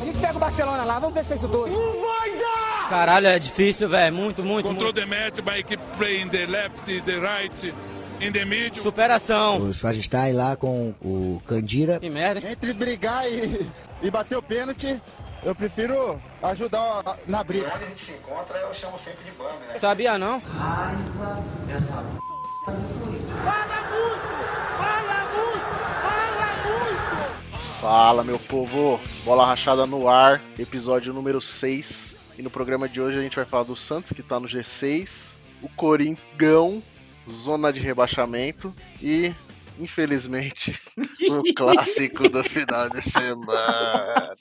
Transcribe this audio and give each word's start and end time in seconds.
A 0.00 0.04
gente 0.04 0.18
pega 0.18 0.36
o 0.36 0.40
Barcelona 0.40 0.84
lá, 0.84 0.98
vamos 0.98 1.14
ver 1.14 1.24
se 1.24 1.32
é 1.32 1.36
isso 1.36 1.48
tudo. 1.48 1.68
Não 1.68 1.92
vai 2.02 2.30
dar! 2.38 2.88
Caralho, 2.90 3.26
é 3.28 3.38
difícil, 3.38 3.88
velho. 3.88 4.14
Muito, 4.14 4.42
muito. 4.42 4.68
Control 4.68 4.92
muito. 4.92 5.00
the 5.00 5.06
match 5.06 5.40
by 5.40 5.62
keep 5.62 5.82
playing 5.96 6.28
the 6.28 6.46
left, 6.46 7.02
the 7.02 7.18
right, 7.18 7.74
in 8.20 8.32
the 8.32 8.44
middle. 8.44 8.82
Superação. 8.82 9.58
O 9.58 9.72
Swagistai 9.72 10.32
lá 10.32 10.56
com 10.56 10.94
o 11.00 11.40
Candira. 11.46 11.98
Que 12.00 12.10
merda. 12.10 12.50
Entre 12.50 12.72
brigar 12.72 13.26
e, 13.30 13.66
e 14.02 14.10
bater 14.10 14.36
o 14.36 14.42
pênalti, 14.42 15.00
eu 15.42 15.54
prefiro 15.54 16.20
ajudar 16.42 17.18
na 17.26 17.42
briga. 17.44 17.70
Onde 17.74 17.84
a 17.84 17.88
gente 17.88 18.00
se 18.00 18.12
encontra, 18.12 18.58
eu 18.58 18.74
chamo 18.74 18.98
sempre 18.98 19.24
de 19.24 19.30
bando, 19.32 19.58
né? 19.68 19.78
Sabia 19.78 20.18
não? 20.18 20.42
Fala, 27.84 28.24
meu 28.24 28.38
povo. 28.38 28.98
Bola 29.26 29.44
rachada 29.44 29.84
no 29.84 30.08
ar, 30.08 30.40
episódio 30.58 31.12
número 31.12 31.38
6. 31.38 32.16
E 32.38 32.40
no 32.40 32.48
programa 32.48 32.88
de 32.88 32.98
hoje 32.98 33.18
a 33.18 33.20
gente 33.20 33.36
vai 33.36 33.44
falar 33.44 33.64
do 33.64 33.76
Santos, 33.76 34.10
que 34.10 34.22
tá 34.22 34.40
no 34.40 34.48
G6, 34.48 35.36
o 35.60 35.68
Coringão, 35.68 36.82
zona 37.28 37.70
de 37.70 37.80
rebaixamento 37.80 38.74
e, 39.02 39.34
infelizmente, 39.78 40.80
o 41.28 41.42
clássico 41.54 42.26
do 42.26 42.42
final 42.42 42.88
de 42.88 43.02
semana. 43.02 44.34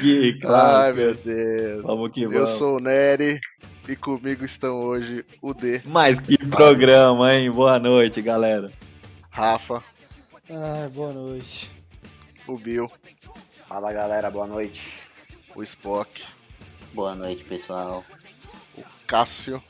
Que 0.00 0.30
Ai, 0.30 0.38
claro. 0.40 0.94
meu 0.94 1.12
Deus. 1.16 1.82
Vamos 1.82 2.12
que 2.12 2.22
Eu 2.22 2.30
vamos. 2.30 2.50
sou 2.50 2.76
o 2.76 2.80
Nery 2.80 3.40
e 3.88 3.96
comigo 3.96 4.44
estão 4.44 4.76
hoje 4.80 5.24
o 5.42 5.52
D, 5.52 5.80
Mas 5.86 6.20
que 6.20 6.38
programa, 6.38 7.34
hein? 7.34 7.50
Boa 7.50 7.80
noite, 7.80 8.22
galera. 8.22 8.70
Rafa, 9.28 9.82
Ai, 10.48 10.88
boa 10.94 11.12
noite. 11.12 11.70
o 12.46 12.56
Bill, 12.56 12.90
Fala 13.68 13.92
galera, 13.92 14.30
boa 14.30 14.46
noite. 14.46 15.00
o 15.54 15.62
Spock, 15.62 16.24
Boa 16.92 17.14
noite, 17.14 17.44
pessoal. 17.44 18.04
o 18.76 18.82
Cássio 19.06 19.62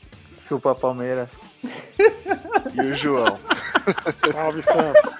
Chupa 0.47 0.73
Palmeiras. 0.75 1.29
e 1.63 2.79
o 2.81 2.97
João. 3.01 3.37
Salve, 4.31 4.61
Santos. 4.61 5.11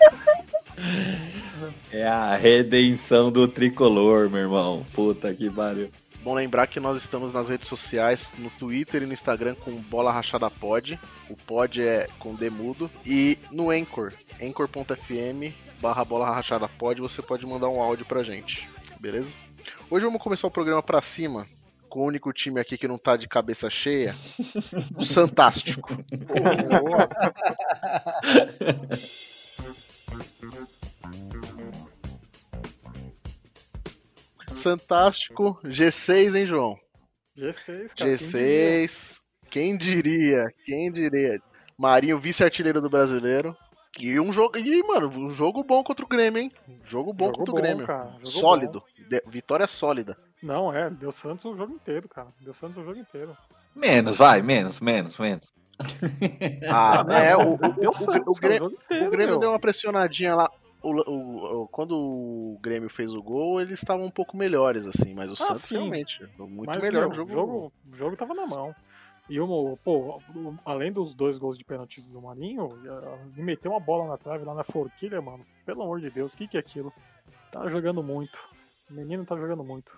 É 1.92 2.08
a 2.08 2.36
redenção 2.36 3.30
do 3.32 3.46
tricolor, 3.48 4.30
meu 4.30 4.42
irmão. 4.42 4.86
Puta 4.94 5.34
que 5.34 5.50
pariu. 5.50 5.90
Bom 6.28 6.34
lembrar 6.34 6.68
que 6.68 6.78
nós 6.78 6.98
estamos 6.98 7.32
nas 7.32 7.48
redes 7.48 7.70
sociais, 7.70 8.34
no 8.38 8.50
Twitter 8.50 9.02
e 9.02 9.06
no 9.06 9.14
Instagram 9.14 9.56
com 9.56 9.72
Bola 9.72 10.12
Rachada 10.12 10.52
Pod. 10.52 11.00
O 11.30 11.38
pod 11.38 11.82
é 11.82 12.10
com 12.20 12.36
demudo. 12.36 12.92
E 13.06 13.40
no 13.50 13.70
Anchor, 13.70 14.12
anchor.fm 14.42 15.54
barra 15.80 16.04
Bola 16.04 16.30
Rachada 16.30 16.68
Pod, 16.68 17.00
você 17.00 17.22
pode 17.22 17.46
mandar 17.46 17.70
um 17.70 17.82
áudio 17.82 18.06
pra 18.06 18.24
gente, 18.24 18.70
beleza? 19.00 19.38
Hoje 19.90 20.04
vamos 20.04 20.22
começar 20.22 20.48
o 20.48 20.52
programa 20.52 20.84
pra 20.84 21.02
cima, 21.02 21.48
com 21.88 22.02
o 22.02 22.08
único 22.08 22.34
time 22.34 22.60
aqui 22.60 22.78
que 22.78 22.90
não 22.90 22.98
tá 22.98 23.16
de 23.16 23.30
cabeça 23.30 23.70
cheia, 23.70 24.14
o 24.98 25.04
Santástico. 25.08 25.98
Santástico, 34.72 35.60
G6, 35.64 36.36
hein, 36.36 36.46
João? 36.46 36.78
G6, 37.38 37.94
cara. 37.96 37.96
quem 37.96 38.18
diria? 38.18 38.86
G6. 38.88 39.18
Quem 39.50 39.78
diria? 39.78 40.46
Quem 40.66 40.92
diria? 40.92 41.42
Marinho, 41.78 42.20
vice-artilheiro 42.20 42.82
do 42.82 42.90
brasileiro. 42.90 43.56
E 44.00 44.20
um 44.20 44.32
jogo. 44.34 44.58
E, 44.58 44.84
mano, 44.84 45.08
um 45.08 45.30
jogo 45.30 45.64
bom 45.64 45.84
contra 45.84 46.04
o 46.06 46.08
Grêmio, 46.08 46.42
hein? 46.42 46.52
Jogo 46.86 47.14
bom 47.14 47.28
Jogo 47.28 47.38
contra 47.40 47.54
bom, 47.54 47.58
o 47.58 47.62
Grêmio. 47.62 47.86
cara, 47.88 48.14
Sólido. 48.24 48.84
De- 49.10 49.24
Vitória 49.28 49.66
sólida. 49.68 50.18
Não, 50.44 50.72
é, 50.74 50.90
deu 50.90 51.12
Santos 51.12 51.46
o 51.46 51.56
jogo 51.56 51.74
inteiro, 51.74 52.08
cara. 52.10 52.28
Deu 52.42 52.54
Santos 52.54 52.78
o 52.78 52.84
jogo 52.84 53.00
inteiro. 53.00 53.36
Menos, 53.76 54.16
vai, 54.18 54.42
menos, 54.42 54.80
menos, 54.80 55.18
menos. 55.18 55.52
Ah, 56.70 57.04
é, 57.26 57.36
o, 57.36 57.54
o, 57.54 57.58
Deu 57.80 57.92
o, 57.92 57.96
Santos, 57.96 58.38
o 58.38 58.40
Grêmio, 58.42 58.66
o 58.68 58.70
jogo 58.70 58.82
inteiro. 58.84 59.08
o 59.08 59.10
Grêmio 59.12 59.32
meu. 59.32 59.40
deu 59.40 59.50
uma 59.52 59.60
pressionadinha 59.60 60.36
lá. 60.36 60.52
O, 60.82 60.92
o- 60.92 61.64
o- 61.64 61.68
quando 61.70 61.92
o 61.98 62.60
Grêmio 62.62 62.90
fez 62.90 63.14
o 63.14 63.22
gol, 63.22 63.60
eles 63.60 63.80
estavam 63.80 64.06
um 64.06 64.12
pouco 64.12 64.38
melhores, 64.38 64.88
assim, 64.88 65.14
mas 65.14 65.32
o 65.32 65.36
Ah, 65.36 65.38
Santos 65.46 65.64
sim. 65.64 65.78
realmente. 65.78 66.28
Muito 66.38 66.68
Mas, 66.68 66.84
melhor 66.84 67.08
meu, 67.08 67.16
jogo. 67.16 67.32
O 67.32 67.34
jogo, 67.34 67.74
o 67.92 67.96
jogo 67.96 68.16
tava 68.18 68.34
na 68.34 68.46
mão. 68.46 68.76
E 69.30 69.40
o, 69.42 69.78
pô, 69.84 70.22
além 70.64 70.92
dos 70.92 71.14
dois 71.14 71.38
gols 71.38 71.58
de 71.58 71.66
pênaltis 71.66 72.10
do 72.10 72.22
Marinho, 72.22 72.80
ele 73.34 73.44
meteu 73.44 73.72
uma 73.72 73.80
bola 73.80 74.08
na 74.08 74.18
trave 74.18 74.46
lá 74.46 74.54
na 74.54 74.64
forquilha, 74.64 75.22
mano. 75.22 75.46
Pelo 75.66 75.84
amor 75.84 76.00
de 76.00 76.10
Deus, 76.10 76.34
o 76.34 76.38
que, 76.38 76.48
que 76.48 76.56
é 76.58 76.60
aquilo? 76.62 76.94
Tá 77.52 77.68
jogando 77.70 78.02
muito. 78.02 78.40
O 78.90 78.94
menino 78.94 79.26
tá 79.26 79.36
jogando 79.36 79.64
muito. 79.66 79.92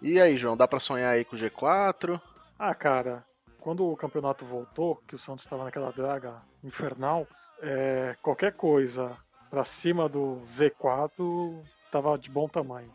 E 0.00 0.20
aí, 0.20 0.36
João, 0.36 0.56
dá 0.56 0.68
pra 0.68 0.78
sonhar 0.78 1.14
aí 1.14 1.24
com 1.24 1.34
o 1.34 1.38
G4? 1.38 2.20
Ah, 2.58 2.74
cara, 2.74 3.24
quando 3.60 3.84
o 3.84 3.96
campeonato 3.96 4.44
voltou, 4.44 5.02
que 5.08 5.16
o 5.16 5.18
Santos 5.18 5.44
estava 5.44 5.64
naquela 5.64 5.90
draga 5.90 6.40
infernal, 6.62 7.26
é, 7.60 8.14
qualquer 8.22 8.52
coisa 8.54 9.16
pra 9.56 9.64
cima 9.64 10.06
do 10.06 10.42
Z4 10.44 11.62
tava 11.90 12.18
de 12.18 12.28
bom 12.30 12.46
tamanho. 12.46 12.92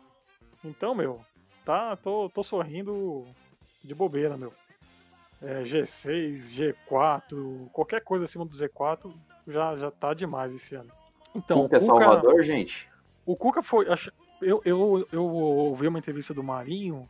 Então, 0.64 0.94
meu, 0.94 1.20
tá, 1.64 1.96
tô, 1.96 2.30
tô 2.30 2.44
sorrindo 2.44 3.26
de 3.82 3.92
bobeira, 3.96 4.36
meu. 4.36 4.52
É, 5.42 5.64
G6, 5.64 6.52
G4, 6.52 7.68
qualquer 7.72 8.04
coisa 8.04 8.26
acima 8.26 8.44
do 8.44 8.54
Z4 8.56 9.12
já, 9.48 9.76
já 9.76 9.90
tá 9.90 10.14
demais 10.14 10.54
esse 10.54 10.76
ano. 10.76 10.88
Então, 11.34 11.62
Cuca 11.62 11.74
é 11.74 11.78
o 11.78 11.82
Cuca- 11.82 11.98
Salvador, 11.98 12.42
gente? 12.44 12.88
o 13.26 13.34
Cuca 13.36 13.60
foi. 13.60 13.86
Eu, 14.40 14.62
eu, 14.64 15.08
eu 15.10 15.24
ouvi 15.24 15.88
uma 15.88 15.98
entrevista 15.98 16.32
do 16.32 16.44
Marinho, 16.44 17.08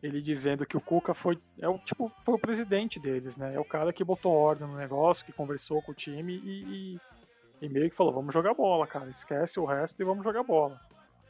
ele 0.00 0.22
dizendo 0.22 0.64
que 0.64 0.76
o 0.76 0.80
Cuca 0.80 1.12
foi. 1.12 1.36
É 1.58 1.68
o 1.68 1.76
tipo, 1.78 2.08
foi 2.24 2.34
o 2.36 2.38
presidente 2.38 3.00
deles, 3.00 3.36
né? 3.36 3.52
É 3.52 3.58
o 3.58 3.64
cara 3.64 3.92
que 3.92 4.04
botou 4.04 4.32
ordem 4.32 4.68
no 4.68 4.76
negócio, 4.76 5.26
que 5.26 5.32
conversou 5.32 5.82
com 5.82 5.90
o 5.90 5.94
time 5.94 6.34
e, 6.36 6.94
e, 6.94 7.00
e 7.60 7.68
meio 7.68 7.90
que 7.90 7.96
falou, 7.96 8.12
vamos 8.12 8.32
jogar 8.34 8.54
bola, 8.54 8.86
cara. 8.86 9.08
Esquece 9.10 9.58
o 9.60 9.64
resto 9.64 10.00
e 10.00 10.04
vamos 10.04 10.24
jogar 10.24 10.42
bola. 10.42 10.80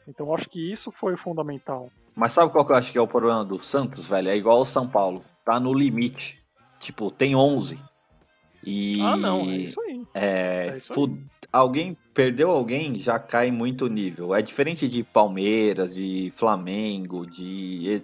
Então 0.07 0.27
eu 0.27 0.35
acho 0.35 0.49
que 0.49 0.71
isso 0.71 0.91
foi 0.91 1.13
o 1.13 1.17
fundamental. 1.17 1.89
Mas 2.15 2.33
sabe 2.33 2.51
qual 2.51 2.65
que 2.65 2.71
eu 2.71 2.75
acho 2.75 2.91
que 2.91 2.97
é 2.97 3.01
o 3.01 3.07
problema 3.07 3.43
do 3.45 3.61
Santos, 3.63 4.05
velho? 4.05 4.29
É 4.29 4.35
igual 4.35 4.59
o 4.61 4.65
São 4.65 4.87
Paulo. 4.87 5.23
Tá 5.45 5.59
no 5.59 5.73
limite. 5.73 6.41
Tipo, 6.79 7.11
tem 7.11 7.35
11. 7.35 7.79
E. 8.63 8.99
Ah, 9.01 9.15
não, 9.17 9.41
é 9.41 9.57
isso 9.57 9.79
aí. 9.81 10.03
É, 10.13 10.67
É 10.73 10.77
isso 10.77 10.91
aí. 10.91 10.95
fu- 10.95 11.17
alguém 11.53 11.97
perdeu 12.13 12.49
alguém, 12.49 12.99
já 12.99 13.19
cai 13.19 13.51
muito 13.51 13.85
o 13.85 13.89
nível. 13.89 14.33
É 14.33 14.41
diferente 14.41 14.87
de 14.89 15.03
Palmeiras, 15.03 15.93
de 15.93 16.33
Flamengo, 16.35 17.25
de 17.25 18.01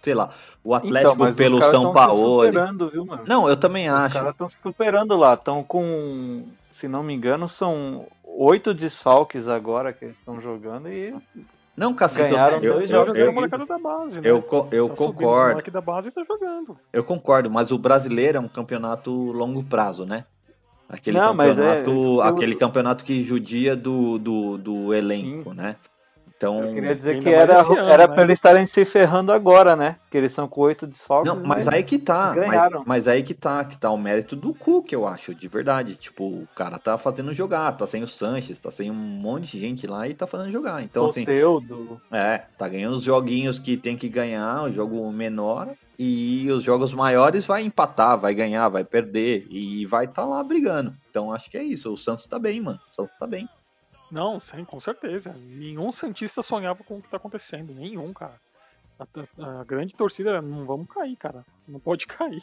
sei 0.00 0.14
lá, 0.14 0.30
o 0.64 0.74
Atlético 0.74 1.12
Então, 1.26 1.34
pelo 1.34 1.58
os 1.58 1.64
São 1.66 1.92
Paulo. 1.92 2.40
superando, 2.40 2.88
viu, 2.88 3.04
mano? 3.04 3.24
Não, 3.26 3.46
eu 3.46 3.56
também 3.56 3.90
Os 3.90 3.94
acho. 3.94 4.14
caras 4.14 4.30
estão 4.32 4.48
se 4.48 4.56
superando 4.62 5.14
lá. 5.16 5.34
Estão 5.34 5.62
com, 5.62 6.46
se 6.70 6.88
não 6.88 7.02
me 7.02 7.14
engano, 7.14 7.48
são 7.48 8.06
oito 8.24 8.72
desfalques 8.72 9.48
agora 9.48 9.92
que 9.92 10.04
eles 10.04 10.16
estão 10.16 10.40
jogando 10.40 10.88
e 10.88 11.14
Não, 11.76 11.94
Cacete, 11.94 12.30
ganharam 12.30 12.60
eu, 12.60 12.74
dois 12.74 12.90
eu, 12.90 12.96
jogos 13.04 13.16
a 13.16 13.20
eu, 13.20 13.32
molecada 13.32 13.66
da 13.66 13.78
base, 13.78 14.20
né? 14.20 14.28
eu, 14.28 14.44
eu 14.70 14.88
Tá 14.88 14.96
concordo. 14.96 15.50
moleque 15.50 15.70
da 15.70 15.80
base 15.80 16.10
tá 16.10 16.22
jogando. 16.24 16.78
Eu 16.92 17.04
concordo, 17.04 17.50
mas 17.50 17.70
o 17.70 17.78
brasileiro 17.78 18.38
é 18.38 18.40
um 18.40 18.48
campeonato 18.48 19.10
longo 19.12 19.62
prazo, 19.64 20.04
né? 20.06 20.24
Aquele 20.88 21.18
Não, 21.18 21.30
é, 21.30 21.36
campeonato, 21.36 21.90
eu- 21.90 22.22
aquele 22.22 22.56
campeonato 22.56 23.04
que 23.04 23.22
judia 23.22 23.76
do, 23.76 24.18
do, 24.18 24.58
do 24.58 24.94
elenco, 24.94 25.54
né? 25.54 25.76
Então, 26.40 26.64
eu 26.64 26.72
queria 26.72 26.96
dizer 26.96 27.20
que 27.20 27.28
era, 27.28 27.60
ano, 27.60 27.76
era 27.76 28.08
né? 28.08 28.14
pra 28.14 28.22
eles 28.22 28.38
estarem 28.38 28.64
se 28.64 28.82
ferrando 28.86 29.30
agora, 29.30 29.76
né? 29.76 29.96
Porque 30.04 30.16
eles 30.16 30.32
são 30.32 30.48
com 30.48 30.62
oito 30.62 30.86
desfalques. 30.86 31.30
Não, 31.30 31.42
mas 31.46 31.66
né? 31.66 31.72
aí 31.74 31.82
que 31.82 31.98
tá. 31.98 32.32
Mas, 32.34 32.48
ganharam. 32.48 32.82
mas 32.86 33.06
aí 33.06 33.22
que 33.22 33.34
tá, 33.34 33.62
que 33.62 33.76
tá 33.76 33.90
o 33.90 33.98
mérito 33.98 34.34
do 34.34 34.54
Cook, 34.54 34.90
eu 34.90 35.06
acho, 35.06 35.34
de 35.34 35.48
verdade. 35.48 35.96
Tipo, 35.96 36.24
o 36.24 36.48
cara 36.56 36.78
tá 36.78 36.96
fazendo 36.96 37.34
jogar, 37.34 37.70
tá 37.72 37.86
sem 37.86 38.02
o 38.02 38.06
Sanches, 38.06 38.58
tá 38.58 38.70
sem 38.70 38.90
um 38.90 38.94
monte 38.94 39.52
de 39.52 39.60
gente 39.60 39.86
lá 39.86 40.08
e 40.08 40.14
tá 40.14 40.26
fazendo 40.26 40.50
jogar. 40.50 40.82
Então, 40.82 41.08
assim, 41.08 41.26
Soteudo. 41.26 42.00
é, 42.10 42.38
tá 42.56 42.66
ganhando 42.66 42.96
os 42.96 43.02
joguinhos 43.02 43.58
que 43.58 43.76
tem 43.76 43.94
que 43.94 44.08
ganhar, 44.08 44.62
o 44.62 44.72
jogo 44.72 45.12
menor, 45.12 45.68
e 45.98 46.50
os 46.50 46.62
jogos 46.62 46.94
maiores 46.94 47.44
vai 47.44 47.60
empatar, 47.60 48.18
vai 48.18 48.34
ganhar, 48.34 48.66
vai 48.70 48.82
perder, 48.82 49.46
e 49.50 49.84
vai 49.84 50.08
tá 50.08 50.24
lá 50.24 50.42
brigando. 50.42 50.94
Então 51.10 51.30
acho 51.30 51.50
que 51.50 51.58
é 51.58 51.62
isso, 51.62 51.92
o 51.92 51.98
Santos 51.98 52.24
tá 52.24 52.38
bem, 52.38 52.62
mano. 52.62 52.80
O 52.90 52.94
Santos 52.94 53.12
tá 53.18 53.26
bem. 53.26 53.46
Não, 54.10 54.40
sim, 54.40 54.64
com 54.64 54.80
certeza. 54.80 55.32
Nenhum 55.34 55.92
Santista 55.92 56.42
sonhava 56.42 56.82
com 56.82 56.98
o 56.98 57.02
que 57.02 57.08
tá 57.08 57.16
acontecendo. 57.16 57.72
Nenhum, 57.74 58.12
cara. 58.12 58.34
A, 58.98 59.04
a- 59.42 59.60
a 59.60 59.64
grande 59.64 59.94
torcida 59.94 60.30
era, 60.30 60.42
não 60.42 60.66
vamos 60.66 60.88
cair, 60.88 61.16
cara. 61.16 61.44
Não 61.66 61.78
pode 61.80 62.06
cair. 62.08 62.42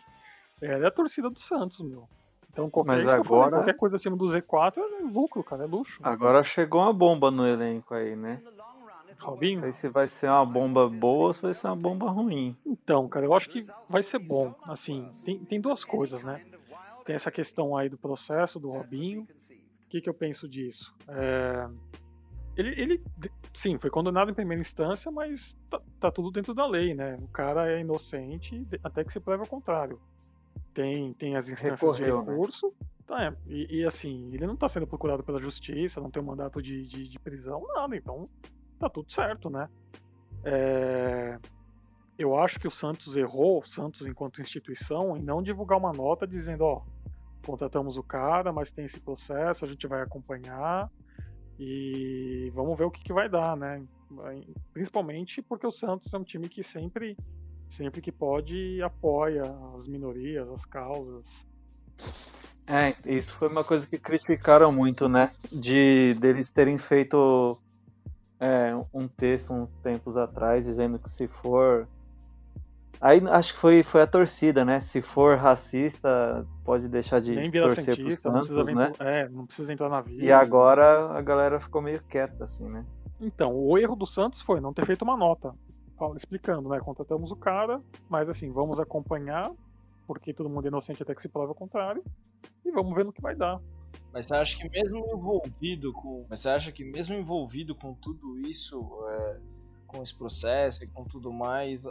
Ela 0.61 0.85
é 0.85 0.87
a 0.87 0.91
torcida 0.91 1.29
do 1.29 1.39
Santos, 1.39 1.79
meu. 1.81 2.07
Então 2.51 2.69
qualquer, 2.69 2.93
Mas 2.93 3.03
eu 3.03 3.09
falei, 3.09 3.21
agora- 3.21 3.51
qualquer 3.57 3.75
coisa 3.75 3.95
acima 3.97 4.15
do 4.17 4.25
Z4 4.25 4.77
é 4.79 5.03
lucro, 5.03 5.43
cara, 5.43 5.63
é 5.63 5.67
luxo. 5.67 5.99
Agora 6.01 6.41
chegou 6.43 6.81
uma 6.81 6.93
bomba 6.93 7.29
no 7.29 7.45
elenco 7.45 7.93
aí, 7.93 8.15
né? 8.15 8.41
Não 9.19 9.27
Robinho? 9.31 9.59
sei 9.61 9.71
se 9.73 9.87
vai 9.89 10.07
ser 10.07 10.27
uma 10.29 10.45
bomba 10.45 10.87
boa 10.89 11.27
ou 11.27 11.33
se 11.33 11.41
vai 11.41 11.53
ser 11.53 11.67
uma 11.67 11.75
bomba 11.75 12.09
ruim. 12.09 12.55
Então, 12.65 13.07
cara, 13.07 13.25
eu 13.25 13.33
acho 13.33 13.49
que 13.49 13.65
vai 13.89 14.01
ser 14.03 14.19
bom. 14.19 14.53
Assim, 14.65 15.07
tem, 15.25 15.37
tem 15.45 15.59
duas 15.61 15.83
coisas, 15.83 16.23
né? 16.23 16.41
Tem 17.05 17.15
essa 17.15 17.31
questão 17.31 17.75
aí 17.77 17.89
do 17.89 17.97
processo 17.97 18.59
do 18.59 18.69
Robinho. 18.71 19.27
O 19.87 19.89
que, 19.89 20.01
que 20.01 20.09
eu 20.09 20.13
penso 20.13 20.49
disso? 20.49 20.93
É, 21.07 21.69
ele, 22.57 22.81
ele, 22.81 23.01
sim, 23.53 23.77
foi 23.77 23.89
condenado 23.89 24.29
em 24.29 24.33
primeira 24.33 24.59
instância, 24.59 25.09
mas 25.09 25.57
tá, 25.69 25.79
tá, 25.97 26.11
tudo 26.11 26.29
dentro 26.29 26.53
da 26.53 26.67
lei, 26.67 26.93
né? 26.93 27.17
O 27.21 27.27
cara 27.29 27.71
é 27.71 27.79
inocente 27.79 28.67
até 28.83 29.05
que 29.05 29.13
se 29.13 29.19
prove 29.21 29.43
ao 29.43 29.47
contrário. 29.47 29.97
Tem, 30.73 31.13
tem 31.13 31.37
as 31.37 31.47
instâncias 31.47 31.79
Recorreu, 31.79 32.19
de 32.19 32.25
né? 32.25 32.31
recurso. 32.33 32.67
Né? 32.67 32.87
Tá, 33.07 33.23
é, 33.23 33.33
e, 33.47 33.77
e, 33.77 33.85
assim, 33.85 34.29
ele 34.33 34.45
não 34.45 34.57
tá 34.57 34.67
sendo 34.67 34.85
procurado 34.85 35.23
pela 35.23 35.39
justiça, 35.39 36.01
não 36.01 36.11
tem 36.11 36.21
um 36.21 36.25
mandato 36.25 36.61
de, 36.61 36.85
de, 36.85 37.07
de 37.07 37.19
prisão, 37.19 37.65
nada, 37.73 37.95
então 37.95 38.27
tá 38.77 38.89
tudo 38.89 39.09
certo, 39.09 39.49
né? 39.49 39.69
É, 40.43 41.39
eu 42.17 42.37
acho 42.37 42.59
que 42.59 42.67
o 42.67 42.71
Santos 42.71 43.15
errou, 43.15 43.61
o 43.61 43.65
Santos 43.65 44.05
enquanto 44.05 44.41
instituição, 44.41 45.15
em 45.15 45.21
não 45.21 45.41
divulgar 45.41 45.77
uma 45.77 45.93
nota 45.93 46.27
dizendo, 46.27 46.65
ó, 46.65 46.81
contratamos 47.47 47.97
o 47.97 48.03
cara, 48.03 48.51
mas 48.51 48.71
tem 48.71 48.83
esse 48.83 48.99
processo, 48.99 49.63
a 49.63 49.67
gente 49.67 49.87
vai 49.87 50.01
acompanhar 50.01 50.91
e 51.57 52.51
vamos 52.53 52.77
ver 52.77 52.83
o 52.83 52.91
que, 52.91 53.01
que 53.01 53.13
vai 53.13 53.29
dar, 53.29 53.55
né? 53.55 53.81
Principalmente 54.73 55.41
porque 55.41 55.65
o 55.65 55.71
Santos 55.71 56.13
é 56.13 56.17
um 56.17 56.25
time 56.25 56.49
que 56.49 56.61
sempre, 56.61 57.17
sempre 57.69 58.01
que 58.01 58.11
pode, 58.11 58.81
apoia 58.83 59.43
as 59.75 59.87
minorias, 59.87 60.49
as 60.49 60.65
causas. 60.65 61.47
É, 62.67 62.93
isso 63.05 63.33
foi 63.37 63.47
uma 63.47 63.63
coisa 63.63 63.87
que 63.87 63.97
criticaram 63.97 64.71
muito, 64.71 65.07
né? 65.07 65.31
De 65.49 66.15
deles 66.15 66.49
terem 66.49 66.77
feito 66.77 67.57
é, 68.41 68.75
um 68.93 69.07
texto 69.07 69.53
uns 69.53 69.69
tempos 69.81 70.17
atrás 70.17 70.65
dizendo 70.65 70.99
que 70.99 71.09
se 71.09 71.29
for 71.29 71.87
Aí 72.99 73.21
acho 73.27 73.53
que 73.53 73.59
foi, 73.59 73.83
foi 73.83 74.01
a 74.01 74.07
torcida, 74.07 74.65
né? 74.65 74.79
Se 74.79 75.01
for 75.01 75.37
racista, 75.37 76.45
pode 76.63 76.87
deixar 76.87 77.21
de 77.21 77.35
Nem 77.35 77.51
torcer 77.51 77.83
cientista, 77.83 78.31
Santos, 78.31 78.49
não 78.49 78.63
precisa, 78.63 78.79
né? 78.79 78.93
É, 78.99 79.29
não 79.29 79.45
precisa 79.45 79.73
entrar 79.73 79.89
na 79.89 80.01
vida. 80.01 80.23
E 80.23 80.31
agora 80.31 81.11
a 81.11 81.21
galera 81.21 81.59
ficou 81.59 81.81
meio 81.81 82.01
quieta, 82.03 82.43
assim, 82.43 82.67
né? 82.67 82.85
Então, 83.19 83.55
o 83.55 83.77
erro 83.77 83.95
do 83.95 84.05
Santos 84.05 84.41
foi 84.41 84.59
não 84.59 84.73
ter 84.73 84.85
feito 84.85 85.03
uma 85.03 85.17
nota 85.17 85.53
explicando, 86.15 86.69
né? 86.69 86.79
Contratamos 86.79 87.31
o 87.31 87.35
cara, 87.35 87.81
mas 88.09 88.29
assim, 88.29 88.51
vamos 88.51 88.79
acompanhar, 88.79 89.51
porque 90.05 90.33
todo 90.33 90.49
mundo 90.49 90.65
é 90.65 90.67
inocente 90.67 91.01
até 91.01 91.15
que 91.15 91.21
se 91.21 91.29
prove 91.29 91.51
o 91.51 91.55
contrário, 91.55 92.03
e 92.63 92.71
vamos 92.71 92.95
ver 92.95 93.03
no 93.05 93.11
que 93.11 93.21
vai 93.21 93.35
dar. 93.35 93.59
Mas 94.13 94.27
você 94.27 94.35
acha 94.35 94.57
que 94.57 94.69
mesmo 94.69 95.05
envolvido 95.11 95.91
com. 95.93 96.25
Mas 96.29 96.41
você 96.41 96.49
acha 96.49 96.71
que 96.71 96.83
mesmo 96.83 97.15
envolvido 97.15 97.75
com 97.75 97.93
tudo 97.95 98.39
isso, 98.39 98.79
é, 99.09 99.39
com 99.87 100.03
esse 100.03 100.15
processo 100.15 100.83
e 100.83 100.87
com 100.87 101.03
tudo 101.03 101.31
mais, 101.31 101.85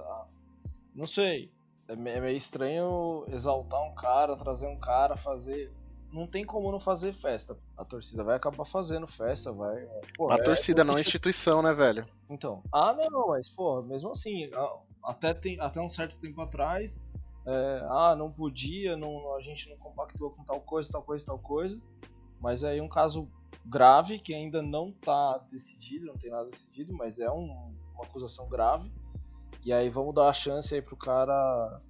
não 0.97 1.07
sei. 1.07 1.53
É, 1.87 1.93
é 1.93 2.21
meio 2.21 2.37
estranho 2.37 3.25
exaltar 3.29 3.83
um 3.83 3.95
cara, 3.95 4.37
trazer 4.37 4.67
um 4.67 4.79
cara, 4.79 5.17
fazer. 5.17 5.71
Não 6.11 6.27
tem 6.27 6.45
como 6.45 6.73
não 6.73 6.81
fazer 6.81 7.13
festa. 7.13 7.57
A 7.77 7.85
torcida 7.85 8.25
vai 8.25 8.37
acabar 8.37 8.65
fazendo 8.65 9.07
festa, 9.07 9.53
vai. 9.53 9.87
Pô, 10.17 10.31
a 10.31 10.37
é, 10.37 10.43
torcida, 10.43 10.83
não 10.83 10.97
a 10.97 11.01
instituição, 11.01 11.61
né, 11.63 11.75
velho? 11.75 12.07
Então. 12.31 12.63
Ah, 12.73 12.93
não, 12.93 13.29
mas, 13.29 13.49
pô, 13.51 13.83
mesmo 13.83 14.11
assim, 14.11 14.51
até, 15.05 15.35
tem, 15.35 15.61
até 15.61 15.81
um 15.81 15.91
certo 15.91 16.17
tempo 16.19 16.41
atrás, 16.41 16.99
é, 17.47 17.87
ah, 17.91 18.15
não 18.17 18.33
podia, 18.33 18.97
não, 18.97 19.35
a 19.35 19.41
gente 19.41 19.69
não 19.69 19.77
compactou 19.77 20.31
com 20.31 20.45
tal 20.45 20.61
coisa, 20.61 20.91
tal 20.91 21.03
coisa, 21.03 21.27
tal 21.27 21.39
coisa. 21.39 21.79
Mas 22.41 22.63
é 22.63 22.71
aí 22.71 22.81
um 22.81 22.89
caso 22.89 23.29
grave 23.65 24.19
que 24.19 24.33
ainda 24.33 24.63
não 24.63 24.93
tá 24.93 25.39
decidido, 25.51 26.07
não 26.07 26.17
tem 26.17 26.31
nada 26.31 26.49
decidido, 26.49 26.95
mas 26.95 27.19
é 27.19 27.31
um, 27.31 27.75
uma 27.95 28.05
acusação 28.05 28.49
grave. 28.49 28.91
E 29.67 29.73
aí 29.73 29.89
vamos 29.89 30.15
dar 30.15 30.29
a 30.29 30.33
chance 30.33 30.73
aí 30.73 30.81
pro 30.81 30.97
cara. 30.97 31.81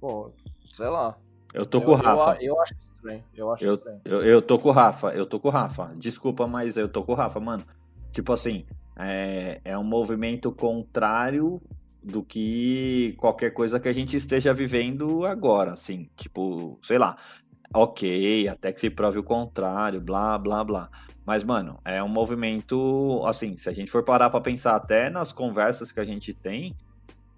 Pô, 0.00 0.32
sei 0.72 0.88
lá. 0.88 1.16
Eu 1.54 1.64
tô 1.64 1.78
eu, 1.78 1.84
com 1.84 1.92
o 1.92 1.94
Rafa. 1.94 2.36
Eu, 2.42 2.54
eu, 2.54 2.60
acho 2.60 2.74
estranho. 2.74 3.24
Eu 3.32 3.52
acho 3.52 3.64
eu, 3.64 3.74
estranho. 3.74 4.00
Eu, 4.04 4.22
eu 4.24 4.42
tô 4.42 4.58
com 4.58 4.70
o 4.70 4.72
Rafa, 4.72 5.14
eu 5.14 5.24
tô 5.24 5.38
com 5.38 5.46
o 5.46 5.50
Rafa. 5.52 5.94
Desculpa, 5.96 6.48
mas 6.48 6.76
eu 6.76 6.88
tô 6.88 7.04
com 7.04 7.12
o 7.12 7.14
Rafa, 7.14 7.38
mano. 7.38 7.64
Tipo 8.10 8.32
assim, 8.32 8.66
é, 8.96 9.60
é 9.64 9.78
um 9.78 9.84
movimento 9.84 10.50
contrário 10.50 11.62
do 12.02 12.24
que 12.24 13.14
qualquer 13.18 13.52
coisa 13.52 13.78
que 13.78 13.88
a 13.88 13.92
gente 13.92 14.16
esteja 14.16 14.52
vivendo 14.52 15.24
agora, 15.24 15.74
assim, 15.74 16.10
tipo, 16.16 16.76
sei 16.82 16.98
lá, 16.98 17.16
ok, 17.72 18.48
até 18.48 18.72
que 18.72 18.80
se 18.80 18.90
prove 18.90 19.20
o 19.20 19.22
contrário, 19.22 20.00
blá, 20.00 20.36
blá, 20.36 20.64
blá. 20.64 20.90
Mas, 21.24 21.44
mano, 21.44 21.78
é 21.84 22.02
um 22.02 22.08
movimento, 22.08 23.22
assim, 23.24 23.56
se 23.56 23.68
a 23.68 23.72
gente 23.72 23.92
for 23.92 24.02
parar 24.02 24.28
pra 24.28 24.40
pensar 24.40 24.74
até 24.74 25.08
nas 25.08 25.30
conversas 25.30 25.92
que 25.92 26.00
a 26.00 26.04
gente 26.04 26.34
tem, 26.34 26.74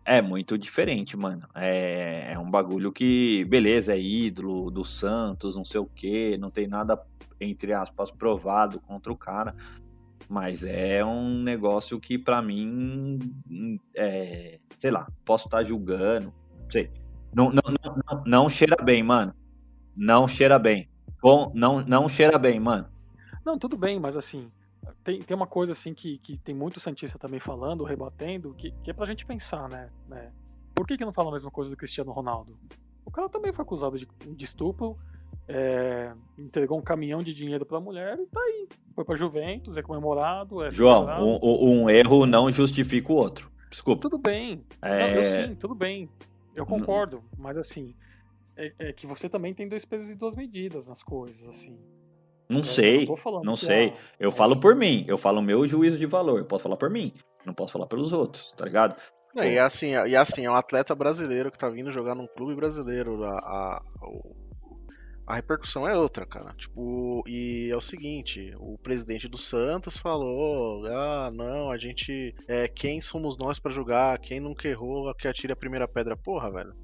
é 0.05 0.21
muito 0.21 0.59
diferente, 0.59 1.17
mano. 1.17 1.49
É, 1.55 2.33
é 2.33 2.39
um 2.39 2.51
bagulho 2.51 2.93
que, 2.93 3.45
beleza, 3.47 3.95
é 3.95 4.01
ídolo 4.01 4.71
do 4.71 4.85
Santos, 4.85 5.57
não 5.57 5.65
sei 5.65 5.81
o 5.81 5.87
que, 5.87 6.37
não 6.37 6.51
tem 6.51 6.67
nada, 6.67 7.01
entre 7.41 7.73
aspas, 7.73 8.11
provado 8.11 8.81
contra 8.81 9.13
o 9.13 9.17
cara. 9.17 9.55
Mas 10.29 10.65
é 10.65 11.05
um 11.05 11.43
negócio 11.43 11.99
que, 12.01 12.19
para 12.19 12.43
mim, 12.43 13.19
é, 13.95 14.59
sei 14.79 14.91
lá, 14.91 15.07
posso 15.25 15.47
estar 15.47 15.59
tá 15.59 15.65
julgando, 15.65 16.33
não 16.63 16.71
sei. 16.71 16.91
Não, 17.35 17.51
não, 17.51 17.63
não, 17.83 18.25
não, 18.25 18.49
cheira 18.49 18.77
bem, 18.83 19.03
mano. 19.03 19.35
Não 19.97 20.29
cheira 20.29 20.59
bem. 20.59 20.89
Bom, 21.21 21.51
não, 21.55 21.81
não 21.81 22.09
cheira 22.09 22.39
bem, 22.39 22.61
mano. 22.61 22.87
Não, 23.45 23.59
tudo 23.59 23.77
bem, 23.77 23.99
mas 23.99 24.17
assim, 24.17 24.51
tem, 25.05 25.21
tem 25.21 25.37
uma 25.37 25.47
coisa 25.47 25.73
assim 25.73 25.93
que, 25.93 26.19
que 26.19 26.39
tem 26.39 26.55
muito 26.55 26.81
Santista 26.81 27.19
também 27.19 27.39
falando, 27.39 27.85
rebatendo, 27.85 28.55
que, 28.55 28.73
que 28.83 28.91
é 28.91 28.95
pra 28.95 29.07
gente 29.07 29.27
pensar, 29.27 29.69
né? 29.69 29.91
né? 30.09 30.33
Por 30.75 30.87
que, 30.87 30.97
que 30.97 31.05
não 31.05 31.13
fala 31.13 31.29
a 31.29 31.33
mesma 31.33 31.51
coisa 31.51 31.71
do 31.71 31.77
Cristiano 31.77 32.11
Ronaldo? 32.11 32.57
O 33.05 33.11
cara 33.11 33.29
também 33.29 33.53
foi 33.53 33.63
acusado 33.63 33.99
de, 33.99 34.09
de 34.27 34.45
estupro, 34.45 34.97
é, 35.47 36.11
entregou 36.39 36.79
um 36.79 36.83
caminhão 36.83 37.21
de 37.21 37.35
dinheiro 37.35 37.67
pra 37.67 37.79
mulher 37.79 38.19
e 38.19 38.27
tá 38.27 38.41
aí. 38.41 38.67
Foi 38.95 39.05
pra 39.05 39.15
Juventus, 39.15 39.77
é 39.77 39.83
comemorado. 39.83 40.63
É 40.63 40.71
João, 40.71 41.07
um, 41.23 41.83
um, 41.83 41.91
erro 41.91 42.25
não 42.25 42.51
justifica 42.51 43.13
o 43.13 43.17
outro. 43.17 43.53
Desculpa. 43.71 44.03
Tudo 44.03 44.19
bem. 44.19 44.65
É... 44.81 44.99
Não, 45.01 45.21
eu 45.21 45.25
sim, 45.25 45.55
tudo 45.55 45.75
bem. 45.75 46.09
Eu 46.55 46.65
concordo, 46.65 47.23
mas 47.37 47.59
assim, 47.59 47.95
é, 48.57 48.73
é, 48.79 48.93
que 48.93 49.07
você 49.07 49.29
também 49.29 49.53
tem 49.53 49.69
dois 49.69 49.85
pesos 49.85 50.09
e 50.09 50.15
duas 50.15 50.35
medidas 50.35 50.87
nas 50.89 51.03
coisas, 51.03 51.47
assim. 51.49 51.77
Não 52.49 52.59
eu 52.59 52.65
sei, 52.65 53.07
não, 53.07 53.43
não 53.43 53.57
sei. 53.57 53.89
É, 53.89 53.95
eu 54.19 54.31
falo 54.31 54.61
por 54.61 54.75
mim, 54.75 55.05
eu 55.09 55.17
falo 55.17 55.41
o 55.41 55.43
meu 55.43 55.67
juízo 55.67 55.99
de 55.99 56.07
valor. 56.07 56.39
Eu 56.39 56.45
posso 56.45 56.63
falar 56.63 56.77
por 56.77 56.91
mim, 56.91 57.13
não 57.45 57.55
posso 57.55 57.73
falar 57.73 57.87
pelos 57.87 58.13
outros, 58.13 58.53
tá 58.57 58.65
ligado? 58.65 58.97
É, 59.37 59.55
e 59.55 59.59
assim, 59.59 59.93
e 59.93 60.17
assim, 60.17 60.45
é 60.45 60.51
um 60.51 60.55
atleta 60.55 60.95
brasileiro 60.95 61.51
que 61.51 61.59
tá 61.59 61.69
vindo 61.69 61.91
jogar 61.91 62.15
num 62.15 62.27
clube 62.27 62.55
brasileiro. 62.55 63.25
A, 63.25 63.39
a, 63.39 63.83
a 65.27 65.35
repercussão 65.35 65.89
é 65.89 65.97
outra, 65.97 66.25
cara. 66.25 66.55
Tipo, 66.55 67.25
e 67.27 67.71
é 67.73 67.77
o 67.77 67.81
seguinte, 67.81 68.55
o 68.59 68.79
presidente 68.79 69.27
do 69.27 69.39
Santos 69.39 69.97
falou: 69.97 70.87
"Ah, 70.87 71.31
não, 71.33 71.71
a 71.71 71.79
gente 71.79 72.35
é 72.47 72.69
quem 72.69 73.01
somos 73.01 73.37
nós 73.37 73.59
para 73.59 73.73
jogar, 73.73 74.19
quem 74.21 74.39
nunca 74.39 74.69
errou, 74.69 75.13
que 75.15 75.27
atire 75.27 75.53
a 75.53 75.57
primeira 75.57 75.89
pedra". 75.89 76.17
Porra, 76.17 76.53
velho. 76.53 76.75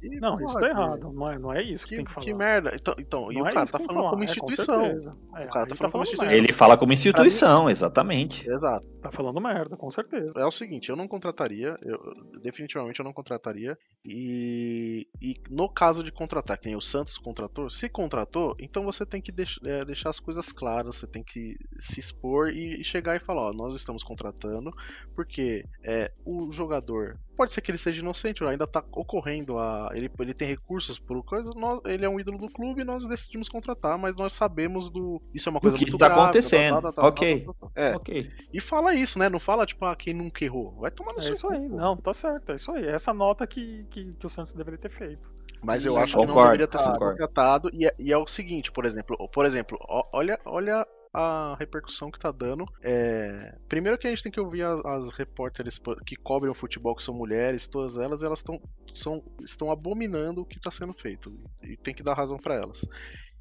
Que 0.00 0.20
não, 0.20 0.40
isso 0.40 0.54
tá 0.54 0.68
errado. 0.68 1.12
Não 1.12 1.30
é, 1.30 1.38
não 1.38 1.52
é 1.52 1.62
isso 1.62 1.84
que, 1.84 1.90
que 1.90 1.96
tem 1.96 2.04
que 2.04 2.12
falar. 2.12 2.24
Que 2.24 2.34
merda. 2.34 2.72
Então, 2.74 2.94
então 2.98 3.32
e 3.32 3.40
o 3.40 3.46
é 3.46 3.52
cara 3.52 3.66
tá 3.66 3.78
falando 3.78 4.10
como 4.10 4.24
instituição. 4.24 4.82
O 4.82 5.32
cara 5.32 5.48
tá, 5.48 5.66
tá 5.66 5.76
falando 5.76 5.92
como 5.92 6.02
instituição. 6.02 6.36
Ele 6.36 6.52
fala 6.52 6.76
como 6.76 6.92
instituição, 6.92 7.70
exatamente. 7.70 8.48
Exato. 8.50 8.84
Tá 9.00 9.12
falando 9.12 9.40
merda, 9.40 9.76
com 9.76 9.90
certeza. 9.90 10.32
É 10.36 10.44
o 10.44 10.50
seguinte, 10.50 10.90
eu 10.90 10.96
não 10.96 11.06
contrataria, 11.06 11.78
eu, 11.82 11.98
definitivamente 12.42 12.98
eu 12.98 13.04
não 13.04 13.12
contrataria. 13.12 13.78
E, 14.04 15.06
e 15.20 15.40
no 15.48 15.68
caso 15.68 16.02
de 16.02 16.10
contratar, 16.10 16.58
quem 16.58 16.74
o 16.74 16.80
Santos 16.80 17.16
contratou, 17.16 17.70
se 17.70 17.88
contratou, 17.88 18.56
então 18.58 18.84
você 18.84 19.06
tem 19.06 19.20
que 19.20 19.30
deix, 19.30 19.58
é, 19.64 19.84
deixar 19.84 20.10
as 20.10 20.20
coisas 20.20 20.50
claras, 20.50 20.96
você 20.96 21.06
tem 21.06 21.22
que 21.22 21.56
se 21.78 22.00
expor 22.00 22.50
e, 22.50 22.80
e 22.80 22.84
chegar 22.84 23.16
e 23.16 23.20
falar, 23.20 23.50
ó, 23.50 23.52
nós 23.52 23.74
estamos 23.74 24.02
contratando, 24.02 24.70
porque 25.14 25.64
é, 25.82 26.10
o 26.24 26.50
jogador 26.50 27.18
pode 27.36 27.52
ser 27.52 27.60
que 27.60 27.70
ele 27.70 27.78
seja 27.78 28.00
inocente, 28.00 28.44
ainda 28.44 28.66
tá 28.66 28.84
ocorrendo 28.92 29.58
a. 29.58 29.90
Ele, 29.94 30.10
ele 30.18 30.34
tem 30.34 30.48
recursos 30.48 30.98
por 30.98 31.22
coisa, 31.22 31.50
nós, 31.54 31.80
ele 31.84 32.04
é 32.04 32.08
um 32.08 32.18
ídolo 32.18 32.38
do 32.38 32.48
clube 32.48 32.80
e 32.80 32.84
nós 32.84 33.06
decidimos 33.06 33.48
contratar, 33.48 33.98
mas 33.98 34.16
nós 34.16 34.32
sabemos 34.32 34.88
do. 34.90 35.20
Isso 35.32 35.48
é 35.48 35.50
uma 35.50 35.60
coisa 35.60 35.76
do 35.76 35.78
que 35.78 35.90
muito 35.90 35.98
tá 35.98 36.06
grave, 36.06 36.22
acontecendo. 36.22 36.74
Tá, 36.74 36.82
tá, 36.82 36.92
tá, 36.92 37.06
ok. 37.06 37.46
É. 37.74 37.96
ok. 37.96 38.30
E 38.52 38.60
fala 38.60 38.94
isso, 38.94 39.18
né? 39.18 39.28
Não 39.28 39.40
fala, 39.40 39.66
tipo, 39.66 39.84
ah, 39.84 39.96
quem 39.96 40.14
nunca 40.14 40.44
errou. 40.44 40.76
Vai 40.80 40.90
tomar 40.90 41.12
no 41.12 41.18
é 41.18 41.22
seu 41.22 41.34
isso 41.34 41.48
aí, 41.48 41.68
não, 41.68 41.96
tá 41.96 42.12
certo, 42.12 42.52
é 42.52 42.54
isso 42.56 42.70
aí. 42.72 42.86
Essa 42.86 43.12
nota 43.12 43.46
que, 43.46 43.84
que, 43.90 44.12
que 44.14 44.26
o 44.26 44.30
Santos 44.30 44.54
deveria 44.54 44.78
ter 44.78 44.90
feito. 44.90 45.32
Mas 45.62 45.84
eu 45.84 45.96
acho 45.96 46.16
concordo, 46.16 46.32
que 46.34 46.38
não 46.38 46.44
deveria 46.44 46.66
ter 46.68 46.82
sido 46.82 46.98
contratado. 46.98 47.70
E 47.72 47.86
é, 47.86 47.94
e 47.98 48.12
é 48.12 48.18
o 48.18 48.26
seguinte, 48.26 48.70
por 48.70 48.84
exemplo, 48.84 49.16
por 49.32 49.46
exemplo, 49.46 49.78
olha, 50.12 50.38
olha 50.44 50.86
a 51.14 51.54
repercussão 51.58 52.10
que 52.10 52.18
tá 52.18 52.32
dando. 52.32 52.66
É... 52.82 53.54
Primeiro 53.68 53.96
que 53.96 54.08
a 54.08 54.10
gente 54.10 54.24
tem 54.24 54.32
que 54.32 54.40
ouvir 54.40 54.62
as, 54.62 54.84
as 54.84 55.12
repórteres 55.12 55.80
que 56.04 56.16
cobrem 56.16 56.50
o 56.50 56.54
futebol, 56.54 56.96
que 56.96 57.04
são 57.04 57.14
mulheres, 57.14 57.68
todas 57.68 57.96
elas, 57.96 58.24
elas 58.24 58.42
tão, 58.42 58.60
são, 58.92 59.22
estão 59.44 59.70
abominando 59.70 60.40
o 60.40 60.44
que 60.44 60.56
está 60.56 60.72
sendo 60.72 60.92
feito. 60.92 61.32
E 61.62 61.76
tem 61.76 61.94
que 61.94 62.02
dar 62.02 62.14
razão 62.14 62.36
para 62.36 62.56
elas. 62.56 62.84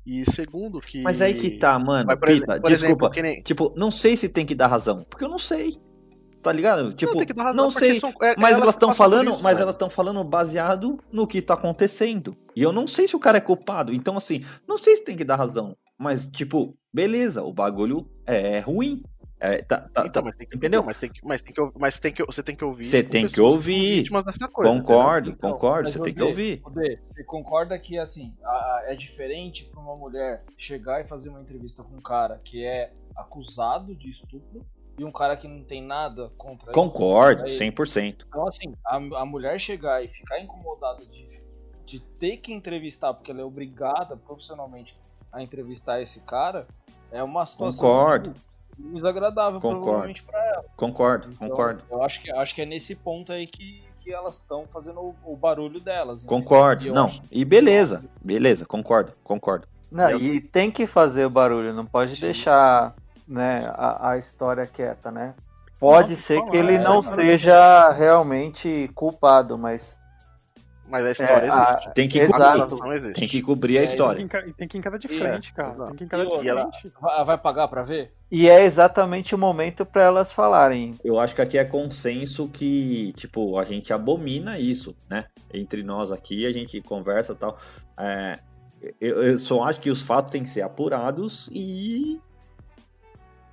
E 0.06 0.30
segundo 0.30 0.80
que. 0.80 1.02
Mas 1.02 1.22
aí 1.22 1.34
que 1.34 1.52
tá, 1.52 1.80
mano. 1.80 2.06
Mas, 2.06 2.20
Pita, 2.20 2.60
desculpa. 2.60 3.08
Exemplo, 3.08 3.12
nem... 3.22 3.42
Tipo, 3.42 3.74
não 3.76 3.90
sei 3.90 4.16
se 4.16 4.30
tem 4.30 4.46
que 4.46 4.54
dar 4.54 4.68
razão. 4.68 5.04
Porque 5.10 5.24
eu 5.26 5.30
não 5.30 5.40
sei. 5.40 5.82
Tá 6.44 6.52
ligado? 6.52 6.92
Tipo, 6.92 7.14
não, 7.36 7.54
não 7.54 7.72
sei. 7.72 7.96
São, 7.96 8.14
é, 8.22 8.36
mas 8.38 8.60
elas 8.60 8.76
estão 8.76 8.92
falando, 8.92 9.32
isso, 9.32 9.42
mas 9.42 9.62
elas 9.62 9.74
estão 9.74 9.90
falando 9.90 10.22
baseado 10.26 11.00
no 11.10 11.26
que 11.26 11.42
tá 11.42 11.54
acontecendo. 11.54 12.36
E 12.54 12.62
eu 12.62 12.74
não 12.74 12.86
sei 12.86 13.08
se 13.08 13.16
o 13.16 13.20
cara 13.20 13.38
é 13.38 13.42
culpado. 13.42 13.94
Então, 13.94 14.18
assim, 14.18 14.44
não 14.68 14.78
sei 14.78 14.98
se 14.98 15.06
tem 15.06 15.16
que 15.16 15.24
dar 15.24 15.38
razão. 15.38 15.74
Mas, 16.04 16.28
tipo, 16.28 16.78
beleza, 16.94 17.42
o 17.44 17.54
bagulho 17.54 18.08
é 18.26 18.60
ruim. 18.60 19.02
É, 19.40 19.62
tá, 19.62 19.78
tá, 19.78 20.06
Então, 20.06 20.10
tá- 20.12 20.22
mas 20.22 20.38
tem 20.38 20.48
que, 20.48 20.56
entendeu? 20.56 20.82
Mas 20.84 21.00
tem 21.00 21.12
que, 21.12 21.20
mas 21.26 21.42
tem 21.42 21.54
que, 21.54 21.72
mas 21.78 22.00
tem 22.00 22.14
que, 22.14 22.26
você 22.26 22.42
tem 22.42 22.56
que 22.56 22.64
ouvir. 22.64 22.86
Você 22.86 23.04
tem 23.04 23.28
que 23.28 23.42
ouvir. 23.42 24.10
dessa 24.26 24.48
coisa, 24.48 24.72
Concordo, 24.72 25.32
Então, 25.32 25.52
concordo. 25.52 25.90
Você 25.90 26.00
tem 26.00 26.14
que 26.14 26.22
ouvir. 26.22 26.62
Odê, 26.64 26.98
você 27.14 27.24
concorda 27.26 27.78
que 27.78 27.98
assim 27.98 28.34
a- 28.44 28.50
a- 28.50 28.84
é 28.88 28.96
diferente 28.96 29.66
pra 29.66 29.82
uma 29.82 29.98
mulher 29.98 30.44
chegar 30.58 31.02
e 31.02 31.08
fazer 31.08 31.28
uma 31.28 31.42
entrevista 31.42 31.84
com 31.84 31.96
um 31.98 32.02
cara 32.02 32.40
que 32.46 32.64
é 32.64 32.94
acusado 33.18 33.94
de 33.96 34.12
estupro 34.12 34.66
e 34.98 35.04
um 35.04 35.12
cara 35.12 35.36
que 35.36 35.48
não 35.48 35.62
tem 35.64 35.82
nada 35.84 36.30
contra 36.38 36.68
ele? 36.68 36.74
Concordo, 36.74 37.44
Aí- 37.44 37.50
100%. 37.50 38.26
Então 38.30 38.48
assim, 38.48 38.74
a, 38.86 38.96
a 38.96 39.26
mulher 39.26 39.60
chegar 39.60 40.02
e 40.04 40.08
ficar 40.08 40.40
incomodada 40.40 41.06
de, 41.06 41.26
de 41.86 42.00
ter 42.18 42.38
que 42.38 42.54
entrevistar 42.54 43.14
porque 43.14 43.32
ela 43.32 43.42
é 43.42 43.46
obrigada 43.46 44.16
profissionalmente 44.16 44.98
a 45.34 45.42
entrevistar 45.42 46.02
esse 46.02 46.20
cara 46.22 46.68
é 47.12 47.22
uma 47.24 47.46
situação 47.46 47.82
Concordo. 47.82 48.30
tipo, 48.34 48.94
desagradável 48.94 49.60
Concordo. 49.60 49.82
provavelmente 49.84 50.24
pra 50.24 50.40
ela. 50.46 50.66
Concordo, 50.78 51.28
Então, 51.32 51.50
concordo. 51.50 51.84
Eu 51.92 52.04
acho 52.04 52.22
que, 52.22 52.32
acho 52.32 52.56
que 52.56 52.62
é 52.62 52.66
nesse 52.66 52.96
ponto 52.96 53.32
aí 53.32 53.46
que, 53.48 53.84
que 54.00 54.12
elas 54.14 54.38
estão 54.38 54.66
fazendo 54.72 55.00
o, 55.00 55.16
o 55.26 55.36
barulho 55.36 55.80
delas. 55.80 56.24
entendeu? 56.24 56.38
Concordo. 56.40 56.94
Não, 56.94 57.06
acho- 57.06 57.22
e 57.32 57.44
beleza, 57.44 58.04
beleza, 58.24 58.66
concordo, 58.66 59.14
concordo. 59.24 59.68
Não, 59.92 60.10
Eu- 60.10 60.18
e 60.18 60.40
tem 60.42 60.72
que 60.72 60.88
fazer 60.88 61.26
o 61.26 61.30
barulho, 61.30 61.74
não 61.74 61.86
pode 61.86 62.20
deixar 62.20 62.96
né, 63.28 63.72
a, 63.76 64.10
a 64.12 64.18
história 64.18 64.66
quieta, 64.66 65.12
né? 65.12 65.34
Pode 65.80 66.12
Não, 66.12 66.16
ser 66.16 66.42
que 66.46 66.56
ele 66.58 66.76
é, 66.76 66.80
não 66.82 67.00
é, 67.00 67.02
seja 67.02 67.92
realmente 67.92 68.90
culpado, 68.96 69.58
mas 69.58 70.00
Mas 70.86 71.06
a 71.06 71.12
história 71.12 71.48
É, 71.48 71.50
a- 71.50 71.64
existe. 71.64 71.94
Tem 71.94 72.10
que 72.10 72.20
Exato. 72.20 72.76
A 72.76 72.78
cobrir, 72.78 73.14
tem 73.14 73.28
que 73.28 73.42
cobrir 73.42 73.78
a 73.78 73.82
É, 73.82 73.84
história. 73.86 74.18
Tem 74.18 74.28
que, 74.28 74.38
enca- 74.38 74.54
tem 74.58 74.68
que 74.68 74.78
encarar 74.78 74.98
de 74.98 75.08
frente, 75.08 75.54
cara. 75.54 75.74
exato. 75.74 75.88
Tem 75.90 75.96
que 75.98 76.04
encarar 76.04 76.26
de 76.26 76.32
frente. 76.40 76.94
vai 77.02 77.26
vai 77.26 77.38
pagar 77.38 77.68
pra 77.68 77.84
ver? 77.84 78.14
e 78.30 78.50
é 78.50 78.64
exatamente 78.66 79.34
o 79.36 79.38
momento 79.38 79.86
para 79.86 80.02
elas 80.02 80.34
falarem. 80.34 80.96
Eu 81.04 81.20
acho 81.20 81.36
que 81.36 81.42
aqui 81.42 81.58
é 81.58 81.64
consenso 81.64 82.48
que, 82.50 83.14
tipo, 83.14 83.58
a 83.60 83.64
gente 83.64 83.94
abomina 83.94 84.58
isso, 84.60 84.96
né? 85.10 85.26
Entre 85.54 85.84
nós 85.84 86.12
aqui, 86.12 86.46
a 86.48 86.52
gente 86.52 86.82
conversa 86.82 87.34
e 87.34 87.36
tal. 87.36 87.58
É, 87.98 88.40
eu, 89.00 89.22
eu 89.24 89.38
só 89.38 89.64
acho 89.64 89.80
que 89.80 89.90
os 89.92 90.02
fatos 90.02 90.32
têm 90.32 90.42
que 90.44 90.50
ser 90.50 90.64
apurados 90.64 91.48
e 91.52 92.20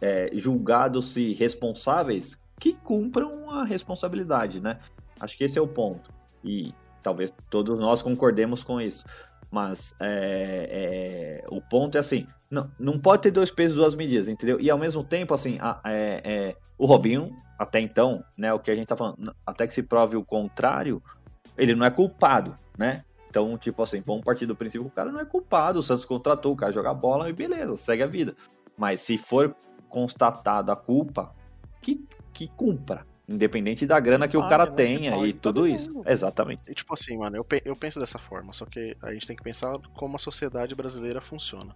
é, 0.01 0.31
julgados-se 0.33 1.33
responsáveis 1.35 2.41
que 2.59 2.73
cumpram 2.73 3.51
a 3.51 3.65
responsabilidade, 3.65 4.61
né? 4.61 4.79
Acho 5.21 5.37
que 5.37 5.45
esse 5.45 5.59
é 5.59 5.63
o 5.63 5.69
ponto. 5.69 6.11
E 6.43 6.73
talvez 7.03 7.33
todos 7.49 7.79
nós 7.79 8.03
concordemos 8.03 8.63
com 8.63 8.81
isso. 8.81 9.05
Mas 9.51 9.95
é, 10.01 11.43
é, 11.43 11.47
o 11.51 11.61
ponto 11.61 11.97
é 11.97 11.99
assim, 11.99 12.27
não, 12.51 12.71
não 12.79 12.99
pode 12.99 13.23
ter 13.23 13.31
dois 13.31 13.51
pesos, 13.51 13.77
duas 13.77 13.95
medidas, 13.95 14.29
entendeu? 14.29 14.61
E 14.61 14.71
ao 14.71 14.79
mesmo 14.79 15.03
tempo, 15.03 15.35
assim, 15.35 15.59
a- 15.61 15.81
é, 15.85 16.21
é, 16.25 16.57
o 16.79 16.87
Robinho, 16.87 17.35
até 17.59 17.81
então, 17.81 18.25
né, 18.37 18.53
o 18.53 18.61
que 18.61 18.71
a 18.71 18.77
gente 18.77 18.87
tá 18.87 18.97
falando, 18.97 19.35
até 19.45 19.67
que 19.67 19.75
se 19.75 19.83
prove 19.83 20.17
o 20.17 20.25
contrário, 20.25 21.03
ele 21.59 21.75
não 21.75 21.85
é 21.85 21.91
culpado, 21.91 22.57
né? 22.79 23.05
Então, 23.29 23.57
tipo 23.59 23.83
assim, 23.83 24.03
vamos 24.05 24.25
partir 24.25 24.47
do 24.47 24.57
princípio 24.57 24.87
que 24.87 24.93
o 24.93 24.95
cara 24.95 25.13
não 25.13 25.21
é 25.21 25.25
culpado, 25.25 25.79
o 25.79 25.83
Santos 25.83 26.05
contratou, 26.05 26.53
o 26.53 26.57
cara 26.57 26.73
joga 26.73 26.93
bola 26.95 27.29
e 27.29 27.33
beleza, 27.33 27.77
segue 27.77 28.03
a 28.03 28.07
vida. 28.07 28.35
Mas 28.77 29.01
se 29.01 29.19
for 29.19 29.55
constatada 29.89 30.73
a 30.73 30.77
culpa, 30.77 31.33
que, 31.83 32.05
que 32.33 32.49
cumpra. 32.49 33.05
Independente 33.31 33.87
da 33.87 34.01
grana 34.01 34.27
que 34.27 34.37
o 34.37 34.41
Pague, 34.41 34.51
cara 34.51 34.67
né? 34.67 34.73
tenha 34.75 35.27
e 35.27 35.33
tudo 35.33 35.67
isso. 35.67 35.93
mundo. 35.93 36.09
Exatamente. 36.09 36.63
E, 36.69 36.75
tipo 36.75 36.93
assim, 36.93 37.17
mano, 37.17 37.37
eu, 37.37 37.45
pe- 37.45 37.63
eu 37.65 37.77
penso 37.77 38.01
dessa 38.01 38.19
forma, 38.19 38.53
só 38.53 38.67
que 38.67 38.97
a 39.01 39.13
gente 39.13 39.27
tem 39.27 39.37
que 39.37 39.43
pensar 39.43 39.73
como 39.95 40.17
a 40.17 40.19
sociedade 40.19 40.75
brasileira 40.75 41.21
funciona. 41.21 41.75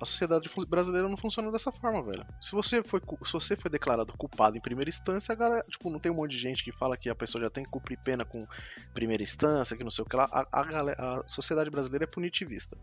A 0.00 0.04
sociedade 0.06 0.48
brasileira 0.68 1.08
não 1.08 1.16
funciona 1.16 1.50
dessa 1.52 1.70
forma, 1.70 2.02
velho. 2.02 2.24
Se 2.40 2.52
você 2.52 2.82
foi, 2.82 3.00
se 3.26 3.32
você 3.32 3.56
foi 3.56 3.70
declarado 3.70 4.14
culpado 4.16 4.56
em 4.56 4.60
primeira 4.60 4.88
instância, 4.88 5.32
a 5.32 5.36
galera, 5.36 5.64
tipo, 5.68 5.90
não 5.90 5.98
tem 5.98 6.10
um 6.10 6.14
monte 6.16 6.30
de 6.32 6.38
gente 6.38 6.64
que 6.64 6.72
fala 6.72 6.96
que 6.96 7.08
a 7.10 7.14
pessoa 7.14 7.42
já 7.44 7.50
tem 7.50 7.64
que 7.64 7.70
cumprir 7.70 7.98
pena 7.98 8.24
com 8.24 8.46
primeira 8.94 9.22
instância, 9.22 9.76
que 9.76 9.84
não 9.84 9.90
sei 9.90 10.02
o 10.02 10.06
que 10.08 10.16
lá. 10.16 10.28
A, 10.32 10.46
a, 10.52 11.18
a 11.18 11.28
sociedade 11.28 11.68
brasileira 11.70 12.04
é 12.04 12.06
punitivista. 12.06 12.76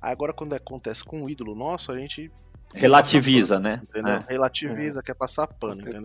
Aí 0.00 0.12
agora, 0.12 0.32
quando 0.32 0.54
acontece 0.54 1.04
com 1.04 1.22
um 1.22 1.28
ídolo 1.28 1.54
nosso, 1.54 1.92
a 1.92 1.98
gente. 1.98 2.30
Relativiza, 2.76 3.58
né? 3.58 3.80
Entendeu? 3.82 4.14
É. 4.14 4.24
Relativiza, 4.28 5.02
quer 5.02 5.14
passar 5.14 5.46
pano, 5.46 5.82
entendeu? 5.82 6.02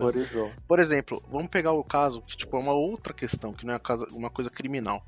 Por 0.66 0.80
exemplo, 0.80 1.22
vamos 1.30 1.48
pegar 1.48 1.72
o 1.72 1.84
caso 1.84 2.20
que 2.22 2.36
tipo, 2.36 2.56
é 2.56 2.60
uma 2.60 2.72
outra 2.72 3.12
questão, 3.12 3.52
que 3.52 3.66
não 3.66 3.74
é 3.74 3.80
uma 4.10 4.30
coisa 4.30 4.50
criminal. 4.50 5.04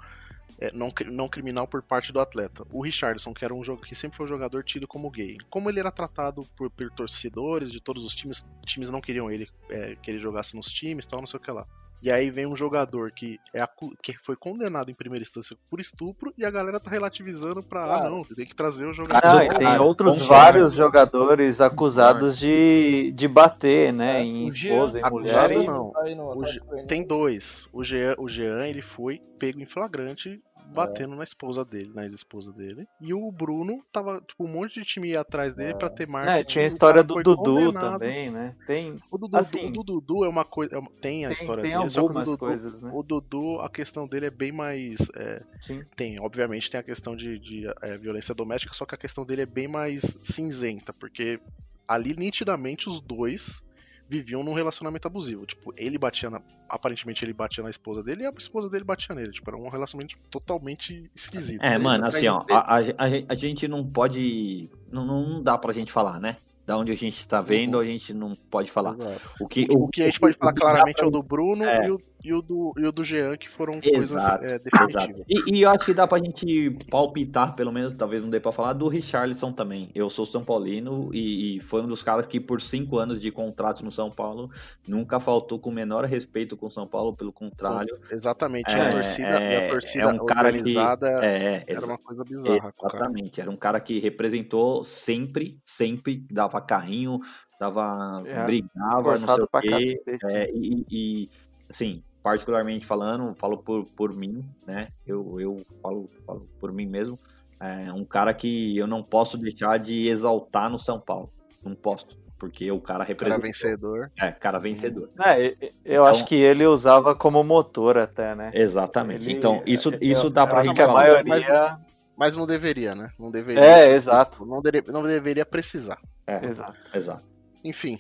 É, 0.61 0.71
não, 0.73 0.93
não 1.11 1.29
criminal 1.29 1.67
por 1.67 1.83
parte 1.83 2.13
do 2.13 2.21
atleta. 2.21 2.65
O 2.71 2.83
Richardson, 2.83 3.35
que 3.35 3.45
era 3.45 3.53
um 3.53 3.65
jogo 3.65 3.83
que 3.83 3.95
sempre 3.95 4.17
foi 4.17 4.27
um 4.27 4.29
jogador 4.29 4.63
tido 4.63 4.87
como 4.87 5.11
gay. 5.11 5.37
Como 5.51 5.69
ele 5.69 5.81
era 5.81 5.91
tratado 5.91 6.47
por, 6.57 6.71
por 6.71 6.91
torcedores 6.91 7.73
de 7.73 7.81
todos 7.81 8.05
os 8.05 8.15
times, 8.15 8.47
times 8.65 8.89
não 8.89 9.01
queriam 9.01 9.31
ele 9.31 9.49
é, 9.69 9.97
que 10.01 10.11
ele 10.11 10.21
jogasse 10.21 10.55
nos 10.55 10.71
times, 10.71 11.07
tal, 11.07 11.19
não 11.19 11.27
sei 11.27 11.39
o 11.39 11.43
que 11.43 11.51
lá. 11.51 11.67
E 12.05 12.13
aí 12.13 12.31
vem 12.31 12.45
um 12.45 12.55
jogador 12.55 13.11
que, 13.13 13.41
é 13.55 13.63
acu- 13.63 13.95
que 14.03 14.13
foi 14.19 14.37
condenado 14.37 14.91
em 14.91 14.95
primeira 14.95 15.23
instância 15.23 15.57
por 15.71 15.81
estupro 15.81 16.35
e 16.37 16.45
a 16.45 16.51
galera 16.51 16.79
tá 16.79 16.91
relativizando 16.91 17.63
pra, 17.63 17.83
ah, 17.87 17.89
Cara. 17.89 18.11
não, 18.11 18.21
tem 18.21 18.45
que 18.45 18.55
trazer 18.55 18.85
o 18.85 18.93
jogador. 18.93 19.27
Ah, 19.27 19.37
do 19.39 19.43
e 19.45 19.49
tem 19.49 19.67
cara, 19.67 19.83
outros 19.83 20.13
concordo. 20.19 20.29
vários 20.35 20.75
jogadores 20.75 21.63
acusados 21.63 22.37
de, 22.39 23.11
de 23.13 23.27
bater, 23.27 23.91
né, 23.91 24.23
em 24.23 24.49
O 24.49 24.53
Jean, 24.53 24.75
esposa, 24.75 25.01
em 25.01 25.03
acusado 25.03 25.55
mulher. 25.55 25.63
e- 25.63 25.67
não. 25.67 25.93
No 26.35 26.47
Ge- 26.47 26.59
Goianiense. 26.61 26.89
Tem 26.89 27.03
dois. 27.07 27.69
O 27.73 27.83
Jean, 27.83 28.15
o 28.19 28.29
Jean, 28.29 28.67
ele 28.67 28.83
foi 28.83 29.23
pego 29.39 29.61
em 29.63 29.67
flagrante 29.67 30.43
batendo 30.65 31.15
na 31.15 31.25
esposa 31.25 31.65
dele, 31.65 31.93
na 31.95 32.03
ex-esposa 32.05 32.53
dele. 32.53 32.89
E 33.01 33.13
o 33.15 33.31
Bruno 33.31 33.85
tava, 33.93 34.21
tipo, 34.21 34.45
um 34.45 34.49
monte 34.49 34.81
de 34.81 34.85
time 34.87 35.11
ia 35.11 35.21
atrás 35.21 35.55
dele 35.55 35.75
pra 35.75 35.89
ter 35.91 36.07
marca. 36.09 36.33
É, 36.39 36.45
tinha 36.45 36.65
a 36.65 36.69
história 36.69 37.03
do 37.03 37.15
Dudu 37.23 37.37
condenado. 37.37 37.93
também, 37.99 38.31
né? 38.31 38.57
Tem, 38.67 38.95
O 39.11 39.19
Dudu, 39.19 39.37
Assim, 39.37 39.67
o 39.67 39.71
Dudu 39.85 40.25
é 40.25 40.29
uma 40.29 40.45
coisa. 40.45 40.75
é 40.75 40.79
uma- 40.79 40.91
tem 41.01 41.25
a 41.25 41.29
tem, 41.29 41.37
história 41.37 41.63
tem 41.63 41.73
dele, 41.73 41.91
só 41.91 42.01
que 42.03 42.11
o 42.11 42.25
Dudu, 42.25 42.39
coisas, 42.39 42.81
né? 42.81 42.91
o 42.93 43.03
Dudu, 43.03 43.61
a 43.61 43.69
questão 43.69 44.07
dele 44.09 44.27
é 44.27 44.31
bem 44.31 44.53
mais. 44.53 44.97
é, 45.17 45.43
Sim. 45.63 45.83
tem, 45.97 46.19
obviamente, 46.21 46.71
tem 46.71 46.81
a 46.81 46.85
questão 46.85 47.15
de, 47.15 47.39
de, 47.39 47.65
é, 47.83 47.97
violência 47.99 48.35
doméstica, 48.35 48.75
só 48.75 48.85
que 48.87 48.95
a 48.95 48.99
questão 48.99 49.25
dele 49.25 49.43
é 49.43 49.47
bem 49.47 49.69
mais 49.69 50.03
cinzenta, 50.23 50.93
porque 50.93 51.39
ali 51.87 52.15
nitidamente 52.17 52.89
os 52.89 53.01
dois 53.01 53.63
viviam 54.09 54.43
num 54.45 54.53
relacionamento 54.53 55.07
abusivo. 55.09 55.47
Tipo, 55.47 55.73
ele 55.77 55.99
batia 55.99 56.31
na. 56.31 56.41
Aparentemente 56.69 57.25
ele 57.25 57.33
batia 57.33 57.63
na 57.63 57.71
esposa 57.71 58.03
dele 58.03 58.23
e 58.25 58.27
a 58.27 58.33
esposa 58.37 58.69
dele 58.69 58.85
batia 58.85 59.15
nele. 59.15 59.33
Tipo, 59.33 59.51
era 59.51 59.57
um 59.59 59.69
relacionamento 59.69 60.17
totalmente 60.31 61.11
esquisito. 61.15 61.63
É, 61.63 61.79
mano, 61.79 62.05
Atrás 62.05 62.15
assim, 62.17 62.29
ó, 62.29 62.45
a, 62.51 62.77
a, 62.77 62.77
a 62.77 63.09
gen- 63.11 63.27
a 63.29 63.35
gente 63.35 63.67
não 63.69 63.85
pode. 63.87 64.69
Não, 64.93 65.05
não 65.05 65.43
dá 65.43 65.57
pra 65.59 65.73
gente 65.73 65.91
falar, 65.93 66.21
né? 66.21 66.37
Da 66.67 66.79
onde 66.79 66.93
a 66.93 66.97
gente 66.97 67.27
tá 67.29 67.41
vendo, 67.43 67.79
a 67.79 67.85
gente 67.85 68.15
não 68.15 68.35
pode 68.51 68.71
falar. 68.71 68.95
Exato. 68.95 69.31
O 69.41 69.47
que, 69.47 69.67
O 69.71 69.87
que 69.89 70.03
a 70.03 70.07
gente 70.07 70.19
pode 70.21 70.37
falar 70.39 70.53
o 70.53 70.55
claramente 70.55 70.97
pra- 70.97 71.05
é 71.05 71.09
o 71.09 71.11
do 71.11 71.23
Bruno 71.23 71.65
É. 71.65 71.87
e, 71.87 71.91
o, 71.91 72.01
e, 72.25 72.33
o 72.33 72.41
do, 72.41 72.73
e 72.79 72.87
o 72.87 72.91
do 72.91 73.05
Jean, 73.05 73.37
que 73.37 73.49
foram 73.49 73.75
Exato, 73.83 73.91
coisas 73.91 74.25
é, 74.43 74.55
Exato. 74.55 74.65
definitivas. 74.65 75.27
E, 75.29 75.55
e 75.57 75.63
eu 75.63 75.71
acho 75.71 75.85
que 75.85 75.93
dá 75.93 76.07
pra 76.07 76.19
gente 76.19 76.71
palpitar, 76.91 77.55
pelo 77.55 77.71
menos, 77.71 77.93
talvez 77.93 78.23
não 78.23 78.31
dê 78.31 78.41
pra 78.41 78.51
falar, 78.51 78.73
do 78.73 78.89
Richarlison 78.89 79.53
também. 79.53 79.91
Eu 79.95 80.09
sou 80.09 80.25
São 80.25 80.43
Paulino 80.43 81.11
e, 81.13 81.57
e 81.57 81.61
foi 81.61 81.83
um 81.83 81.87
dos 81.87 82.03
caras 82.03 82.27
que, 82.27 82.41
por 82.41 82.63
cinco 82.63 82.99
anos 82.99 83.21
de 83.21 83.31
contrato 83.31 83.85
no 83.85 83.93
São 83.93 84.11
Paulo, 84.11 84.51
nunca 84.89 85.21
faltou 85.21 85.59
com 85.59 85.69
o 85.69 85.73
menor 85.73 86.05
respeito 86.05 86.57
com 86.57 86.67
o 86.67 86.71
São 86.71 86.87
Paulo, 86.87 87.15
pelo 87.15 87.33
contrário. 87.33 87.99
Exatamente. 88.11 88.71
e 88.71 88.75
É, 88.75 88.81
a 88.81 88.91
torcida, 88.91 89.29
é, 89.29 89.67
a 89.67 89.71
torcida 89.71 90.05
é 90.05 90.13
um 90.15 90.27
cara 90.27 90.51
que- 90.53 90.59
organizada 90.59 91.09
É, 91.23 91.63
era 91.67 91.85
uma 91.87 91.99
coisa 91.99 92.25
bizarra. 92.25 92.73
Exatamente, 92.81 93.41
era 93.41 93.51
um 93.51 93.57
cara 93.57 93.79
que 93.81 93.99
representou 93.99 94.85
sempre, 94.85 95.59
sempre, 95.65 96.25
dava 96.31 96.61
carrinho, 96.61 97.21
dava, 97.61 98.23
É, 98.27 98.45
brigava, 98.45 99.17
não 99.19 99.29
sei 99.29 99.45
o 99.45 99.49
quê. 99.61 100.03
É, 100.25 100.51
e, 100.53 100.85
e, 100.91 101.31
assim, 101.69 102.03
particularmente 102.25 102.87
falando, 102.87 103.35
falo 103.35 103.59
por, 103.59 103.85
por 103.95 104.13
mim, 104.15 104.43
né? 104.67 104.89
Eu, 105.07 105.39
eu 105.39 105.57
falo, 105.83 106.09
falo 106.27 106.49
por 106.59 106.73
mim 106.73 106.87
mesmo. 106.87 107.19
É 107.61 107.93
um 107.93 108.05
cara 108.05 108.33
que 108.35 108.77
eu 108.77 108.87
não 108.87 109.03
posso 109.03 109.37
deixar 109.39 109.79
de 109.79 110.09
exaltar 110.09 110.69
no 110.71 110.79
São 110.79 110.99
Paulo. 110.99 111.31
Não 111.63 111.75
posso, 111.75 112.07
porque 112.39 112.71
o 112.73 112.81
cara 112.81 113.01
Cara 113.01 113.09
representa. 113.09 113.41
vencedor. 113.43 114.11
É, 114.19 114.33
cara 114.33 114.59
vencedor. 114.59 115.11
É, 115.21 115.47
eu- 115.49 115.71
eu 115.85 116.05
acho 116.07 116.25
que 116.25 116.35
ele 116.35 116.67
usava 116.67 117.15
como 117.15 117.45
motor 117.45 117.99
até, 117.99 118.35
né? 118.35 118.51
Exatamente. 118.55 119.27
Ele- 119.29 119.39
então, 119.39 119.63
isso, 119.67 119.91
eu- 119.91 119.99
isso 120.01 120.27
eu 120.27 120.31
dá 120.31 120.47
pra 120.47 120.61
acho 120.61 120.69
gente 120.69 120.77
que 120.77 120.83
a 120.83 120.87
falar. 120.87 121.23
maioria. 121.25 121.79
Mas 122.17 122.35
não 122.37 122.47
deveria, 122.47 122.95
né? 122.95 123.11
Não 123.19 123.31
deveria. 123.31 123.63
É, 123.65 123.93
exato. 123.95 124.47
Não, 124.47 124.63
não 124.93 125.03
deveria 125.03 125.45
precisar. 125.45 125.99
É, 126.27 126.45
Exato. 126.47 126.75
exato. 126.95 127.25
Enfim. 127.63 127.99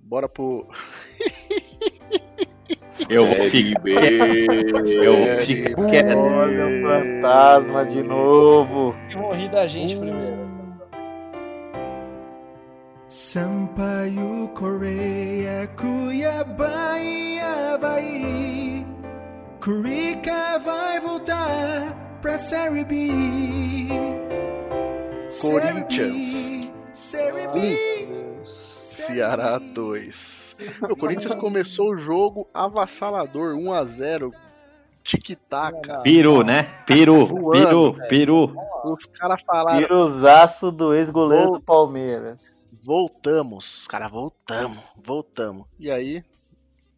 Bora 0.00 0.28
pro. 0.28 0.66
Eu 3.08 3.26
vou 3.26 3.44
ficar 3.50 3.80
quieto. 3.80 4.94
Eu 4.94 5.16
vou 5.18 5.34
ficar 5.34 5.86
quieto. 5.86 6.16
Olha 6.16 6.66
o 6.66 6.90
fantasma 6.90 7.84
de 7.84 8.02
novo. 8.02 8.94
Eu 9.10 9.18
vou 9.18 9.32
rir 9.34 9.50
da 9.50 9.66
gente 9.66 9.96
primeiro. 9.96 10.46
Sampaio 13.08 14.50
Korea 14.54 15.68
Cuiabá 15.76 16.96
Havaí 17.76 18.84
Curica 19.60 20.58
vai 20.58 21.00
voltar 21.00 22.18
pra 22.20 22.36
Série 22.36 22.84
B 22.84 23.08
Corinthians. 25.40 26.68
Série 26.92 27.48
B 27.48 27.78
Ceará 28.96 29.58
2. 29.58 30.56
O 30.90 30.96
Corinthians 30.96 31.34
começou 31.34 31.90
o 31.92 31.96
jogo 31.96 32.48
avassalador, 32.52 33.54
1x0. 33.54 34.32
Tic-tac. 35.02 36.02
Peru, 36.02 36.42
né? 36.42 36.64
Peru, 36.84 37.50
peru, 37.52 37.96
peru. 38.08 38.56
Os 38.84 39.06
caras 39.06 39.40
falaram. 39.42 39.78
Piruzaço 39.78 40.72
do 40.72 40.94
ex-goleiro 40.94 41.52
do 41.52 41.60
Palmeiras. 41.60 42.66
Voltamos. 42.82 43.82
Os 43.82 43.86
caras, 43.86 44.10
voltamos, 44.10 44.82
voltamos. 44.96 45.66
E 45.78 45.90
aí, 45.90 46.24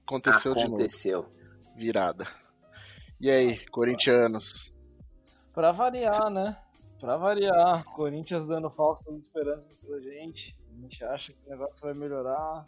aconteceu, 0.07 0.55
de 0.55 0.63
Aconteceu. 0.63 1.19
novo. 1.23 1.33
Virada. 1.77 2.27
E 3.21 3.31
aí, 3.31 3.59
corintianos? 3.67 4.75
Pra 5.53 5.71
variar, 5.73 6.31
né? 6.31 6.57
Pra 7.01 7.17
variar. 7.17 7.85
Corinthians 7.95 8.47
dando 8.47 8.71
falsas 8.71 9.15
esperanças 9.17 9.77
pra 9.87 10.01
gente. 10.01 10.57
A 10.79 10.81
gente 10.83 11.05
acha 11.05 11.33
que 11.33 11.47
o 11.47 11.51
negócio 11.51 11.81
vai 11.81 11.93
melhorar. 11.93 12.65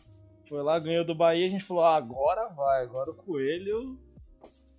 Foi 0.49 0.62
lá, 0.62 0.79
ganhou 0.81 1.05
do 1.05 1.14
Bahia, 1.14 1.47
a 1.47 1.50
gente 1.50 1.64
falou, 1.64 1.85
ah, 1.85 1.97
agora 1.97 2.49
vai, 2.49 2.83
agora 2.83 3.12
o 3.12 3.14
Coelho 3.14 3.97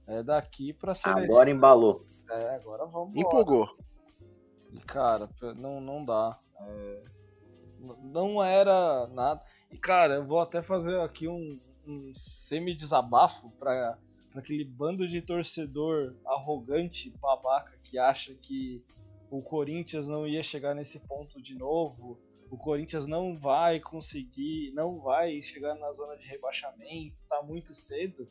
é 0.05 0.21
daqui 0.21 0.73
pra 0.73 0.93
ser. 0.93 1.07
Agora 1.07 1.49
embalou. 1.49 2.03
É, 2.29 2.55
agora 2.55 2.85
vamos 2.85 3.15
Empolgou. 3.15 3.69
E 4.73 4.79
cara, 4.79 5.29
não, 5.55 5.79
não 5.79 6.03
dá. 6.03 6.37
É, 6.59 7.03
não 8.03 8.43
era 8.43 9.07
nada. 9.07 9.41
E 9.71 9.77
cara, 9.77 10.15
eu 10.15 10.25
vou 10.25 10.41
até 10.41 10.61
fazer 10.61 10.99
aqui 10.99 11.27
um, 11.27 11.57
um 11.87 12.11
semi-desabafo 12.13 13.49
pra, 13.51 13.97
pra 14.31 14.41
aquele 14.41 14.65
bando 14.65 15.07
de 15.07 15.21
torcedor 15.21 16.15
arrogante, 16.25 17.09
babaca, 17.21 17.77
que 17.81 17.97
acha 17.97 18.33
que 18.33 18.83
o 19.29 19.41
Corinthians 19.41 20.07
não 20.07 20.27
ia 20.27 20.43
chegar 20.43 20.75
nesse 20.75 20.99
ponto 20.99 21.41
de 21.41 21.55
novo. 21.55 22.19
O 22.51 22.57
Corinthians 22.57 23.07
não 23.07 23.35
vai 23.37 23.79
conseguir, 23.79 24.71
não 24.73 24.99
vai 24.99 25.41
chegar 25.41 25.73
na 25.75 25.91
zona 25.93 26.17
de 26.17 26.27
rebaixamento, 26.27 27.21
tá 27.29 27.41
muito 27.41 27.73
cedo. 27.73 28.27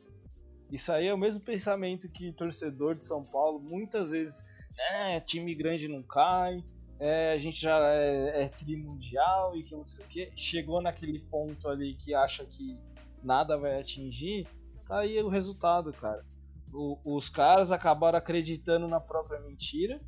Isso 0.71 0.91
aí 0.91 1.07
é 1.07 1.13
o 1.13 1.17
mesmo 1.17 1.41
pensamento 1.41 2.07
que 2.07 2.31
torcedor 2.31 2.95
de 2.95 3.03
São 3.05 3.25
Paulo 3.25 3.59
muitas 3.59 4.11
vezes 4.11 4.45
é, 4.91 5.19
time 5.19 5.53
grande 5.55 5.87
não 5.87 6.03
cai, 6.03 6.63
é, 6.99 7.33
a 7.33 7.37
gente 7.37 7.59
já 7.59 7.77
é, 7.93 8.43
é 8.43 8.47
trimundial 8.49 9.57
e 9.57 9.63
que 9.63 9.75
não 9.75 9.85
sei 9.87 10.05
o 10.05 10.07
que. 10.07 10.31
Chegou 10.37 10.81
naquele 10.81 11.19
ponto 11.19 11.67
ali 11.67 11.95
que 11.95 12.13
acha 12.13 12.45
que 12.45 12.77
nada 13.23 13.57
vai 13.57 13.79
atingir, 13.81 14.47
tá 14.87 14.99
aí 14.99 15.19
o 15.21 15.29
resultado, 15.29 15.91
cara. 15.91 16.23
O- 16.71 16.99
os 17.17 17.27
caras 17.27 17.71
acabaram 17.71 18.19
acreditando 18.19 18.87
na 18.87 18.99
própria 18.99 19.39
mentira, 19.41 19.99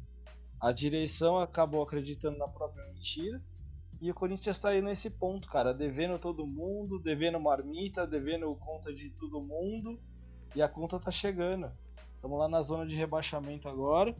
a 0.61 0.71
direção 0.71 1.39
acabou 1.39 1.81
acreditando 1.81 2.37
na 2.37 2.47
própria 2.47 2.85
mentira, 2.93 3.41
e 4.03 4.11
o 4.11 4.13
Corinthians 4.13 4.59
tá 4.59 4.69
aí 4.69 4.81
nesse 4.81 5.09
ponto, 5.09 5.47
cara, 5.47 5.73
devendo 5.73 6.19
todo 6.19 6.45
mundo, 6.45 6.99
devendo 6.99 7.39
marmita, 7.39 8.05
devendo 8.05 8.53
conta 8.57 8.93
de 8.93 9.09
todo 9.11 9.41
mundo, 9.41 9.97
e 10.53 10.61
a 10.61 10.67
conta 10.67 10.99
tá 10.99 11.09
chegando. 11.09 11.71
Estamos 12.15 12.37
lá 12.37 12.49
na 12.49 12.61
zona 12.61 12.85
de 12.85 12.95
rebaixamento 12.95 13.69
agora 13.69 14.13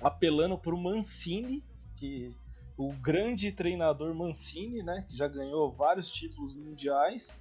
apelando 0.00 0.56
pro 0.56 0.76
Mancini, 0.76 1.62
que 1.96 2.32
o 2.76 2.92
grande 2.92 3.52
treinador 3.52 4.14
Mancini, 4.14 4.82
né, 4.82 5.04
que 5.06 5.16
já 5.16 5.28
ganhou 5.28 5.72
vários 5.72 6.08
títulos 6.08 6.54
mundiais. 6.54 7.36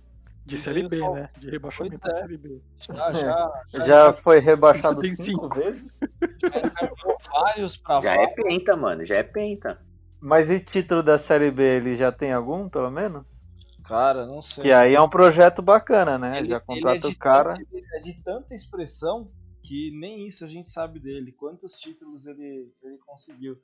De 0.45 0.57
Série 0.57 0.87
B, 0.89 1.07
né? 1.11 1.29
De 1.37 1.51
rebaixamento 1.51 1.99
Pois 1.99 2.13
da 2.13 2.19
é. 2.19 2.21
Série 2.23 2.37
B. 2.37 2.61
Já, 2.79 3.13
já, 3.13 3.63
já, 3.69 3.79
Já 3.85 4.13
foi 4.13 4.39
rebaixado 4.39 5.01
cinco, 5.01 5.15
cinco. 5.15 5.49
vezes? 5.55 5.99
encaminhou 6.01 7.17
vários 7.31 7.77
pra 7.77 8.01
Já 8.01 8.15
é 8.15 8.27
penta, 8.27 8.75
mano. 8.75 9.05
Já 9.05 9.17
é 9.17 9.23
penta. 9.23 9.79
Mas 10.21 10.49
e 10.49 10.59
título 10.59 11.01
da 11.01 11.17
Série 11.17 11.49
B, 11.49 11.63
ele 11.63 11.95
já 11.95 12.11
tem 12.11 12.33
algum, 12.33 12.67
pelo 12.67 12.91
menos? 12.91 13.47
Cara, 13.83 14.25
não 14.27 14.41
sei. 14.41 14.63
Que 14.63 14.71
aí 14.71 14.93
é 14.93 15.01
um 15.01 15.09
projeto 15.09 15.61
bacana, 15.61 16.17
né? 16.17 16.39
Ele- 16.39 16.49
já 16.49 16.57
ele 16.57 16.63
contrata 16.65 17.07
é 17.07 17.09
o 17.09 17.15
cara. 17.15 17.53
tanta- 17.57 17.67
ele 17.71 17.87
é 17.93 17.99
de 17.99 18.13
tanta 18.23 18.53
expressão 18.53 19.31
que 19.63 19.91
nem 19.99 20.27
isso 20.27 20.43
a 20.43 20.47
gente 20.47 20.69
sabe 20.69 20.99
dele. 20.99 21.31
Quantos 21.31 21.73
títulos 21.73 22.25
ele, 22.25 22.71
ele 22.83 22.97
conseguiu. 23.05 23.57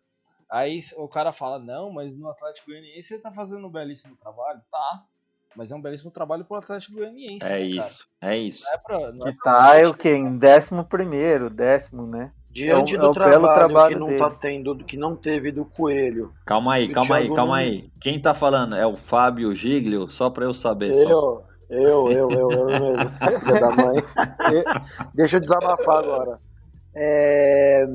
Aí 0.49 0.79
o 0.95 1.07
cara 1.07 1.31
fala, 1.33 1.59
não, 1.59 1.91
mas 1.91 2.15
no 2.15 2.29
Atlético 2.29 2.67
Goianiense 2.71 3.13
ele 3.13 3.21
tá 3.21 3.31
fazendo 3.31 3.65
um 3.67 3.71
belíssimo 3.71 4.15
trabalho. 4.15 4.61
Tá, 4.71 5.03
mas 5.55 5.71
é 5.71 5.75
um 5.75 5.81
belíssimo 5.81 6.11
trabalho 6.11 6.45
pro 6.45 6.57
Atlético 6.57 6.95
Goianiense. 6.95 7.45
É 7.45 7.59
né, 7.59 7.65
isso, 7.65 8.07
é 8.21 8.37
isso. 8.37 8.63
Não 8.63 8.73
é 8.73 8.77
pra, 8.77 9.11
não 9.11 9.27
é 9.27 9.31
Que 9.31 9.37
pra 9.39 9.51
tá 9.53 9.75
é 9.75 9.87
o 9.87 9.93
quê? 9.93 10.09
Em 10.11 10.37
décimo 10.37 10.85
primeiro, 10.85 11.49
décimo, 11.49 12.05
né? 12.05 12.31
Diante 12.55 12.95
é 12.95 12.97
o, 12.97 13.01
do 13.01 13.07
é 13.07 13.09
o 13.09 13.13
trabalho, 13.13 13.53
trabalho 13.53 13.93
que 13.93 13.99
não 13.99 14.07
dele. 14.07 14.19
tá 14.19 14.29
tendo, 14.29 14.75
que 14.77 14.95
não 14.95 15.13
teve 15.13 15.51
do 15.51 15.65
Coelho. 15.65 16.31
Calma 16.45 16.75
aí, 16.75 16.87
calma 16.87 17.17
aí, 17.17 17.27
calma 17.33 17.57
Nunes. 17.57 17.83
aí. 17.83 17.89
Quem 17.99 18.17
tá 18.21 18.33
falando? 18.33 18.75
É 18.75 18.87
o 18.87 18.95
Fábio 18.95 19.53
Giglio? 19.53 20.07
Só 20.07 20.29
pra 20.29 20.45
eu 20.45 20.53
saber. 20.53 20.93
Só. 20.93 21.43
Eu, 21.69 22.11
eu, 22.11 22.11
eu, 22.11 22.31
eu, 22.31 22.51
eu 22.51 22.65
mesmo. 22.65 23.11
Filha 23.43 23.59
da 23.59 23.71
mãe. 23.71 24.03
Deixa 25.13 25.35
eu 25.35 25.41
desabafar 25.41 26.03
agora. 26.03 26.39
É, 26.95 27.85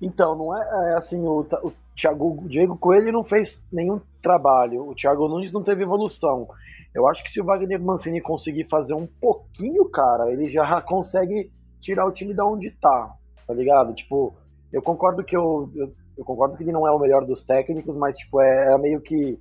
Então, 0.00 0.36
não 0.36 0.56
é, 0.56 0.92
é 0.92 0.94
assim, 0.94 1.20
o, 1.20 1.40
o, 1.40 1.72
Thiago, 1.96 2.44
o 2.44 2.48
Diego 2.48 2.76
Coelho 2.78 3.12
não 3.12 3.24
fez 3.24 3.62
nenhum 3.72 4.00
trabalho, 4.22 4.88
o 4.88 4.94
Thiago 4.94 5.26
Nunes 5.28 5.52
não 5.52 5.62
teve 5.62 5.82
evolução. 5.82 6.46
Eu 6.94 7.08
acho 7.08 7.22
que 7.24 7.30
se 7.30 7.40
o 7.40 7.44
Wagner 7.44 7.80
Mancini 7.82 8.20
conseguir 8.20 8.68
fazer 8.68 8.94
um 8.94 9.06
pouquinho, 9.20 9.84
cara, 9.90 10.30
ele 10.30 10.48
já 10.48 10.80
consegue 10.82 11.50
tirar 11.80 12.06
o 12.06 12.12
time 12.12 12.32
da 12.32 12.46
onde 12.46 12.70
tá, 12.70 13.12
tá 13.52 13.58
ligado? 13.58 13.94
Tipo, 13.94 14.34
eu 14.72 14.82
concordo 14.82 15.22
que 15.22 15.36
eu, 15.36 15.70
eu, 15.74 15.92
eu 16.16 16.24
concordo 16.24 16.56
que 16.56 16.62
ele 16.62 16.72
não 16.72 16.86
é 16.86 16.90
o 16.90 16.98
melhor 16.98 17.24
dos 17.24 17.42
técnicos, 17.42 17.94
mas 17.96 18.16
tipo, 18.16 18.40
é, 18.40 18.66
era 18.66 18.78
meio 18.78 19.00
que 19.00 19.38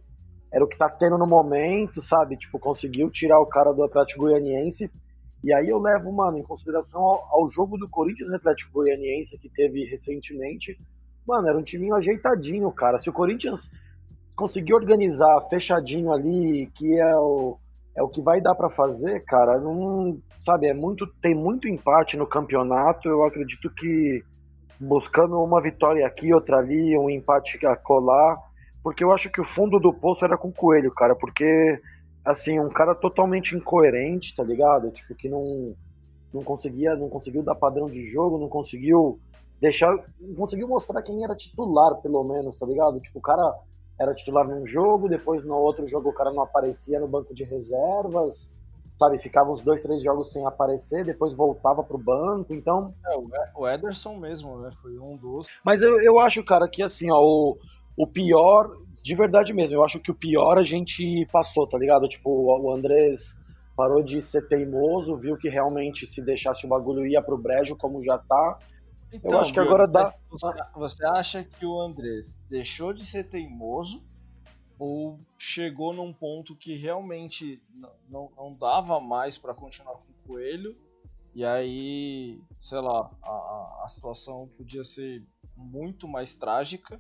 era 0.54 0.66
o 0.66 0.68
que 0.68 0.78
tá 0.78 0.90
tendo 0.90 1.18
no 1.18 1.26
momento, 1.26 2.02
sabe? 2.02 2.36
Tipo, 2.36 2.60
conseguiu 2.60 3.10
tirar 3.10 3.40
o 3.40 3.46
cara 3.46 3.72
do 3.72 3.84
Atlético 3.86 4.24
Goianiense. 4.24 4.92
E 5.42 5.54
aí 5.54 5.70
eu 5.70 5.80
levo, 5.80 6.12
mano, 6.12 6.38
em 6.38 6.44
consideração 6.44 7.02
ao, 7.02 7.26
ao 7.32 7.50
jogo 7.50 7.78
do 7.78 7.90
Corinthians 7.90 8.34
Atlético 8.34 8.74
Goianiense 8.74 9.38
que 9.38 9.50
teve 9.50 9.86
recentemente. 9.86 10.78
Mano, 11.26 11.48
era 11.48 11.58
um 11.58 11.64
timinho 11.64 11.96
ajeitadinho, 11.96 12.70
cara. 12.74 13.00
Se 13.00 13.10
o 13.10 13.14
Corinthians 13.14 13.72
conseguir 14.36 14.74
organizar 14.74 15.48
fechadinho 15.50 16.12
ali, 16.12 16.70
que 16.76 17.00
é 17.00 17.16
o, 17.16 17.58
é 17.96 18.02
o 18.02 18.10
que 18.10 18.22
vai 18.22 18.40
dar 18.40 18.56
para 18.56 18.70
fazer, 18.70 19.24
cara, 19.26 19.60
não, 19.60 20.18
sabe, 20.40 20.68
é 20.68 20.74
muito 20.74 21.06
tem 21.22 21.36
muito 21.36 21.68
empate 21.68 22.18
no 22.18 22.26
campeonato. 22.26 23.08
Eu 23.08 23.24
acredito 23.24 23.70
que 23.70 24.24
buscando 24.80 25.42
uma 25.42 25.62
vitória 25.62 26.06
aqui, 26.06 26.34
outra 26.34 26.58
ali, 26.58 26.98
um 26.98 27.10
empate 27.10 27.64
a 27.66 27.76
colar, 27.76 28.38
porque 28.84 29.04
eu 29.04 29.12
acho 29.12 29.32
que 29.32 29.42
o 29.42 29.46
fundo 29.46 29.80
do 29.80 29.94
poço 29.94 30.26
era 30.26 30.38
com 30.38 30.48
o 30.48 30.54
Coelho, 30.54 30.92
cara, 30.92 31.16
porque 31.16 31.80
assim, 32.24 32.60
um 32.60 32.70
cara 32.70 32.96
totalmente 32.96 33.56
incoerente, 33.56 34.36
tá 34.36 34.44
ligado? 34.44 34.92
Tipo 34.92 35.16
que 35.16 35.30
não 35.30 35.76
não 36.34 36.44
conseguia, 36.44 36.96
não 36.96 37.10
conseguiu 37.10 37.44
dar 37.44 37.56
padrão 37.56 37.90
de 37.90 38.04
jogo, 38.10 38.38
não 38.38 38.48
conseguiu 38.48 39.20
deixar, 39.60 39.94
não 40.20 40.36
conseguiu 40.36 40.68
mostrar 40.68 41.02
quem 41.02 41.24
era 41.24 41.36
titular, 41.36 41.96
pelo 42.02 42.24
menos, 42.24 42.58
tá 42.58 42.66
ligado? 42.66 43.02
Tipo, 43.02 43.20
o 43.20 43.22
cara 43.22 43.54
era 44.00 44.14
titular 44.14 44.48
num 44.48 44.66
jogo, 44.66 45.10
depois 45.10 45.44
no 45.44 45.56
outro 45.56 45.86
jogo 45.88 46.10
o 46.10 46.14
cara 46.14 46.32
não 46.32 46.44
aparecia 46.44 47.00
no 47.00 47.08
banco 47.08 47.34
de 47.34 47.44
reservas, 47.44 48.52
sabe? 49.00 49.20
Ficava 49.20 49.52
uns 49.52 49.62
dois, 49.62 49.82
três 49.82 50.04
jogos 50.04 50.32
sem 50.32 50.46
aparecer, 50.46 51.06
depois 51.06 51.36
voltava 51.36 51.84
pro 51.84 51.98
banco, 51.98 52.54
então. 52.54 52.94
É, 53.06 53.18
o 53.56 53.68
Ederson 53.68 54.18
mesmo, 54.18 54.60
né? 54.60 54.70
Foi 54.82 54.98
um 54.98 55.18
dos. 55.18 55.48
Mas 55.64 55.82
eu, 55.82 56.02
eu 56.02 56.20
acho, 56.20 56.44
cara, 56.44 56.68
que 56.68 56.84
assim, 56.84 57.12
ó, 57.12 57.20
o, 57.20 57.58
o 57.98 58.08
pior, 58.08 58.70
de 59.04 59.16
verdade 59.16 59.54
mesmo, 59.54 59.76
eu 59.76 59.84
acho 59.84 60.00
que 60.00 60.12
o 60.12 60.16
pior 60.16 60.58
a 60.58 60.64
gente 60.64 61.28
passou, 61.32 61.68
tá 61.68 61.78
ligado? 61.78 62.08
Tipo, 62.08 62.32
o 62.32 62.68
o 62.68 62.74
Andrés 62.74 63.36
parou 63.76 64.04
de 64.04 64.22
ser 64.22 64.48
teimoso, 64.48 65.18
viu 65.18 65.38
que 65.38 65.50
realmente 65.50 66.06
se 66.06 66.22
deixasse 66.22 66.66
o 66.66 66.70
bagulho 66.70 67.06
ia 67.06 67.22
pro 67.22 67.38
brejo, 67.38 67.76
como 67.76 68.04
já 68.04 68.18
tá. 68.18 68.60
Eu 69.12 69.40
acho 69.40 69.54
que 69.54 69.60
Bruno, 69.60 69.74
agora 69.76 69.88
dá. 69.88 70.16
Você, 70.76 71.06
acha 71.06 71.44
que 71.44 71.66
o 71.66 71.80
Andrés 71.82 72.40
deixou 72.50 72.94
de 72.94 73.06
ser 73.06 73.26
teimoso 73.26 74.02
ou 74.80 75.20
chegou 75.38 75.94
num 75.94 76.14
ponto 76.14 76.56
que 76.56 76.76
realmente 76.76 77.62
n- 77.74 77.88
não, 78.10 78.32
não 78.36 78.54
dava 78.54 79.00
mais 79.00 79.38
pra 79.38 79.54
continuar 79.54 79.94
com 79.94 80.12
o 80.12 80.28
Coelho 80.28 80.76
e 81.36 81.46
aí, 81.46 82.42
sei 82.60 82.80
lá, 82.80 83.12
a- 83.24 83.84
a, 83.86 83.88
situação 83.90 84.50
podia 84.58 84.84
ser 84.84 85.24
muito 85.56 86.08
mais 86.08 86.36
trágica 86.36 87.00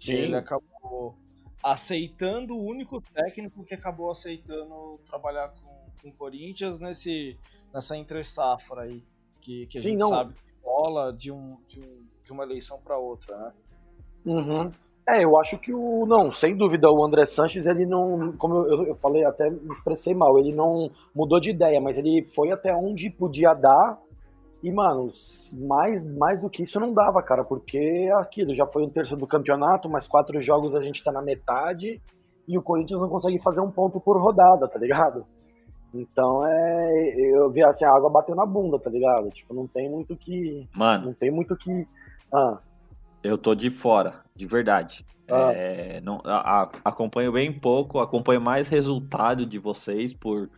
Sim. 0.00 0.12
e 0.12 0.16
ele 0.16 0.36
acabou 0.36 1.16
aceitando 1.62 2.54
o 2.54 2.64
único 2.64 3.00
técnico 3.00 3.64
que 3.64 3.74
acabou 3.74 4.10
aceitando 4.10 4.98
trabalhar 5.06 5.50
com, 5.50 5.86
com 6.02 6.08
o 6.08 6.12
Corinthians 6.14 6.80
nesse, 6.80 7.38
nessa 7.72 7.96
entre 7.96 8.24
safra 8.24 8.82
aí 8.82 9.04
que, 9.40 9.66
que 9.66 9.78
a 9.78 9.82
Sim, 9.82 9.90
gente 9.90 9.98
não. 10.00 10.08
sabe 10.08 10.34
rola 10.62 11.12
de, 11.12 11.30
um, 11.32 11.56
de, 11.66 11.80
um, 11.80 12.06
de 12.24 12.32
uma 12.32 12.44
eleição 12.44 12.78
para 12.82 12.98
outra, 12.98 13.36
né? 13.36 13.52
Uhum. 14.26 14.68
É, 15.08 15.24
eu 15.24 15.38
acho 15.40 15.58
que 15.58 15.72
o. 15.72 16.06
Não, 16.06 16.30
sem 16.30 16.56
dúvida, 16.56 16.90
o 16.90 17.04
André 17.04 17.24
Sanches, 17.24 17.66
ele 17.66 17.86
não. 17.86 18.32
Como 18.36 18.54
eu, 18.66 18.84
eu 18.84 18.94
falei, 18.94 19.24
até 19.24 19.50
me 19.50 19.72
expressei 19.72 20.14
mal, 20.14 20.38
ele 20.38 20.54
não 20.54 20.90
mudou 21.14 21.40
de 21.40 21.50
ideia, 21.50 21.80
mas 21.80 21.98
ele 21.98 22.24
foi 22.34 22.52
até 22.52 22.74
onde 22.74 23.10
podia 23.10 23.54
dar. 23.54 23.98
E, 24.62 24.70
mano, 24.70 25.08
mais, 25.54 26.04
mais 26.18 26.38
do 26.38 26.50
que 26.50 26.62
isso 26.62 26.78
não 26.78 26.92
dava, 26.92 27.22
cara, 27.22 27.42
porque 27.42 28.10
aquilo 28.18 28.54
já 28.54 28.66
foi 28.66 28.84
um 28.84 28.90
terço 28.90 29.16
do 29.16 29.26
campeonato, 29.26 29.88
mais 29.88 30.06
quatro 30.06 30.38
jogos 30.38 30.76
a 30.76 30.82
gente 30.82 31.02
tá 31.02 31.10
na 31.10 31.22
metade. 31.22 32.00
e 32.46 32.58
o 32.58 32.62
Corinthians 32.62 33.00
não 33.00 33.08
consegue 33.08 33.42
fazer 33.42 33.62
um 33.62 33.70
ponto 33.70 33.98
por 34.00 34.20
rodada, 34.20 34.68
tá 34.68 34.78
ligado? 34.78 35.24
Então 35.92 36.46
é. 36.46 37.14
Eu 37.32 37.50
vi 37.50 37.62
assim, 37.62 37.84
a 37.84 37.92
água 37.92 38.08
bateu 38.10 38.34
na 38.36 38.46
bunda, 38.46 38.78
tá 38.78 38.88
ligado? 38.90 39.28
Tipo, 39.30 39.54
não 39.54 39.66
tem 39.66 39.90
muito 39.90 40.16
que. 40.16 40.68
Mano. 40.74 41.06
Não 41.06 41.14
tem 41.14 41.30
muito 41.30 41.56
que. 41.56 41.86
Ah, 42.32 42.58
Eu 43.22 43.36
tô 43.36 43.54
de 43.54 43.70
fora, 43.70 44.20
de 44.34 44.46
verdade. 44.46 45.04
Ah. 45.28 45.52
É, 45.52 46.00
não, 46.00 46.20
a- 46.24 46.62
a- 46.62 46.70
acompanho 46.84 47.30
bem 47.32 47.52
pouco, 47.52 47.98
acompanho 48.00 48.40
mais 48.40 48.68
resultado 48.68 49.44
de 49.46 49.58
vocês 49.58 50.14
por. 50.14 50.48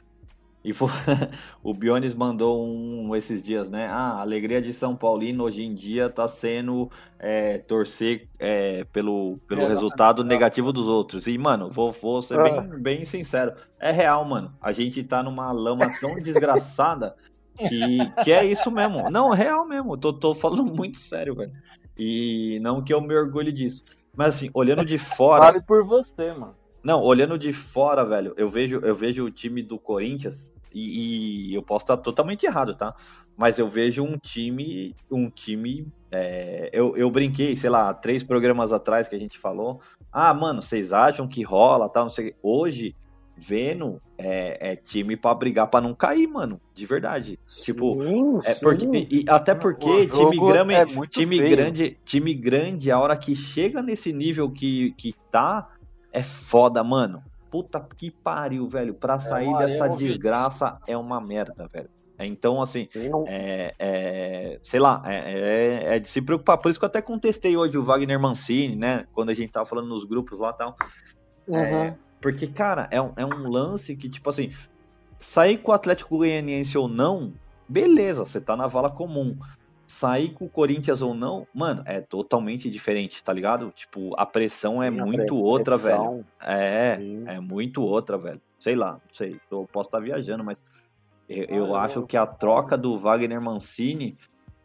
E 0.65 0.73
fo- 0.73 0.87
o 1.63 1.75
Bionis 1.75 2.15
mandou 2.15 2.65
um 2.65 3.15
esses 3.17 3.43
dias, 3.43 3.69
né? 3.69 3.89
Ah, 3.89 4.13
a 4.13 4.21
alegria 4.21 4.63
de 4.63 4.73
São 4.73 4.95
Paulino 4.95 5.43
hoje 5.45 5.65
em 5.65 5.75
dia 5.75 6.09
tá 6.09 6.29
sendo 6.29 6.89
é, 7.19 7.59
torcer 7.59 8.29
é, 8.39 8.85
pelo, 8.93 9.39
pelo 9.49 9.63
É, 9.63 9.69
resultado 9.69 10.23
negativo 10.23 10.73
dos 10.73 10.87
outros. 10.87 11.27
E, 11.27 11.37
mano, 11.37 11.69
vou, 11.69 11.91
vou 11.91 12.23
ser 12.23 12.39
Ah. 12.39 12.43
bem, 12.45 12.81
bem 12.81 13.05
sincero. 13.05 13.53
É 13.81 13.91
real, 13.91 14.25
mano. 14.25 14.53
A 14.61 14.71
gente 14.71 15.03
tá 15.03 15.23
numa 15.23 15.51
lama 15.51 15.91
tão 16.01 16.15
desgraçada 16.15 17.17
que, 17.59 17.99
que 18.23 18.31
é 18.33 18.45
isso 18.45 18.71
mesmo. 18.71 19.11
Não, 19.11 19.35
é 19.35 19.37
real 19.37 19.67
mesmo. 19.67 19.97
Tô, 19.97 20.13
tô 20.13 20.33
falando 20.35 20.65
muito 20.65 20.99
sério, 20.99 21.35
velho. 21.35 21.53
E 21.99 22.59
não 22.63 22.83
que 22.83 22.95
eu 22.95 23.01
me 23.01 23.15
orgulhe 23.15 23.51
disso. 23.53 23.83
Mas 24.17 24.37
assim, 24.37 24.51
olhando 24.55 24.85
de 24.85 24.97
fora. 24.97 25.45
Vale 25.47 25.61
por 25.63 25.85
você, 25.85 26.33
mano. 26.33 26.55
Não, 26.85 27.01
olhando 27.01 27.39
de 27.39 27.53
fora, 27.53 28.05
velho, 28.05 28.35
eu 28.37 28.49
vejo, 28.49 28.81
eu 28.81 28.93
vejo 28.93 29.25
o 29.25 29.31
time 29.31 29.63
do 29.63 29.79
Corinthians 29.79 30.52
e, 30.75 31.51
e 31.51 31.55
eu 31.55 31.63
posso 31.63 31.85
estar 31.85 31.97
totalmente 31.97 32.45
errado, 32.45 32.75
tá? 32.75 32.93
Mas 33.37 33.59
eu 33.59 33.69
vejo 33.69 34.03
um 34.03 34.19
time, 34.19 34.95
um 35.11 35.31
time. 35.31 35.87
é, 36.11 36.71
eu, 36.73 36.97
eu 36.97 37.11
brinquei, 37.11 37.57
sei 37.57 37.71
lá, 37.71 37.93
três 37.95 38.23
programas 38.23 38.73
atrás 38.73 39.09
que 39.09 39.17
a 39.17 39.19
gente 39.19 39.39
falou. 39.39 39.81
Ah, 40.13 40.35
mano, 40.35 40.61
vocês 40.61 40.93
acham 40.93 41.27
que 41.27 41.43
rola, 41.43 41.89
tal, 41.89 42.05
não 42.05 42.11
sei. 42.11 42.35
Hoje, 42.43 42.95
vendo, 43.37 44.01
é, 44.19 44.73
é 44.73 44.77
time 44.77 45.17
pra 45.17 45.35
brigar 45.35 45.69
pra 45.69 45.81
não 45.81 45.95
cair, 45.95 46.27
mano. 46.27 46.61
De 46.75 46.87
verdade. 46.87 47.39
Tipo, 47.65 48.03
sim, 48.03 48.39
é 48.45 48.55
sim. 48.55 48.65
porque, 48.65 48.87
e, 48.87 49.23
e 49.23 49.25
até 49.29 49.55
porque 49.55 50.07
time 50.07 50.39
grande, 50.39 50.75
é 50.75 51.07
time 51.07 51.39
grande, 51.39 51.99
time 52.05 52.35
grande, 52.35 52.91
a 52.91 52.99
hora 52.99 53.17
que 53.17 53.35
chega 53.35 53.83
nesse 53.83 54.13
nível 54.13 54.51
que, 54.51 54.93
que 54.93 55.15
tá, 55.31 55.69
é 56.13 56.23
foda, 56.23 56.85
mano. 56.85 57.23
Puta 57.53 57.87
que 57.97 58.11
pariu, 58.11 58.67
velho. 58.67 58.95
Pra 58.95 59.21
sair 59.21 59.47
uma 59.49 59.59
dessa 59.59 59.87
desgraça 59.91 60.79
é 60.89 60.97
uma 60.97 61.21
merda, 61.21 61.69
velho. 61.71 61.89
É, 62.19 62.25
Então, 62.25 62.63
assim, 62.63 62.87
sim, 62.91 63.11
é, 63.29 63.75
é, 63.79 64.59
sei 64.63 64.81
lá, 64.81 65.03
é, 65.05 65.17
é- 65.91 65.97
é 65.97 65.99
de 66.01 66.09
se 66.09 66.23
preocupar. 66.23 66.57
Por 66.57 66.71
isso 66.71 66.79
que 66.79 66.85
eu 66.85 66.89
até 66.89 67.03
contestei 67.03 67.55
hoje 67.57 67.77
o 67.77 67.83
Wagner 67.83 68.19
Mancini, 68.19 68.75
né? 68.75 69.05
Quando 69.13 69.29
a 69.29 69.35
gente 69.35 69.53
tava 69.53 69.67
falando 69.67 69.89
nos 69.89 70.05
grupos 70.05 70.39
lá 70.39 70.49
e 70.51 70.57
tal. 70.57 70.75
É, 71.51 71.95
porque, 72.23 72.47
cara, 72.47 72.89
é 72.91 73.01
um, 73.03 73.13
é 73.17 73.27
um 73.27 73.49
lance 73.51 73.95
que, 73.97 74.09
tipo 74.09 74.31
assim, 74.31 74.51
sair 75.21 75.59
com 75.59 75.73
o 75.73 75.75
Atlético 75.75 76.17
Goianiense 76.17 76.79
ou 76.79 76.89
não, 76.89 77.35
beleza, 77.69 78.25
você 78.25 78.41
tá 78.41 78.57
na 78.57 78.67
vala 78.67 78.91
comum. 78.91 79.37
Sair 79.93 80.33
com 80.33 80.47
o 80.47 80.51
Corinthians 80.51 81.03
ou 81.03 81.13
não, 81.13 81.47
mano, 81.55 81.83
é 81.85 82.01
totalmente 82.01 82.71
diferente, 82.71 83.23
tá 83.23 83.31
ligado? 83.31 83.71
Tipo, 83.73 84.19
a 84.19 84.25
pressão 84.25 84.83
é 84.83 84.91
Sim, 84.91 84.97
muito 84.97 85.35
pre- 85.35 85.35
outra, 85.35 85.77
velho. 85.77 86.01
pressão. 86.01 86.25
É, 86.43 86.97
Sim. 86.99 87.25
é 87.27 87.39
muito 87.39 87.83
outra, 87.83 88.17
velho. 88.17 88.41
Sei 88.59 88.75
lá, 88.75 88.93
não 88.93 89.01
sei. 89.13 89.37
Eu 89.51 89.67
posso 89.71 89.89
estar 89.89 90.01
viajando, 90.01 90.43
mas 90.43 90.59
eu, 91.29 91.45
eu 91.45 91.65
Ah, 91.67 91.69
eu- 91.69 91.77
acho 91.77 92.07
que 92.07 92.17
a 92.17 92.25
troca 92.27 92.79
do 92.79 92.97
Wagner 92.99 93.39
Mancini 93.39 94.17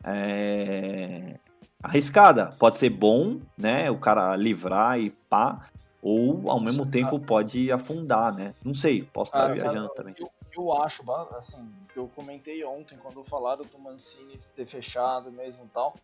é 0.02 1.38
arriscada. 1.84 2.52
Pode 2.58 2.78
ser 2.78 2.90
bom, 2.90 3.42
né? 3.58 3.92
O 3.92 4.00
cara 4.00 4.34
livrar 4.38 4.98
e 4.98 5.10
pá. 5.30 5.68
Ou 6.02 6.50
ao 6.50 6.60
mesmo 6.62 6.90
tempo 6.90 7.20
pode 7.20 7.70
afundar, 7.70 8.34
né? 8.34 8.54
Não 8.64 8.74
sei, 8.74 9.04
posso 9.04 9.32
estar 9.32 9.42
Cara, 9.42 9.54
viajando 9.54 9.90
cara, 9.90 9.96
também. 9.96 10.16
Eu, 10.18 10.30
eu 10.60 10.74
acho, 10.82 11.04
assim, 11.36 11.72
que 11.94 12.00
eu 12.00 12.08
comentei 12.10 12.64
ontem 12.64 12.98
quando 12.98 13.24
falaram 13.24 13.64
do 13.66 13.80
Mancini 13.80 14.40
ter 14.56 14.66
fechado 14.66 15.32
mesmo 15.32 15.66
e 15.66 15.70
tal. 15.70 15.96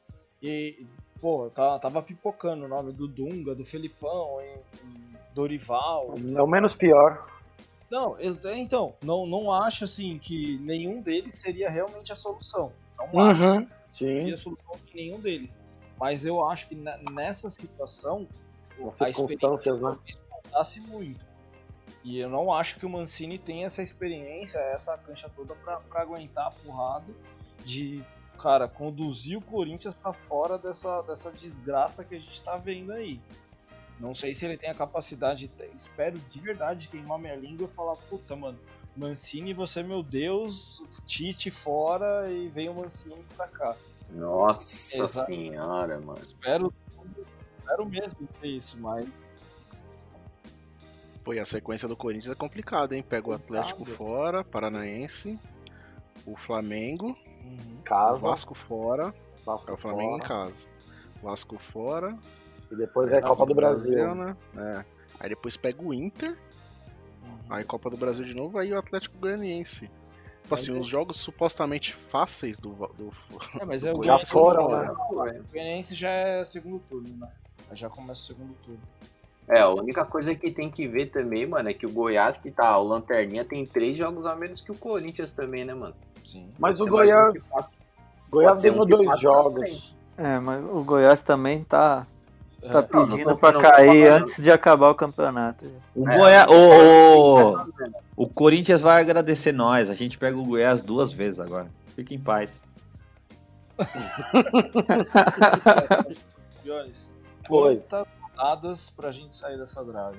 E, 0.42 0.86
pô, 1.22 1.50
tá, 1.50 1.80
tava 1.80 2.02
pipocando 2.02 2.66
o 2.66 2.68
nome 2.68 2.92
do 2.92 3.08
Dunga, 3.08 3.56
do 3.56 3.66
Felipão, 3.66 4.42
e, 4.42 4.60
e 4.86 5.18
Dorival. 5.34 6.14
É 6.36 6.42
o 6.42 6.48
menos 6.48 6.76
pior. 6.76 7.28
Não, 7.90 8.20
ex- 8.20 8.44
então, 8.56 8.96
não, 9.04 9.26
não 9.26 9.52
acho 9.52 9.84
assim 9.84 10.18
que 10.20 10.58
nenhum 10.60 11.02
deles 11.02 11.34
seria 11.40 11.70
realmente 11.70 12.12
a 12.12 12.16
solução. 12.16 12.72
Não 12.98 13.06
Uhum. 13.14 13.22
acho 13.30 13.68
que 13.68 13.68
Sim. 13.90 14.06
seria 14.08 14.34
a 14.34 14.38
solução 14.38 14.76
de 14.86 14.96
nenhum 14.96 15.20
deles. 15.20 15.58
Mas 16.00 16.26
eu 16.26 16.44
acho 16.44 16.68
que 16.68 16.76
ne- 16.76 16.98
nessa 17.12 17.50
situação, 17.50 18.28
Nas 18.80 19.00
a 19.02 19.06
circunstâncias, 19.06 19.80
né? 19.80 19.96
contasse 20.30 20.80
muito. 20.82 21.33
E 22.04 22.20
eu 22.20 22.30
não 22.30 22.54
acho 22.54 22.78
que 22.78 22.86
o 22.86 22.90
Mancini 22.90 23.38
tenha 23.38 23.66
essa 23.66 23.82
experiência, 23.82 24.58
essa 24.58 24.98
cancha 24.98 25.30
toda 25.34 25.56
pra, 25.56 25.78
pra 25.80 26.02
aguentar 26.02 26.48
a 26.48 26.52
porrada 26.52 27.14
de, 27.64 28.04
cara, 28.42 28.68
conduzir 28.68 29.38
o 29.38 29.42
Corinthians 29.42 29.94
pra 29.94 30.12
fora 30.12 30.58
dessa, 30.58 31.02
dessa 31.04 31.32
desgraça 31.32 32.04
que 32.04 32.16
a 32.16 32.20
gente 32.20 32.42
tá 32.42 32.58
vendo 32.58 32.92
aí. 32.92 33.22
Não 34.00 34.14
sei 34.14 34.34
se 34.34 34.46
ele 34.46 34.58
tem 34.58 34.70
a 34.70 34.76
capacidade, 34.76 35.50
espero 35.76 36.20
de 36.20 36.40
verdade 36.42 36.90
queimar 36.90 37.18
minha 37.18 37.36
língua 37.36 37.70
e 37.72 37.76
falar, 37.76 37.96
puta, 37.96 38.36
mano, 38.36 38.60
Mancini, 38.98 39.54
você 39.54 39.80
é 39.80 39.84
meu 39.84 40.04
Deus, 40.04 40.84
Tite 41.06 41.50
fora 41.50 42.30
e 42.30 42.50
vem 42.50 42.68
o 42.68 42.74
Mancini 42.74 43.24
pra 43.38 43.48
cá. 43.48 43.76
Nossa 44.10 45.06
Exato. 45.06 45.26
senhora, 45.28 46.00
mano. 46.00 46.22
Espero, 46.22 46.74
espero 47.60 47.86
mesmo 47.86 48.28
ter 48.42 48.48
isso, 48.50 48.78
mas 48.78 49.08
Pô, 51.24 51.34
e 51.34 51.40
a 51.40 51.46
sequência 51.46 51.88
do 51.88 51.96
Corinthians 51.96 52.32
é 52.34 52.36
complicada, 52.36 52.96
hein? 52.96 53.04
Pega 53.04 53.30
o 53.30 53.34
Atlético 53.34 53.86
fora, 53.86 54.44
Paranaense, 54.44 55.40
o 56.26 56.36
Flamengo, 56.36 57.16
o 57.80 57.82
Casa. 57.84 58.28
Vasco 58.28 58.54
fora, 58.54 59.14
Vasco 59.46 59.72
é 59.72 59.74
o 59.74 59.78
Flamengo 59.78 60.16
em 60.16 60.22
fora. 60.22 60.28
casa. 60.28 60.68
Vasco 61.22 61.58
fora. 61.58 62.18
E 62.72 62.76
depois 62.76 63.12
é 63.12 63.22
Copa 63.22 63.46
do 63.46 63.56
Brasil. 63.56 64.14
né? 64.16 64.36
É. 64.58 64.86
Aí 65.20 65.30
depois 65.30 65.56
pega 65.56 65.82
o 65.82 65.94
Inter, 65.94 66.38
Uhum. 67.24 67.40
aí 67.50 67.64
Copa 67.64 67.90
do 67.90 67.96
Brasil 67.96 68.26
de 68.26 68.34
novo, 68.34 68.58
aí 68.60 68.74
o 68.74 68.78
Atlético 68.78 69.18
Goianiense. 69.18 69.90
Tipo 70.42 70.56
assim, 70.56 70.72
os 70.78 70.86
jogos 70.86 71.18
supostamente 71.22 71.94
fáceis 71.96 72.58
do, 72.60 72.72
do, 72.98 73.14
É, 73.62 73.64
mas 73.66 73.84
do 73.84 73.88
é 73.88 73.94
o 73.94 74.04
Já 74.04 74.20
foram, 74.20 74.68
fora. 74.68 74.88
né? 74.88 74.92
O 75.40 75.44
Goianiense 75.54 75.96
já 75.96 76.10
é 76.10 76.44
segundo 76.44 76.80
turno, 76.80 77.16
né? 77.16 77.32
Aí 77.70 77.78
Já 77.78 77.90
começa 77.90 78.22
o 78.24 78.26
segundo 78.26 78.54
turno. 78.56 78.82
É, 79.48 79.60
a 79.60 79.70
única 79.70 80.06
coisa 80.06 80.34
que 80.34 80.50
tem 80.52 80.72
que 80.72 80.88
ver 80.88 81.08
também, 81.08 81.46
mano, 81.46 81.70
é 81.70 81.74
que 81.74 81.86
o 81.86 81.92
Goiás, 81.92 82.38
que 82.38 82.50
tá 82.50 82.78
o 82.78 82.84
Lanterninha, 82.88 83.44
tem 83.44 83.66
três 83.66 83.98
jogos 83.98 84.26
a 84.26 84.36
menos 84.36 84.62
que 84.62 84.72
o 84.72 84.76
Corinthians 84.76 85.34
também, 85.34 85.66
né, 85.66 85.74
mano? 85.74 85.94
Sim. 86.26 86.50
Mas 86.58 86.80
o 86.80 86.86
mais 86.86 86.88
um 86.88 86.90
Goiás. 86.90 87.52
Goiás 88.32 88.64
ganhou 88.64 88.84
um 88.84 88.88
dois 88.88 89.20
jogos. 89.20 89.94
É, 90.18 90.40
mas 90.40 90.64
o 90.64 90.82
Goiás 90.84 91.22
também 91.22 91.64
tá, 91.66 92.08
tá 92.62 92.68
É, 92.68 92.74
não 92.74 92.84
pedindo 93.10 93.38
pra 93.38 93.52
não 93.52 93.62
cair 93.62 94.08
antes 94.08 94.42
de 94.42 94.50
acabar 94.50 94.90
o 94.90 94.96
campeonato. 94.96 95.66
O, 95.94 96.08
É, 96.08 96.18
Goiá- 96.18 96.48
não, 96.48 96.56
o- 96.56 97.58
não, 97.58 97.68
o 98.16 98.28
Corinthians 98.30 98.80
vai 98.80 99.02
agradecer 99.02 99.52
nós. 99.52 99.90
A 99.90 99.96
gente 99.96 100.18
pega 100.18 100.38
o 100.38 100.46
Goiás 100.46 100.82
duas 100.82 101.12
vezes 101.12 101.40
agora. 101.40 101.68
Fique 101.96 102.16
em 102.16 102.20
paz. 102.20 102.62
Bionis, 106.64 107.12
Oi. 107.50 107.82
Rodadas 108.36 108.90
pra 108.90 109.12
gente 109.12 109.36
sair 109.38 109.58
dessa 109.58 109.84
draga? 109.84 110.18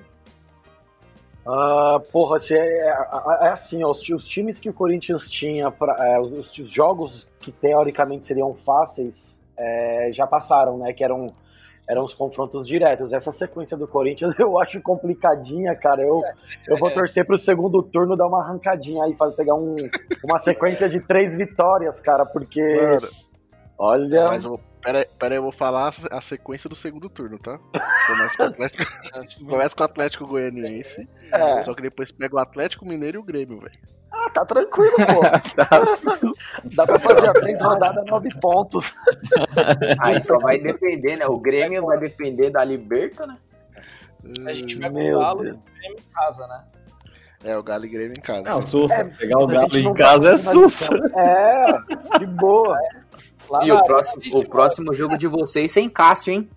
Ah, 1.47 2.01
porra, 2.11 2.39
se 2.39 2.55
é, 2.55 2.87
é- 2.87 2.97
é 3.41 3.49
assim, 3.49 3.83
ó, 3.83 3.91
os, 3.91 4.07
os 4.09 4.27
times 4.27 4.57
que 4.57 4.69
o 4.69 4.73
Corinthians 4.73 5.29
tinha, 5.29 5.69
pra, 5.69 5.95
é, 6.07 6.19
os, 6.19 6.57
os 6.57 6.71
jogos 6.71 7.27
que 7.39 7.51
teoricamente 7.51 8.25
seriam 8.25 8.55
fáceis, 8.55 9.39
é, 9.55 10.09
já 10.11 10.25
passaram, 10.25 10.79
né? 10.79 10.91
Que 10.91 11.03
eram, 11.03 11.31
eram 11.87 12.03
os 12.03 12.15
confrontos 12.15 12.67
diretos. 12.67 13.13
Essa 13.13 13.31
sequência 13.31 13.77
do 13.77 13.87
Corinthians 13.87 14.33
eu 14.39 14.59
acho 14.59 14.81
complicadinha, 14.81 15.75
cara. 15.75 16.01
Eu, 16.01 16.23
eu 16.67 16.77
vou 16.77 16.89
torcer 16.91 17.23
pro 17.27 17.37
segundo 17.37 17.83
turno 17.83 18.17
dar 18.17 18.25
uma 18.25 18.41
arrancadinha 18.41 19.03
aí, 19.03 19.15
fazer, 19.15 19.35
pegar 19.35 19.53
um, 19.53 19.75
uma 20.23 20.39
sequência 20.39 20.89
de 20.89 20.99
três 20.99 21.35
vitórias, 21.35 21.99
cara, 21.99 22.25
porque. 22.25 22.59
Mano. 22.61 23.25
Olha. 23.77 24.27
Mas 24.27 24.45
eu 24.45 24.59
pera, 24.81 25.07
pera 25.19 25.33
aí, 25.35 25.37
eu 25.39 25.43
vou 25.43 25.51
falar 25.51 25.91
a 26.11 26.21
sequência 26.21 26.69
do 26.69 26.75
segundo 26.75 27.09
turno, 27.09 27.37
tá? 27.39 27.59
Começa 28.07 28.37
com 28.37 28.43
o 28.43 28.45
Atlético, 28.47 29.45
começa 29.49 29.75
com 29.75 29.81
o 29.81 29.85
Atlético 29.85 30.27
Goianiense, 30.27 31.07
É. 31.31 31.61
só 31.63 31.73
que 31.73 31.81
depois 31.81 32.11
pega 32.11 32.35
o 32.35 32.39
Atlético 32.39 32.85
Mineiro 32.85 33.17
e 33.17 33.19
o 33.19 33.23
Grêmio, 33.23 33.59
velho. 33.59 33.71
Ah, 34.11 34.29
tá 34.29 34.45
tranquilo, 34.45 34.95
pô. 34.95 35.21
Dá 36.73 36.85
pra 36.85 36.99
fazer 36.99 37.27
a 37.29 37.33
três 37.33 37.61
rodadas, 37.61 38.05
nove 38.05 38.29
pontos. 38.39 38.93
Aí 39.99 40.23
só 40.23 40.39
vai 40.39 40.57
depender, 40.57 41.17
né? 41.17 41.27
O 41.27 41.37
Grêmio 41.37 41.85
vai 41.85 41.99
depender 41.99 42.49
da 42.49 42.63
Liberta, 42.63 43.27
né? 43.27 43.35
A 44.47 44.53
gente 44.53 44.77
pega 44.77 44.89
Meu 44.91 45.17
o 45.17 45.19
Galo 45.19 45.43
Deus. 45.43 45.55
e 45.55 45.59
o 45.59 45.73
Grêmio 45.79 45.99
em 45.99 46.13
casa, 46.13 46.47
né? 46.47 46.63
É, 47.43 47.57
o 47.57 47.61
Galo 47.61 47.85
e 47.85 47.89
Grêmio 47.89 48.15
em 48.17 48.21
casa. 48.21 48.41
Não, 48.49 48.61
sussa. 48.61 48.95
É, 48.95 49.03
Pegar 49.03 49.37
o 49.37 49.47
Galo 49.47 49.77
em 49.77 49.83
não 49.83 49.93
casa 49.93 50.23
tá 50.23 50.31
é 50.31 50.37
sussa. 50.37 50.95
É, 51.15 52.17
de 52.19 52.25
boa. 52.25 52.79
Lá 53.49 53.65
E 53.65 53.71
o 53.71 53.83
próximo, 53.83 54.37
o 54.37 54.47
próximo 54.47 54.93
jogo 54.93 55.17
de 55.17 55.27
vocês 55.27 55.71
sem 55.71 55.89
Cássio, 55.89 56.33
hein? 56.33 56.49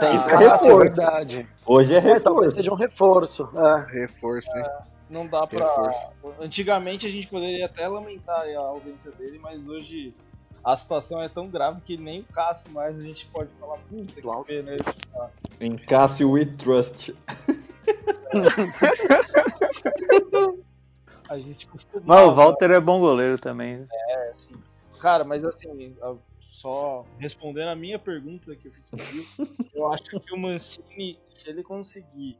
Tem 0.00 0.14
Isso 0.14 0.28
é 0.28 0.32
é 0.32 0.36
reforço. 0.36 0.76
verdade. 0.78 1.48
Hoje 1.64 1.94
é 1.94 2.00
talvez 2.20 2.24
reforço. 2.24 2.54
seja 2.54 2.72
um 2.72 2.74
reforço. 2.74 3.48
É. 3.56 4.00
Reforço, 4.00 4.50
hein? 4.56 4.64
Não 5.10 5.26
dá 5.26 5.46
pra. 5.46 5.66
Reforço. 5.66 6.12
Antigamente 6.40 7.06
a 7.06 7.10
gente 7.10 7.28
poderia 7.28 7.66
até 7.66 7.86
lamentar 7.86 8.44
a 8.44 8.58
ausência 8.58 9.10
dele, 9.12 9.38
mas 9.40 9.68
hoje 9.68 10.12
a 10.64 10.74
situação 10.74 11.22
é 11.22 11.28
tão 11.28 11.48
grave 11.48 11.80
que 11.82 11.96
nem 11.96 12.20
o 12.20 12.24
Cássio 12.24 12.70
mais 12.72 12.98
a 12.98 13.02
gente 13.02 13.26
pode 13.26 13.50
falar, 13.60 13.76
puta 13.88 14.20
que 14.20 14.44
pena 14.46 14.76
tá. 15.12 15.30
Em 15.60 15.76
Cássio 15.76 16.32
We 16.32 16.46
Trust. 16.46 17.14
A 21.28 21.38
gente 21.38 21.66
costuma. 21.66 22.02
Mas 22.04 22.26
o 22.26 22.34
Walter 22.34 22.70
é 22.70 22.80
bom 22.80 23.00
goleiro 23.00 23.38
também. 23.38 23.86
É, 23.90 24.30
assim. 24.30 24.54
Cara, 25.04 25.22
mas 25.22 25.44
assim, 25.44 25.94
só 26.50 27.04
respondendo 27.18 27.68
a 27.68 27.76
minha 27.76 27.98
pergunta 27.98 28.56
que 28.56 28.68
eu 28.68 28.72
fiz 28.72 28.88
pro 28.88 28.98
Gil, 28.98 29.22
eu 29.74 29.92
acho 29.92 30.04
que 30.04 30.32
o 30.32 30.38
Mancini, 30.38 31.20
se 31.28 31.50
ele 31.50 31.62
conseguir 31.62 32.38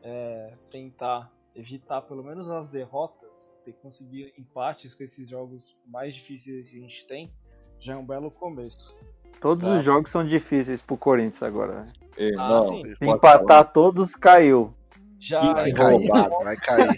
é, 0.00 0.54
tentar 0.70 1.32
evitar 1.56 2.02
pelo 2.02 2.22
menos 2.22 2.48
as 2.48 2.68
derrotas, 2.68 3.52
ter 3.64 3.72
conseguir 3.72 4.32
empates 4.38 4.94
com 4.94 5.02
esses 5.02 5.28
jogos 5.28 5.76
mais 5.88 6.14
difíceis 6.14 6.70
que 6.70 6.76
a 6.76 6.80
gente 6.82 7.04
tem, 7.08 7.32
já 7.80 7.94
é 7.94 7.96
um 7.96 8.06
belo 8.06 8.30
começo. 8.30 8.96
Todos 9.40 9.66
Tá. 9.66 9.76
os 9.76 9.84
jogos 9.84 10.08
são 10.12 10.24
difíceis 10.24 10.80
pro 10.80 10.96
Corinthians 10.96 11.42
agora. 11.42 11.86
Ah, 12.38 12.60
sim. 12.60 12.94
Empatar 13.02 13.72
todos 13.72 14.12
caiu. 14.12 14.72
Já 15.26 15.54
Que 15.64 15.70
roubada. 15.70 16.36
Vai 16.44 16.56
cair. 16.56 16.88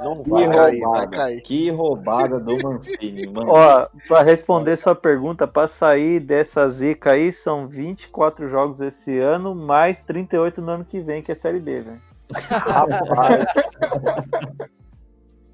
Não 0.00 0.22
Que 0.24 0.30
vai 0.30 0.48
cair, 0.48 0.82
roubada. 0.82 1.06
vai 1.06 1.18
cair. 1.18 1.40
Que 1.42 1.70
roubada 1.70 2.40
do 2.40 2.58
Mancini, 2.58 3.26
mano. 3.28 3.50
Ó, 3.50 3.86
pra 4.08 4.22
responder 4.22 4.76
sua 4.76 4.94
pergunta, 4.96 5.46
pra 5.46 5.68
sair 5.68 6.18
dessa 6.18 6.68
zica 6.68 7.12
aí, 7.12 7.32
são 7.32 7.68
24 7.68 8.48
jogos 8.48 8.80
esse 8.80 9.16
ano, 9.18 9.54
mais 9.54 10.02
38 10.02 10.60
no 10.60 10.72
ano 10.72 10.84
que 10.84 11.00
vem, 11.00 11.22
que 11.22 11.30
é 11.30 11.34
Série 11.36 11.60
B, 11.60 11.82
velho. 11.82 12.00
Rapaz. 12.48 13.46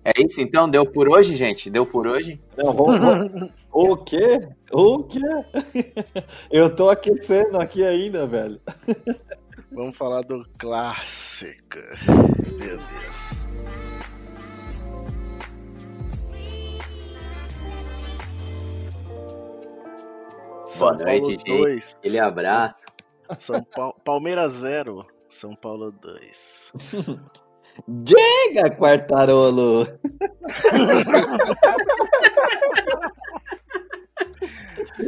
É 0.04 0.12
isso 0.22 0.40
então? 0.40 0.68
Deu 0.68 0.84
por 0.84 1.08
hoje, 1.08 1.34
gente? 1.34 1.70
Deu 1.70 1.86
por 1.86 2.06
hoje? 2.06 2.40
Não, 2.56 2.72
vamos- 2.72 3.50
O 3.72 3.96
quê? 3.96 4.40
O 4.72 5.02
quê? 5.02 5.20
Eu 6.50 6.74
tô 6.76 6.88
aquecendo 6.90 7.58
aqui 7.60 7.84
ainda, 7.84 8.24
velho. 8.26 8.60
Vamos 9.74 9.96
falar 9.96 10.22
do 10.22 10.46
clássico. 10.56 11.78
Meu 12.58 12.78
Deus. 12.78 13.44
Boa 20.78 20.92
Paulo 20.92 20.94
noite, 20.94 21.30
gente. 21.30 21.44
dois. 21.44 21.82
Aquele 21.96 22.18
abraço. 22.20 22.84
São 23.38 23.64
Paulo, 23.64 23.96
Palmeiras 24.04 24.52
0, 24.52 25.04
São 25.28 25.56
Paulo 25.56 25.90
2. 25.90 26.72
Diga, 27.88 28.70
Quartarolo! 28.76 29.88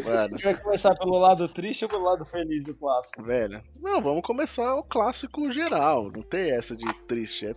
Mano, 0.04 0.18
A 0.18 0.28
gente 0.36 0.42
vai 0.44 0.56
começar 0.60 0.94
pelo 0.96 1.18
lado 1.18 1.48
triste 1.48 1.84
ou 1.84 1.88
pelo 1.90 2.02
lado 2.04 2.24
feliz 2.24 2.64
do 2.64 2.74
clássico? 2.74 3.22
velho. 3.22 3.62
Não, 3.80 4.00
vamos 4.02 4.22
começar 4.22 4.74
o 4.74 4.82
clássico 4.82 5.50
geral. 5.52 6.10
Não 6.10 6.22
tem 6.22 6.50
essa 6.50 6.76
de 6.76 6.92
triste. 7.06 7.46
é- 7.46 7.54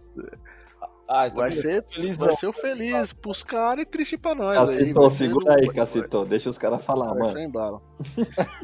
Ah, 1.11 1.25
então 1.25 1.39
Vai 1.39 1.51
ser, 1.51 1.83
Feliz 1.91 2.17
vai 2.17 2.31
ser 2.33 2.45
o 2.45 2.53
feliz 2.53 3.11
pros 3.13 3.41
caras 3.41 3.81
e 3.83 3.85
triste 3.85 4.15
pra 4.15 4.35
nós. 4.35 4.57
aí, 4.69 4.75
Cacitou, 4.77 5.09
ser 5.09 5.17
segura 5.25 5.55
aí, 5.59 5.67
Cacitou. 5.73 6.25
Deixa 6.25 6.49
os 6.51 6.57
caras 6.59 6.85
falar, 6.85 7.15
Vai, 7.15 7.47
mano. 7.47 7.81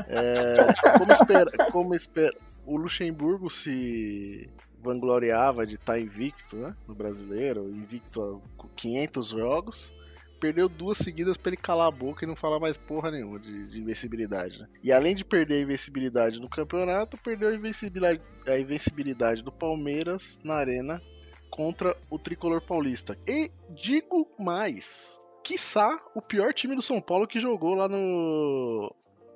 É, 0.08 0.68
como 0.98 1.12
espera, 1.12 1.52
como 1.72 1.96
espera, 1.96 2.38
o 2.66 2.78
Luxemburgo 2.78 3.50
se 3.50 4.48
vangloriava 4.82 5.66
de 5.66 5.74
estar 5.76 6.00
invicto, 6.00 6.56
né, 6.56 6.76
no 6.88 6.94
Brasileiro, 6.94 7.68
invicto 7.70 8.42
com 8.56 8.68
500 8.76 9.30
jogos, 9.30 9.92
perdeu 10.40 10.70
duas 10.70 10.98
seguidas 10.98 11.38
pra 11.38 11.50
ele 11.50 11.58
calar 11.58 11.88
a 11.88 11.92
boca 11.92 12.24
e 12.24 12.28
não 12.28 12.36
falar 12.36 12.60
mais 12.60 12.78
porra 12.78 13.12
nenhuma 13.12 13.40
de, 13.40 13.68
de 13.68 13.80
invencibilidade, 13.80 14.60
né? 14.60 14.68
E 14.84 14.92
além 14.92 15.16
de 15.16 15.26
perder 15.26 15.56
a 15.56 15.62
invencibilidade 15.62 16.40
no 16.40 16.50
campeonato, 16.50 17.18
perdeu 17.18 17.50
a 17.50 17.56
invencibilidade, 17.56 18.22
a 18.48 18.58
invencibilidade 18.58 19.42
do 19.42 19.52
Palmeiras 19.52 20.40
na 20.44 20.56
arena 20.56 21.02
contra 21.50 21.96
o 22.10 22.20
tricolor 22.20 22.62
paulista. 22.62 23.18
E 23.28 23.52
digo 23.70 24.28
mais, 24.38 25.20
quiçá 25.44 26.00
o 26.14 26.22
pior 26.22 26.54
time 26.54 26.76
do 26.76 26.82
São 26.82 27.00
Paulo 27.00 27.28
que 27.28 27.40
jogou 27.40 27.76
lá 27.76 27.88
no 27.88 28.94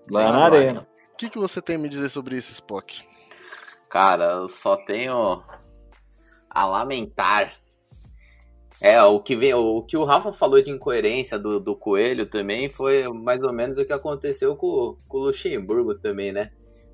Lá 0.10 0.32
na 0.32 0.46
arena. 0.46 0.88
o 1.14 1.16
que, 1.16 1.30
que 1.30 1.38
você 1.38 1.62
tem 1.62 1.76
a 1.76 1.80
me 1.80 1.88
dizer 1.88 2.10
sobre 2.10 2.36
isso, 2.36 2.52
Spock? 2.52 3.04
Cara, 3.90 4.26
eu 4.26 4.48
só 4.48 4.76
tenho 4.76 5.44
a 6.50 6.66
lamentar. 6.66 7.54
É, 8.82 9.02
o 9.04 9.20
que, 9.20 9.54
o 9.54 9.84
que 9.84 9.98
o 9.98 10.06
Rafa 10.06 10.32
falou 10.32 10.62
de 10.62 10.72
incoerência 10.72 11.38
do, 11.38 11.60
do 11.60 11.76
Coelho 11.76 12.26
também 12.26 12.70
foi 12.70 13.08
mais 13.10 13.44
ou 13.44 13.52
menos 13.52 13.78
o 13.78 13.86
que 13.86 13.92
aconteceu 13.92 14.56
com, 14.56 14.96
com 15.08 15.18
o 15.18 15.26
Luxemburgo 15.26 15.96
também, 15.96 16.32
né? 16.32 16.52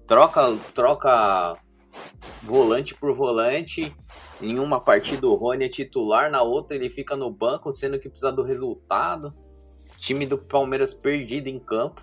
Troca, 0.07 0.41
troca 0.73 1.55
volante 2.41 2.95
por 2.95 3.13
volante. 3.13 3.95
Em 4.41 4.57
uma 4.57 4.83
partida 4.83 5.27
o 5.27 5.35
Rony 5.35 5.65
é 5.65 5.69
titular, 5.69 6.31
na 6.31 6.41
outra 6.41 6.75
ele 6.75 6.89
fica 6.89 7.15
no 7.15 7.29
banco, 7.29 7.73
sendo 7.73 7.99
que 7.99 8.09
precisa 8.09 8.31
do 8.31 8.41
resultado. 8.41 9.31
Time 9.99 10.25
do 10.25 10.37
Palmeiras 10.39 10.93
perdido 10.93 11.47
em 11.47 11.59
campo, 11.59 12.01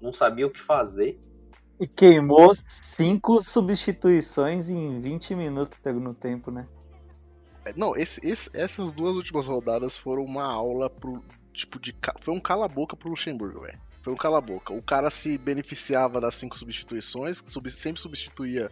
não 0.00 0.12
sabia 0.12 0.46
o 0.46 0.50
que 0.50 0.60
fazer. 0.60 1.20
E 1.78 1.86
queimou 1.86 2.52
cinco 2.66 3.40
substituições 3.42 4.68
em 4.68 5.00
20 5.00 5.34
minutos 5.34 5.78
no 5.84 6.12
tempo, 6.12 6.50
né? 6.50 6.66
É, 7.68 7.72
Não, 7.76 7.96
esse- 7.96 8.20
esse- 8.26 8.50
essas 8.54 8.92
duas 8.92 9.16
últimas 9.16 9.46
rodadas 9.46 9.96
foram 9.96 10.24
uma 10.24 10.44
aula 10.44 10.88
pro. 10.90 11.22
Tipo, 11.52 11.78
de. 11.80 11.94
Foi 12.20 12.34
um 12.34 12.40
cala-boca 12.40 12.96
pro 12.96 13.08
Luxemburgo, 13.10 13.60
velho. 13.62 13.78
Foi 14.00 14.12
um 14.12 14.16
cala-boca. 14.16 14.72
O 14.72 14.80
cara 14.82 15.10
se 15.10 15.36
beneficiava 15.36 16.20
das 16.20 16.34
cinco 16.36 16.56
substituições, 16.56 17.42
sub- 17.46 17.68
sempre 17.70 18.00
substituía 18.00 18.70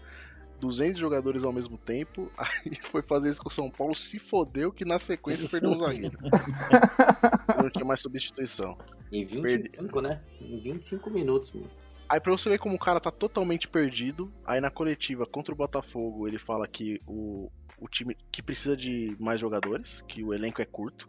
200 0.60 0.98
jogadores 1.00 1.42
ao 1.44 1.52
mesmo 1.52 1.76
tempo. 1.76 2.30
Aí 2.38 2.76
foi 2.84 3.02
fazer 3.02 3.28
isso 3.30 3.42
com 3.42 3.48
o 3.48 3.52
São 3.52 3.68
Paulo, 3.70 3.94
se 3.94 4.18
fodeu 4.18 4.70
que 4.72 4.84
na 4.84 4.98
sequência 4.98 5.48
perdeu 5.48 5.70
um 5.70 5.76
zagueiro. 5.78 6.16
Não 7.62 7.70
tinha 7.70 7.84
mais 7.84 8.00
substituição. 8.00 8.78
Em 9.12 9.24
25, 9.24 10.00
né? 10.00 10.20
Em 10.40 10.58
25 10.60 11.10
minutos, 11.10 11.52
mano. 11.52 11.70
Aí 12.08 12.20
pra 12.20 12.30
você 12.30 12.48
ver 12.48 12.58
como 12.58 12.76
o 12.76 12.78
cara 12.78 13.00
tá 13.00 13.10
totalmente 13.10 13.66
perdido, 13.66 14.32
aí 14.44 14.60
na 14.60 14.70
coletiva 14.70 15.26
contra 15.26 15.52
o 15.52 15.56
Botafogo 15.56 16.28
ele 16.28 16.38
fala 16.38 16.66
que 16.68 17.00
o, 17.06 17.50
o 17.78 17.88
time 17.88 18.16
que 18.30 18.42
precisa 18.42 18.76
de 18.76 19.16
mais 19.18 19.40
jogadores, 19.40 20.02
que 20.02 20.22
o 20.22 20.32
elenco 20.32 20.62
é 20.62 20.64
curto. 20.64 21.08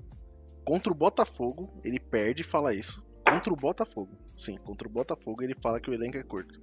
Contra 0.65 0.91
o 0.91 0.95
Botafogo 0.95 1.79
ele 1.83 1.99
perde 1.99 2.41
e 2.41 2.45
fala 2.45 2.73
isso. 2.73 3.05
Contra 3.29 3.53
o 3.53 3.55
Botafogo, 3.55 4.17
sim, 4.35 4.57
contra 4.57 4.87
o 4.87 4.91
Botafogo 4.91 5.43
ele 5.43 5.55
fala 5.61 5.79
que 5.79 5.89
o 5.89 5.93
elenco 5.93 6.17
é 6.17 6.23
curto. 6.23 6.59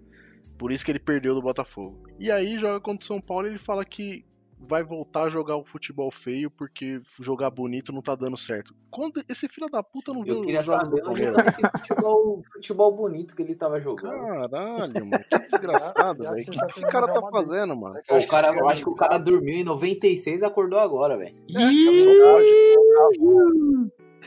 Por 0.59 0.73
isso 0.73 0.85
que 0.85 0.91
ele 0.91 0.99
perdeu 0.99 1.35
do 1.35 1.43
Botafogo. 1.43 2.09
E 2.19 2.31
aí 2.31 2.59
joga 2.59 2.81
contra 2.81 3.05
o 3.05 3.07
São 3.07 3.21
Paulo 3.21 3.47
e 3.47 3.51
ele 3.51 3.59
fala 3.59 3.85
que 3.85 4.25
vai 4.67 4.83
voltar 4.83 5.25
a 5.25 5.31
jogar 5.31 5.57
o 5.57 5.65
futebol 5.65 6.11
feio 6.11 6.51
porque 6.51 7.01
jogar 7.21 7.51
bonito 7.51 7.93
não 7.93 8.03
tá 8.03 8.15
dando 8.15 8.37
certo. 8.37 8.75
Quando 8.91 9.23
esse 9.29 9.49
filho 9.49 9.69
da 9.69 9.83
puta 9.83 10.13
não 10.13 10.23
viu 10.23 10.37
Eu 10.37 10.43
queria 10.43 10.61
os 10.61 10.67
jogos 10.67 10.91
do 10.91 10.97
saber 10.97 11.09
onde 11.09 11.25
Palmeiras? 11.25 11.59
esse 11.59 11.79
futebol, 11.79 12.43
futebol 12.53 12.93
bonito 12.93 13.37
que 13.37 13.43
ele 13.43 13.55
tava 13.55 13.81
jogando. 13.81 14.19
Caralho, 14.19 15.07
mano, 15.07 15.25
que 15.31 15.39
desgraçado, 15.39 16.23
velho. 16.25 16.43
O 16.43 16.51
que 16.51 16.59
que 16.59 16.67
esse 16.71 16.87
cara 16.87 17.07
tá 17.09 17.21
fazendo, 17.31 17.77
mano? 17.77 18.01
O 18.11 18.27
cara, 18.27 18.57
eu 18.57 18.69
acho 18.69 18.83
que 18.85 18.91
o 18.91 18.97
cara 18.97 19.19
dormiu 19.19 19.57
em 19.57 19.65
96 19.65 20.43
e 20.43 20.45
acordou 20.45 20.79
agora, 20.79 21.17
velho. 21.17 21.37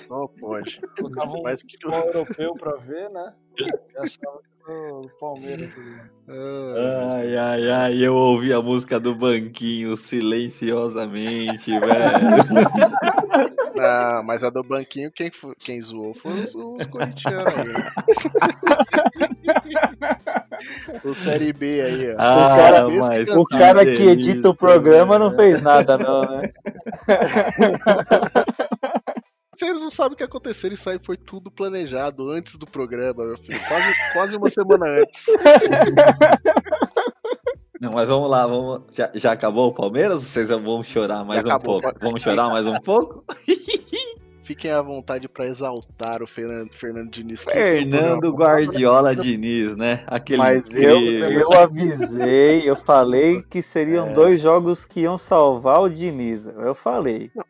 Só 0.07 0.27
pode. 0.39 0.79
Colocava 0.97 1.31
um 1.31 1.41
Mas 1.41 1.63
que 1.63 1.73
futebol 1.73 2.05
europeu 2.07 2.53
pra 2.53 2.75
ver, 2.75 3.09
né? 3.09 3.33
Eu 3.95 4.03
achava 4.03 4.39
que 4.39 4.56
o 4.67 5.09
Palmeiras. 5.19 5.69
Ai, 6.27 7.37
ai, 7.37 7.71
ai, 7.71 8.05
eu 8.05 8.13
ouvi 8.13 8.51
a 8.51 8.61
música 8.61 8.99
do 8.99 9.15
banquinho 9.15 9.95
silenciosamente, 9.95 11.71
velho. 11.79 12.67
Não, 13.75 14.23
mas 14.23 14.43
a 14.43 14.49
do 14.49 14.63
banquinho, 14.63 15.11
quem, 15.11 15.31
quem 15.59 15.79
zoou 15.79 16.13
foi 16.13 16.43
os, 16.43 16.53
os 16.53 16.85
corintianos 16.87 17.45
né? 17.45 17.91
o 21.05 21.13
Série 21.15 21.53
B 21.53 21.81
aí, 21.81 22.11
ó. 22.11 22.15
Ah, 22.17 22.35
o 22.35 22.57
cara, 22.57 22.89
mas 22.89 23.29
o 23.29 23.45
que 23.45 23.57
cara 23.57 23.85
que 23.85 24.03
edita 24.03 24.49
o 24.49 24.55
programa 24.55 25.17
não 25.17 25.31
fez 25.31 25.61
nada, 25.61 25.97
não, 25.97 26.21
né? 26.23 26.51
Vocês 29.57 29.81
não 29.81 29.89
sabem 29.89 30.13
o 30.13 30.15
que 30.17 30.23
aconteceu, 30.23 30.71
isso 30.71 30.87
aí 30.89 30.99
foi 31.01 31.17
tudo 31.17 31.49
planejado 31.49 32.29
antes 32.29 32.55
do 32.57 32.67
programa, 32.67 33.25
meu 33.25 33.37
filho. 33.37 33.59
Quase, 33.67 33.87
quase 34.13 34.35
uma 34.35 34.51
semana 34.51 34.85
antes. 35.01 35.25
Não, 37.79 37.91
mas 37.91 38.09
vamos 38.09 38.27
lá, 38.29 38.47
vamos. 38.47 38.81
Já, 38.91 39.11
já 39.13 39.31
acabou 39.33 39.67
o 39.69 39.73
Palmeiras 39.73 40.23
vocês 40.23 40.49
vão 40.49 40.81
chorar 40.83 41.23
mais 41.23 41.43
Já 41.43 41.47
um 41.53 41.55
acabou, 41.55 41.79
pouco? 41.79 41.83
pode- 41.93 42.03
Vamos 42.05 42.21
chorar 42.23 42.49
mais 42.49 42.65
um 42.65 42.79
pouco? 42.79 43.23
Fiquem 44.41 44.71
à 44.71 44.81
vontade 44.81 45.27
pra 45.27 45.45
exaltar 45.45 46.23
o 46.23 46.27
Fernando, 46.27 46.71
Fernando 46.73 47.11
Diniz. 47.11 47.43
que- 47.43 47.51
Fernando 47.51 48.31
Guardiola 48.33 49.15
Diniz, 49.15 49.75
né? 49.75 50.03
Aquele 50.07 50.37
Mas 50.39 50.73
eu, 50.73 50.99
eu 50.99 51.53
avisei, 51.53 52.67
eu 52.67 52.75
falei 52.77 53.43
que 53.43 53.61
seriam 53.61 54.07
É. 54.07 54.13
dois 54.13 54.39
jogos 54.41 54.83
que 54.85 55.01
iam 55.01 55.17
salvar 55.17 55.81
o 55.81 55.89
Diniz. 55.89 56.45
Eu 56.47 56.73
falei. 56.73 57.29
Nó- 57.35 57.43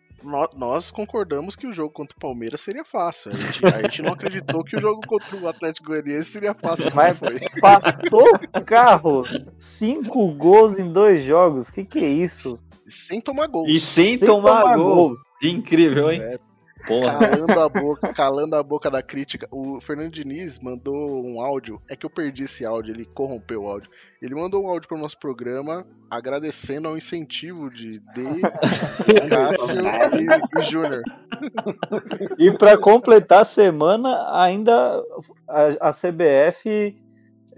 Nós 0.56 0.90
concordamos 0.90 1.56
que 1.56 1.68
o 1.68 1.74
jogo 1.74 1.92
contra 1.92 2.16
o 2.18 2.20
Palmeiras 2.20 2.62
seria 2.62 2.84
fácil. 2.84 3.32
A 3.32 3.36
gente, 3.38 3.66
a 3.66 3.82
gente 3.84 4.02
não 4.02 4.14
acreditou 4.14 4.64
que 4.64 4.76
o 4.76 4.82
jogo 4.82 5.02
contra 5.06 5.38
o 5.38 5.48
Atlético 5.48 5.88
Goianiense 5.88 6.32
seria 6.32 6.54
fácil. 6.54 6.92
Mas 6.94 7.18
foi. 7.18 7.40
passou 7.62 8.26
o 8.56 8.62
carro. 8.66 9.24
Cinco 9.60 10.34
gols 10.34 10.80
em 10.80 10.92
dois 10.92 11.24
jogos. 11.24 11.70
Que 11.70 11.84
que 11.86 12.00
é 12.00 12.10
isso? 12.10 12.60
Sem 12.96 13.22
tomar 13.22 13.48
gol. 13.48 13.68
E 13.68 13.80
sem, 13.80 14.18
Sem 14.18 14.28
tomar, 14.28 14.62
tomar 14.62 14.78
gol. 14.78 14.96
gols. 14.96 15.20
Incrível, 15.44 16.12
hein? 16.12 16.22
É, 16.22 16.40
Porra. 16.86 17.18
calando 17.18 17.60
a 17.60 17.70
boca, 17.70 18.14
calando 18.14 18.56
a 18.56 18.64
boca 18.64 18.92
da 18.92 19.02
crítica. 19.02 19.48
O 19.52 19.80
Fernando 19.80 20.12
Diniz 20.12 20.60
mandou 20.60 21.26
um 21.26 21.42
áudio. 21.42 21.82
É 21.90 21.96
que 21.96 22.06
eu 22.06 22.10
perdi 22.10 22.44
esse 22.44 22.66
áudio, 22.66 22.94
ele 22.94 23.06
corrompeu 23.06 23.64
o 23.64 23.68
áudio. 23.68 23.90
Ele 24.22 24.36
mandou 24.36 24.64
um 24.64 24.68
áudio 24.68 24.88
para 24.88 24.98
o 24.98 25.02
nosso 25.02 25.18
programa 25.18 25.86
agradecendo 26.10 26.88
ao 26.88 26.98
incentivo 26.98 27.70
de 27.70 28.00
D, 28.00 28.42
Cássio 29.30 30.22
e, 30.22 30.62
e 30.62 30.66
Júnior. 30.66 31.04
E 32.38 32.52
pra 32.52 32.78
completar 32.78 33.42
a 33.42 33.46
semana, 33.46 34.42
ainda 34.42 35.04
a, 35.48 35.90
a 35.90 35.92
CBF 35.92 36.98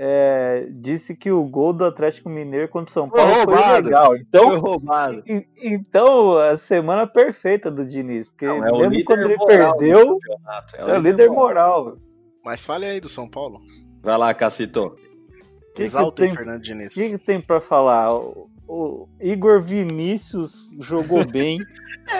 é, 0.01 0.65
disse 0.71 1.13
que 1.13 1.29
o 1.29 1.43
gol 1.43 1.73
do 1.73 1.83
Atlético 1.83 2.29
Mineiro 2.29 2.69
contra 2.69 2.89
o 2.89 2.93
São 2.93 3.09
Foi 3.09 3.19
Paulo 3.19 3.33
foi, 3.33 3.43
roubado. 3.45 3.83
legal. 3.85 4.15
Então, 4.15 4.47
Foi 4.49 4.57
roubado. 4.57 5.23
E- 5.27 5.45
Então, 5.61 6.37
a 6.37 6.55
semana 6.55 7.05
perfeita 7.05 7.69
do 7.69 7.85
Diniz, 7.85 8.29
porque 8.29 8.45
Não, 8.47 8.63
é 8.65 8.71
o 8.71 8.77
mesmo 8.77 8.89
líder 8.93 9.03
quando 9.03 9.19
ele 9.25 9.35
moral 9.35 9.77
perdeu, 9.77 10.17
campeonato, 10.19 10.75
é 10.77 10.97
o 10.97 11.01
líder 11.01 11.29
moral. 11.29 11.85
velho. 11.85 11.97
Mas 12.45 12.63
fale 12.63 12.85
aí 12.85 13.01
do 13.01 13.09
São 13.09 13.29
Paulo. 13.29 13.59
Vai 14.01 14.17
lá, 14.17 14.33
Cacito. 14.33 14.95
Que 14.95 15.73
que 15.75 15.83
Exaltem 15.83 16.27
tem- 16.27 16.35
Fernando 16.35 16.61
Diniz. 16.61 16.91
O 16.91 16.95
que, 16.95 17.09
que 17.11 17.17
tem 17.17 17.41
pra 17.41 17.59
falar? 17.61 18.13
O, 18.13 18.48
o 18.69 19.07
Igor 19.19 19.61
Vinícius 19.61 20.73
jogou 20.79 21.25
bem. 21.25 21.59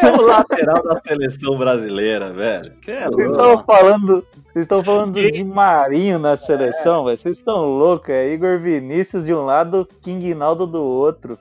É 0.02 0.12
o 0.12 0.22
lateral 0.22 0.84
da 0.84 1.02
seleção 1.02 1.58
brasileira, 1.58 2.32
velho. 2.32 2.72
Que 2.80 2.92
é 2.92 3.08
Vocês 3.08 3.32
louco. 3.32 3.42
estão 3.42 3.64
falando, 3.66 4.08
vocês 4.46 4.64
estão 4.66 4.84
falando 4.84 5.14
de 5.20 5.44
Marinho 5.44 6.20
na 6.20 6.36
seleção, 6.36 7.06
velho. 7.06 7.18
Vocês 7.18 7.38
estão 7.40 7.66
loucos, 7.66 8.10
é 8.10 8.32
Igor 8.32 8.60
Vinícius 8.60 9.26
de 9.26 9.34
um 9.34 9.44
lado, 9.46 9.88
King 10.00 10.36
Naldo 10.36 10.68
do 10.68 10.84
outro. 10.84 11.40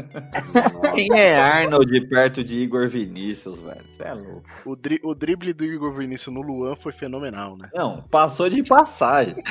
Quem 0.94 1.08
é 1.14 1.38
Arnold 1.38 2.00
perto 2.08 2.42
de 2.42 2.56
Igor 2.56 2.88
Vinícius, 2.88 3.58
velho? 3.58 3.84
Você 3.92 4.04
é 4.04 4.14
louco. 4.14 4.42
O, 4.64 4.74
dri- 4.74 5.00
o 5.04 5.14
drible 5.14 5.52
do 5.52 5.64
Igor 5.66 5.92
Vinícius 5.92 6.34
no 6.34 6.40
Luan 6.40 6.74
foi 6.76 6.92
fenomenal, 6.92 7.58
né? 7.58 7.68
Não, 7.74 8.02
passou 8.10 8.48
de 8.48 8.62
passagem. 8.62 9.34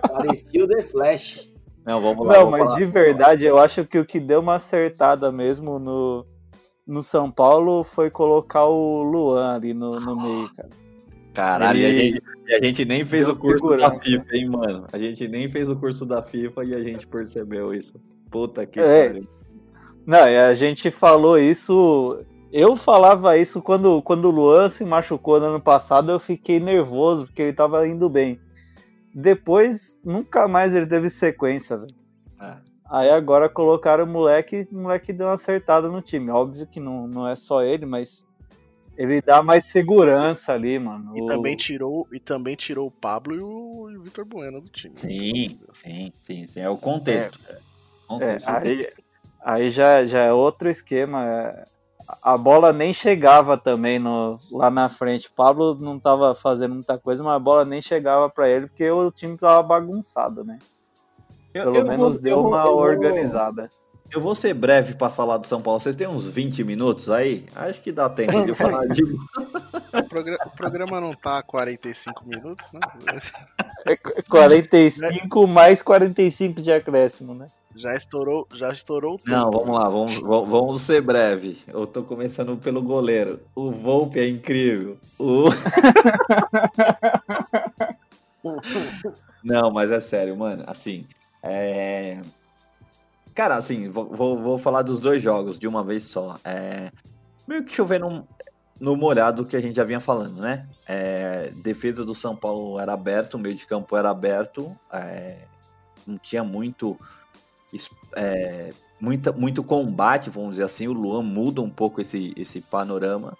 Parecia 0.00 0.64
o 0.64 0.68
The 0.68 0.82
Flash. 0.82 1.50
Não, 1.88 2.00
vamos 2.00 2.26
lá. 2.26 2.34
Não, 2.34 2.50
mas 2.50 2.64
falar. 2.64 2.78
de 2.78 2.84
verdade, 2.84 3.44
eu 3.46 3.58
acho 3.58 3.84
que 3.84 3.98
o 3.98 4.04
que 4.04 4.20
deu 4.20 4.40
uma 4.40 4.56
acertada 4.56 5.32
mesmo 5.32 5.78
no, 5.78 6.26
no 6.86 7.00
São 7.02 7.30
Paulo 7.30 7.82
foi 7.82 8.10
colocar 8.10 8.66
o 8.66 9.02
Luan 9.02 9.54
ali 9.54 9.72
no, 9.72 9.98
no 9.98 10.14
meio, 10.16 10.50
cara. 10.54 10.68
Caralho, 11.32 11.78
e 11.78 11.84
a 11.84 11.88
Ele- 11.88 12.00
gente, 12.00 12.22
a 12.54 12.64
gente 12.66 12.84
nem 12.84 13.04
fez 13.04 13.24
deu 13.26 13.34
o 13.34 13.38
curso 13.38 13.58
segurança. 13.58 13.90
da 13.90 13.98
FIFA, 13.98 14.36
hein, 14.36 14.48
mano? 14.50 14.86
A 14.92 14.98
gente 14.98 15.28
nem 15.28 15.48
fez 15.48 15.68
o 15.70 15.76
curso 15.76 16.04
da 16.04 16.22
FIFA 16.22 16.64
e 16.64 16.74
a 16.74 16.80
gente 16.82 17.06
percebeu 17.06 17.72
isso. 17.72 17.94
Puta 18.30 18.66
que 18.66 18.80
É. 18.80 19.06
pariu. 19.06 19.28
Não, 20.04 20.28
e 20.28 20.36
a 20.36 20.52
gente 20.54 20.90
falou 20.90 21.38
isso. 21.38 22.18
Eu 22.52 22.76
falava 22.76 23.36
isso 23.36 23.62
quando, 23.62 24.02
quando 24.02 24.24
o 24.26 24.30
Luan 24.30 24.68
se 24.68 24.84
machucou 24.84 25.38
no 25.38 25.46
ano 25.46 25.60
passado, 25.60 26.10
eu 26.10 26.18
fiquei 26.18 26.58
nervoso, 26.58 27.26
porque 27.26 27.42
ele 27.42 27.52
tava 27.52 27.86
indo 27.86 28.08
bem. 28.08 28.40
Depois, 29.20 29.98
nunca 30.04 30.46
mais 30.46 30.72
ele 30.74 30.86
teve 30.86 31.10
sequência, 31.10 31.76
velho. 31.76 31.88
É. 32.40 32.56
Aí 32.88 33.10
agora 33.10 33.48
colocaram 33.48 34.04
o 34.04 34.06
moleque, 34.06 34.68
o 34.70 34.76
moleque 34.76 35.12
deu 35.12 35.26
uma 35.26 35.34
acertada 35.34 35.88
no 35.88 36.00
time. 36.00 36.30
Óbvio 36.30 36.68
que 36.68 36.78
não, 36.78 37.08
não 37.08 37.28
é 37.28 37.34
só 37.34 37.60
ele, 37.62 37.84
mas 37.84 38.24
ele 38.96 39.20
dá 39.20 39.42
mais 39.42 39.64
segurança 39.68 40.52
ali, 40.52 40.78
mano. 40.78 41.16
E 41.18 41.20
O- 41.20 41.26
também 41.26 41.56
tirou, 41.56 42.06
e 42.12 42.20
também 42.20 42.54
tirou 42.54 42.86
o 42.86 42.92
Pablo 42.92 43.34
e 43.34 43.40
o, 43.40 43.98
o 43.98 44.02
Vitor 44.04 44.24
Bueno 44.24 44.60
do 44.60 44.68
time. 44.68 44.96
Sim, 44.96 45.58
sim, 45.72 46.12
sim, 46.14 46.46
sim. 46.46 46.60
É 46.60 46.68
o 46.68 46.76
contexto. 46.76 47.40
É, 47.50 47.58
Contexto. 48.06 48.48
aí, 48.48 48.88
aí 49.42 49.68
já, 49.70 50.06
já 50.06 50.20
é 50.20 50.32
outro 50.32 50.68
esquema. 50.70 51.24
é, 51.26 51.64
A 52.22 52.38
bola 52.38 52.72
nem 52.72 52.90
chegava 52.92 53.58
também 53.58 53.98
no, 53.98 54.38
lá 54.50 54.70
na 54.70 54.88
frente. 54.88 55.28
O 55.28 55.32
Pablo 55.32 55.76
não 55.78 55.98
tava 56.00 56.34
fazendo 56.34 56.74
muita 56.74 56.96
coisa, 56.98 57.22
mas 57.22 57.34
a 57.34 57.38
bola 57.38 57.64
nem 57.66 57.82
chegava 57.82 58.30
pra 58.30 58.48
ele 58.48 58.66
porque 58.66 58.90
o 58.90 59.10
time 59.10 59.36
tava 59.36 59.62
bagunçado, 59.62 60.42
né? 60.42 60.58
Eu- 61.52 61.64
Pelo 61.64 61.76
eu 61.76 61.84
menos 61.84 62.14
vou- 62.14 62.22
deu 62.22 62.38
eu 62.38 62.46
uma 62.46 62.60
eu 62.64 62.72
vou- 62.72 62.76
organizada. 62.78 63.68
Eu 64.10 64.20
vou 64.20 64.34
ser 64.34 64.54
breve 64.54 64.94
pra 64.94 65.10
falar 65.10 65.36
do 65.36 65.46
São 65.46 65.60
Paulo. 65.60 65.78
Vocês 65.78 65.94
têm 65.94 66.06
uns 66.08 66.26
20 66.28 66.64
minutos 66.64 67.10
aí? 67.10 67.44
Acho 67.54 67.80
que 67.80 67.92
dá 67.92 68.08
tempo 68.08 68.42
de 68.44 68.48
eu 68.50 68.54
falar 68.56 68.86
de. 68.86 69.02
O, 69.04 70.02
progra- 70.08 70.38
o 70.46 70.50
programa 70.50 71.00
não 71.00 71.12
tá 71.14 71.42
45 71.42 72.24
minutos, 72.26 72.72
né? 72.72 72.80
É 73.86 73.96
45 74.28 75.46
mais 75.46 75.82
45 75.82 76.62
de 76.62 76.72
acréscimo, 76.72 77.34
né? 77.34 77.46
Já 77.76 77.92
estourou, 77.92 78.46
já 78.54 78.72
estourou 78.72 79.14
o 79.14 79.18
tempo. 79.18 79.30
Não, 79.30 79.50
vamos 79.50 79.68
lá, 79.68 79.88
vamos, 79.88 80.16
vamos 80.20 80.48
vamos 80.48 80.82
ser 80.82 81.00
breve. 81.02 81.58
Eu 81.68 81.86
tô 81.86 82.02
começando 82.02 82.56
pelo 82.56 82.82
goleiro. 82.82 83.38
O 83.54 83.70
Volpe 83.70 84.18
é 84.18 84.28
incrível. 84.28 84.96
O... 85.18 85.44
Não, 89.44 89.70
mas 89.70 89.90
é 89.90 90.00
sério, 90.00 90.36
mano. 90.36 90.64
Assim, 90.66 91.06
é. 91.42 92.18
Cara, 93.38 93.54
assim, 93.54 93.88
vou, 93.88 94.36
vou, 94.36 94.58
falar 94.58 94.82
dos 94.82 94.98
dois 94.98 95.22
jogos 95.22 95.60
de 95.60 95.68
uma 95.68 95.84
vez 95.84 96.02
só. 96.02 96.40
É... 96.44 96.90
Meio 97.46 97.62
que 97.62 97.72
chovendo 97.72 98.26
no 98.80 98.96
molhado 98.96 99.44
que 99.44 99.56
a 99.56 99.60
gente 99.60 99.76
já 99.76 99.84
vinha 99.84 100.00
falando, 100.00 100.40
né? 100.40 100.68
É... 100.88 101.52
Defesa 101.62 102.04
do 102.04 102.16
São 102.16 102.34
Paulo 102.34 102.80
era 102.80 102.92
aberto, 102.92 103.34
o 103.34 103.38
meio 103.38 103.54
de 103.54 103.64
campo 103.64 103.96
era 103.96 104.10
aberto, 104.10 104.76
é... 104.92 105.36
não 106.04 106.18
tinha 106.18 106.42
muito, 106.42 106.98
é, 108.16 108.72
muita, 109.00 109.30
muito 109.30 109.62
combate, 109.62 110.30
vamos 110.30 110.50
dizer 110.50 110.64
assim. 110.64 110.88
O 110.88 110.92
Luan 110.92 111.22
muda 111.22 111.60
um 111.60 111.70
pouco 111.70 112.00
esse, 112.00 112.34
esse 112.36 112.60
panorama. 112.60 113.38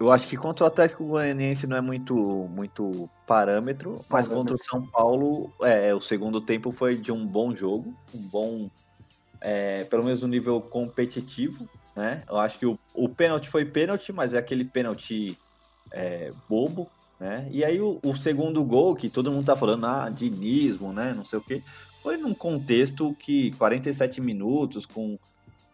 Eu 0.00 0.10
acho 0.10 0.26
que 0.28 0.36
contra 0.38 0.64
o 0.64 0.66
Atlético 0.66 1.04
Goianiense 1.04 1.66
não 1.66 1.76
é 1.76 1.82
muito, 1.82 2.14
muito 2.14 3.06
parâmetro, 3.26 4.02
mas 4.08 4.26
contra 4.26 4.54
o 4.54 4.64
São 4.64 4.86
Paulo, 4.86 5.52
é, 5.60 5.94
o 5.94 6.00
segundo 6.00 6.40
tempo 6.40 6.72
foi 6.72 6.96
de 6.96 7.12
um 7.12 7.26
bom 7.26 7.54
jogo, 7.54 7.94
um 8.14 8.28
bom, 8.28 8.70
é, 9.40 9.84
pelo 9.84 10.04
menos 10.04 10.22
no 10.22 10.28
nível 10.28 10.60
competitivo, 10.62 11.70
né? 11.96 12.22
Eu 12.28 12.38
acho 12.38 12.58
que 12.58 12.66
o, 12.66 12.78
o 12.94 13.08
pênalti 13.14 13.48
foi 13.48 13.64
pênalti, 13.64 14.12
mas 14.12 14.34
é 14.34 14.38
aquele 14.38 14.64
pênalti 14.64 15.38
é, 15.92 16.32
bobo, 16.48 16.92
né? 17.20 17.48
E 17.50 17.64
aí 17.64 17.80
o, 17.80 18.00
o 18.04 18.14
segundo 18.16 18.64
gol, 18.64 18.94
que 18.94 19.10
todo 19.10 19.32
mundo 19.32 19.46
tá 19.46 19.56
falando, 19.56 19.86
ah, 19.86 20.10
dinismo, 20.10 20.92
né? 20.92 21.14
Não 21.14 21.24
sei 21.24 21.38
o 21.38 21.42
quê, 21.42 21.62
foi 22.02 22.16
num 22.16 22.34
contexto 22.34 23.14
que 23.16 23.52
47 23.52 24.20
minutos 24.20 24.86
com 24.86 25.18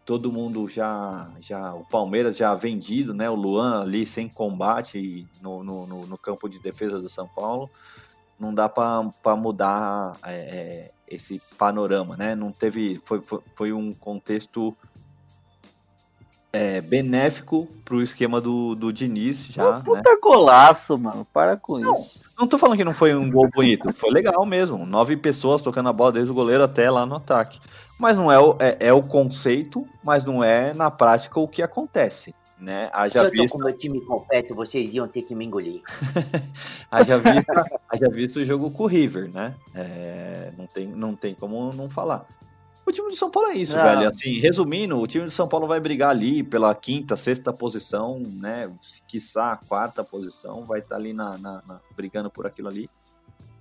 todo 0.05 0.33
mundo 0.33 0.69
já, 0.69 1.33
já 1.41 1.75
o 1.75 1.85
Palmeiras 1.87 2.37
já 2.37 2.55
vendido, 2.55 3.15
né? 3.15 3.31
O 3.31 3.35
Luan 3.37 3.83
ali 3.83 4.07
sem 4.07 4.29
combate 4.29 5.29
no, 5.41 5.63
no, 5.65 5.87
no- 6.07 6.19
campo 6.19 6.49
de 6.49 6.61
defesa 6.61 6.99
do 7.01 7.09
São 7.09 7.29
Paulo. 7.29 7.71
Não 8.39 8.53
dá 8.55 8.69
para 8.69 9.37
mudar 9.37 10.19
é, 10.25 10.87
é, 10.89 10.91
esse 11.15 11.41
panorama, 11.59 12.17
né? 12.17 12.35
Não 12.35 12.51
teve. 12.51 13.01
Foi, 13.05 13.21
foi, 13.21 13.41
foi 13.55 13.73
um 13.73 13.93
contexto 13.93 14.77
é, 16.53 16.81
benéfico 16.81 17.67
pro 17.85 18.03
esquema 18.03 18.41
do, 18.41 18.75
do 18.75 18.93
Diniz 18.93 19.47
já. 19.47 19.79
né? 19.79 19.83
Puta 19.85 20.19
golaço, 20.21 20.99
mano. 20.99 21.27
Para 21.33 21.57
com 21.57 21.79
isso. 21.79 22.23
Não 22.39 22.47
tô 22.47 22.59
falando 22.59 22.77
que 22.77 22.85
não 22.85 22.93
foi 22.93 23.15
um 23.15 23.31
gol 23.31 23.49
bonito, 23.51 23.93
foi 23.95 24.11
legal 24.11 24.45
mesmo. 24.45 24.85
Nove 24.85 25.17
pessoas 25.17 25.63
tocando 25.63 25.89
a 25.89 25.93
bola 25.93 26.13
desde 26.13 26.31
o 26.31 26.35
goleiro 26.35 26.63
até 26.63 26.91
lá 26.91 27.07
no 27.07 27.17
ataque. 27.17 27.61
Mas 27.99 28.17
não 28.17 28.31
é 28.31 28.39
o, 28.39 28.57
é, 28.59 28.77
é 28.81 28.93
o 28.93 29.03
conceito, 29.03 29.87
mas 30.05 30.25
não 30.25 30.43
é 30.43 30.75
na 30.75 30.91
prática 30.91 31.39
o 31.39 31.49
que 31.49 31.63
acontece. 31.63 32.35
Né? 32.63 32.87
Se 32.87 32.91
Haja 32.93 33.19
eu 33.19 33.25
tô 33.25 33.31
visto, 33.43 33.53
com 33.55 33.59
meu 33.65 33.77
time 33.77 34.01
completo, 34.03 34.55
vocês 34.55 34.95
iam 34.95 35.09
ter 35.09 35.23
que 35.23 35.35
me 35.35 35.45
engolir. 35.45 35.83
haja 36.89 37.19
visto, 37.19 37.53
haja 37.89 38.09
visto 38.09 38.37
o 38.37 38.45
jogo 38.45 38.71
com 38.71 38.85
o 38.85 38.87
River, 38.87 39.29
né? 39.35 39.57
É, 39.75 40.53
não, 40.57 40.67
tem, 40.69 40.87
não 40.87 41.17
tem 41.17 41.35
como 41.35 41.73
não 41.73 41.91
falar. 41.91 42.25
O 42.87 42.93
time 42.93 43.09
do 43.11 43.17
São 43.17 43.31
Paulo 43.33 43.49
é 43.51 43.55
isso, 43.57 43.77
Não. 43.77 43.83
velho. 43.83 44.09
Assim, 44.09 44.39
resumindo, 44.39 44.97
o 44.97 45.07
time 45.09 45.25
do 45.25 45.31
São 45.33 45.49
Paulo 45.49 45.67
vai 45.67 45.81
brigar 45.81 46.11
ali 46.11 46.43
pela 46.45 46.73
quinta, 46.75 47.17
sexta 47.17 47.53
posição, 47.53 48.21
né? 48.41 48.71
Quiçá 49.09 49.53
a 49.53 49.57
quarta 49.57 50.05
posição, 50.05 50.65
vai 50.65 50.79
estar 50.81 50.97
ali 50.97 51.13
na, 51.13 51.37
na- 51.39 51.63
na- 51.67 51.81
brigando 51.97 52.31
por 52.31 52.47
aquilo 52.47 52.69
ali. 52.69 52.89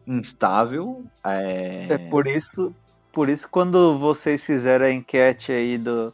Instável. 0.06 1.04
É... 1.24 1.88
É 1.90 1.98
por 1.98 2.28
isso, 2.28 2.74
por 3.12 3.30
isso 3.30 3.48
quando 3.50 3.98
vocês 3.98 4.44
fizeram 4.44 4.86
a 4.86 4.92
enquete 4.92 5.52
aí 5.52 5.78
do, 5.78 6.14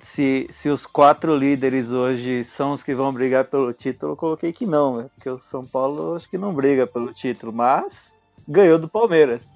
se, 0.00 0.46
se 0.50 0.68
os 0.68 0.86
quatro 0.86 1.36
líderes 1.36 1.90
hoje 1.90 2.44
são 2.44 2.72
os 2.72 2.82
que 2.82 2.94
vão 2.94 3.12
brigar 3.12 3.46
pelo 3.46 3.72
título, 3.72 4.12
eu 4.12 4.16
coloquei 4.16 4.52
que 4.52 4.66
não, 4.66 4.96
né? 4.96 5.10
porque 5.14 5.28
o 5.28 5.38
São 5.38 5.64
Paulo 5.64 6.14
acho 6.14 6.28
que 6.28 6.38
não 6.38 6.54
briga 6.54 6.86
pelo 6.86 7.12
título, 7.12 7.52
mas 7.52 8.14
ganhou 8.46 8.78
do 8.78 8.88
Palmeiras. 8.88 9.54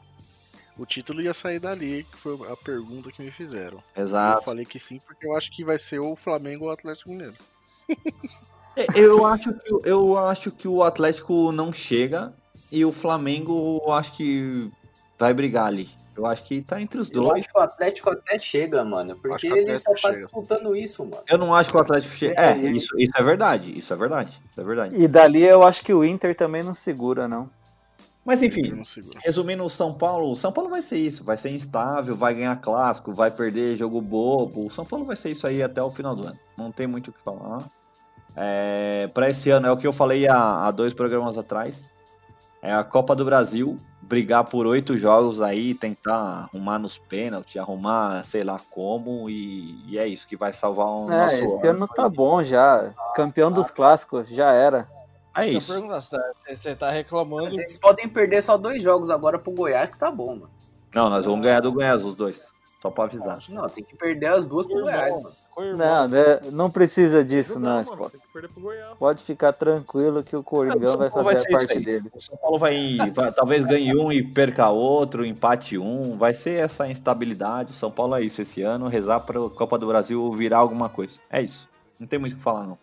O 0.78 0.86
título 0.86 1.20
ia 1.20 1.34
sair 1.34 1.58
dali, 1.58 2.04
que 2.04 2.16
foi 2.16 2.38
a 2.50 2.56
pergunta 2.56 3.12
que 3.12 3.22
me 3.22 3.30
fizeram. 3.30 3.82
Exato. 3.94 4.40
Eu 4.40 4.44
falei 4.44 4.64
que 4.64 4.78
sim, 4.78 4.98
porque 5.06 5.26
eu 5.26 5.36
acho 5.36 5.50
que 5.52 5.64
vai 5.64 5.78
ser 5.78 5.98
ou 5.98 6.12
o 6.12 6.16
Flamengo 6.16 6.64
ou 6.64 6.70
o 6.70 6.72
Atlético 6.72 7.10
Mineiro. 7.10 7.34
É, 8.76 8.86
Eu 8.94 9.26
acho, 9.26 9.52
que, 9.52 9.68
eu 9.84 10.16
acho 10.16 10.50
que 10.52 10.68
o 10.68 10.82
Atlético 10.82 11.50
não 11.52 11.72
chega 11.72 12.32
e 12.70 12.84
o 12.84 12.92
Flamengo 12.92 13.82
eu 13.84 13.92
acho 13.92 14.12
que 14.12 14.70
vai 15.18 15.34
brigar 15.34 15.66
ali. 15.66 15.90
Eu 16.20 16.26
acho 16.26 16.42
que 16.44 16.60
tá 16.60 16.80
entre 16.80 17.00
os 17.00 17.08
Eu 17.10 17.22
dois. 17.22 17.40
acho 17.40 17.48
que 17.48 17.58
o 17.58 17.62
Atlético 17.62 18.10
até 18.10 18.38
chega, 18.38 18.84
mano. 18.84 19.16
Porque 19.16 19.46
ele 19.46 19.78
só 19.78 19.94
tá 19.94 20.10
disputando 20.10 20.76
isso, 20.76 21.02
mano. 21.04 21.22
Eu 21.26 21.38
não 21.38 21.54
acho 21.54 21.70
que 21.70 21.76
o 21.76 21.80
Atlético 21.80 22.12
chega. 22.14 22.34
É, 22.38 22.56
isso, 22.56 22.98
isso 22.98 23.12
é 23.16 23.22
verdade. 23.22 23.78
Isso 23.78 23.92
é 23.92 23.96
verdade. 23.96 24.38
Isso 24.50 24.60
é 24.60 24.64
verdade. 24.64 24.96
E 24.96 25.08
dali 25.08 25.42
eu 25.42 25.64
acho 25.64 25.82
que 25.82 25.94
o 25.94 26.04
Inter 26.04 26.34
também 26.36 26.62
não 26.62 26.74
segura, 26.74 27.26
não. 27.26 27.48
Mas 28.22 28.42
enfim, 28.42 28.62
resumindo 29.24 29.64
o 29.64 29.70
São 29.70 29.94
Paulo, 29.94 30.30
o 30.30 30.36
São 30.36 30.52
Paulo 30.52 30.68
vai 30.68 30.82
ser 30.82 30.98
isso, 30.98 31.24
vai 31.24 31.38
ser 31.38 31.50
instável, 31.50 32.14
vai 32.14 32.34
ganhar 32.34 32.54
clássico, 32.60 33.14
vai 33.14 33.30
perder 33.30 33.76
jogo 33.76 33.98
bobo. 34.02 34.66
O 34.66 34.70
São 34.70 34.84
Paulo 34.84 35.06
vai 35.06 35.16
ser 35.16 35.30
isso 35.30 35.46
aí 35.46 35.62
até 35.62 35.82
o 35.82 35.88
final 35.88 36.14
do 36.14 36.26
ano. 36.26 36.38
Não 36.56 36.70
tem 36.70 36.86
muito 36.86 37.08
o 37.08 37.12
que 37.12 37.20
falar. 37.22 37.64
É, 38.36 39.08
para 39.08 39.30
esse 39.30 39.50
ano 39.50 39.66
é 39.66 39.72
o 39.72 39.76
que 39.76 39.86
eu 39.86 39.92
falei 39.92 40.28
há, 40.28 40.66
há 40.66 40.70
dois 40.70 40.92
programas 40.92 41.38
atrás. 41.38 41.90
É 42.62 42.72
a 42.72 42.84
Copa 42.84 43.16
do 43.16 43.24
Brasil, 43.24 43.76
brigar 44.02 44.44
por 44.44 44.66
oito 44.66 44.98
jogos 44.98 45.40
aí, 45.40 45.74
tentar 45.74 46.48
arrumar 46.52 46.78
nos 46.78 46.98
pênaltis, 46.98 47.56
arrumar 47.56 48.24
sei 48.24 48.44
lá 48.44 48.60
como, 48.70 49.30
e, 49.30 49.82
e 49.88 49.98
é 49.98 50.06
isso 50.06 50.26
que 50.26 50.36
vai 50.36 50.52
salvar 50.52 50.86
o 50.86 51.10
É, 51.10 51.24
nosso 51.24 51.56
esse 51.56 51.66
ano 51.66 51.88
tá 51.88 52.08
bom 52.08 52.42
já. 52.42 52.92
Campeão 53.14 53.50
dos 53.50 53.70
clássicos, 53.70 54.28
já 54.28 54.52
era. 54.52 54.88
É 55.34 55.46
isso. 55.46 55.72
tá, 56.10 56.32
você 56.48 56.74
tá 56.74 56.90
reclamando. 56.90 57.50
Vocês 57.50 57.78
podem 57.78 58.08
perder 58.08 58.42
só 58.42 58.58
dois 58.58 58.82
jogos 58.82 59.10
agora 59.10 59.38
pro 59.38 59.52
Goiás, 59.52 59.90
que 59.90 59.98
tá 59.98 60.10
bom, 60.10 60.34
mano. 60.34 60.50
Não, 60.94 61.08
nós 61.08 61.24
vamos 61.24 61.44
ganhar 61.44 61.60
do 61.60 61.72
Goiás, 61.72 62.04
os 62.04 62.16
dois. 62.16 62.48
Só 62.80 62.90
pra 62.90 63.04
avisar. 63.04 63.38
Não, 63.50 63.68
tem 63.68 63.84
que 63.84 63.94
perder 63.94 64.28
as 64.28 64.46
duas 64.46 64.66
pro 64.66 64.80
Goiás, 64.80 65.12
mano. 65.12 65.76
Não, 65.76 66.08
né, 66.08 66.40
não 66.52 66.70
precisa 66.70 67.22
disso, 67.22 67.60
não, 67.60 67.82
Sport. 67.82 68.14
Pode 68.98 69.22
ficar 69.22 69.52
tranquilo 69.52 70.24
que 70.24 70.34
o 70.34 70.42
Coringão 70.42 70.96
vai 70.96 71.10
fazer 71.10 71.38
ser 71.40 71.48
a 71.54 71.58
parte 71.58 71.80
dele. 71.80 72.10
O 72.14 72.20
São 72.20 72.38
Paulo 72.38 72.58
vai, 72.58 72.96
vai- 73.12 73.32
talvez 73.32 73.64
ganhe 73.66 73.94
um 73.94 74.10
e 74.10 74.22
perca 74.22 74.70
outro, 74.70 75.26
empate 75.26 75.76
um. 75.76 76.16
Vai 76.16 76.32
ser 76.32 76.52
essa 76.52 76.88
instabilidade. 76.88 77.72
O 77.72 77.76
São 77.76 77.90
Paulo 77.90 78.14
é 78.14 78.22
isso 78.22 78.40
esse 78.40 78.62
ano. 78.62 78.88
Rezar 78.88 79.20
para 79.20 79.44
a 79.44 79.50
Copa 79.50 79.76
do 79.76 79.86
Brasil 79.86 80.32
virar 80.32 80.58
alguma 80.58 80.88
coisa. 80.88 81.18
É 81.30 81.42
isso. 81.42 81.68
Não 81.98 82.06
tem 82.06 82.18
muito 82.18 82.32
o 82.32 82.36
que 82.36 82.42
falar, 82.42 82.66
não. 82.66 82.78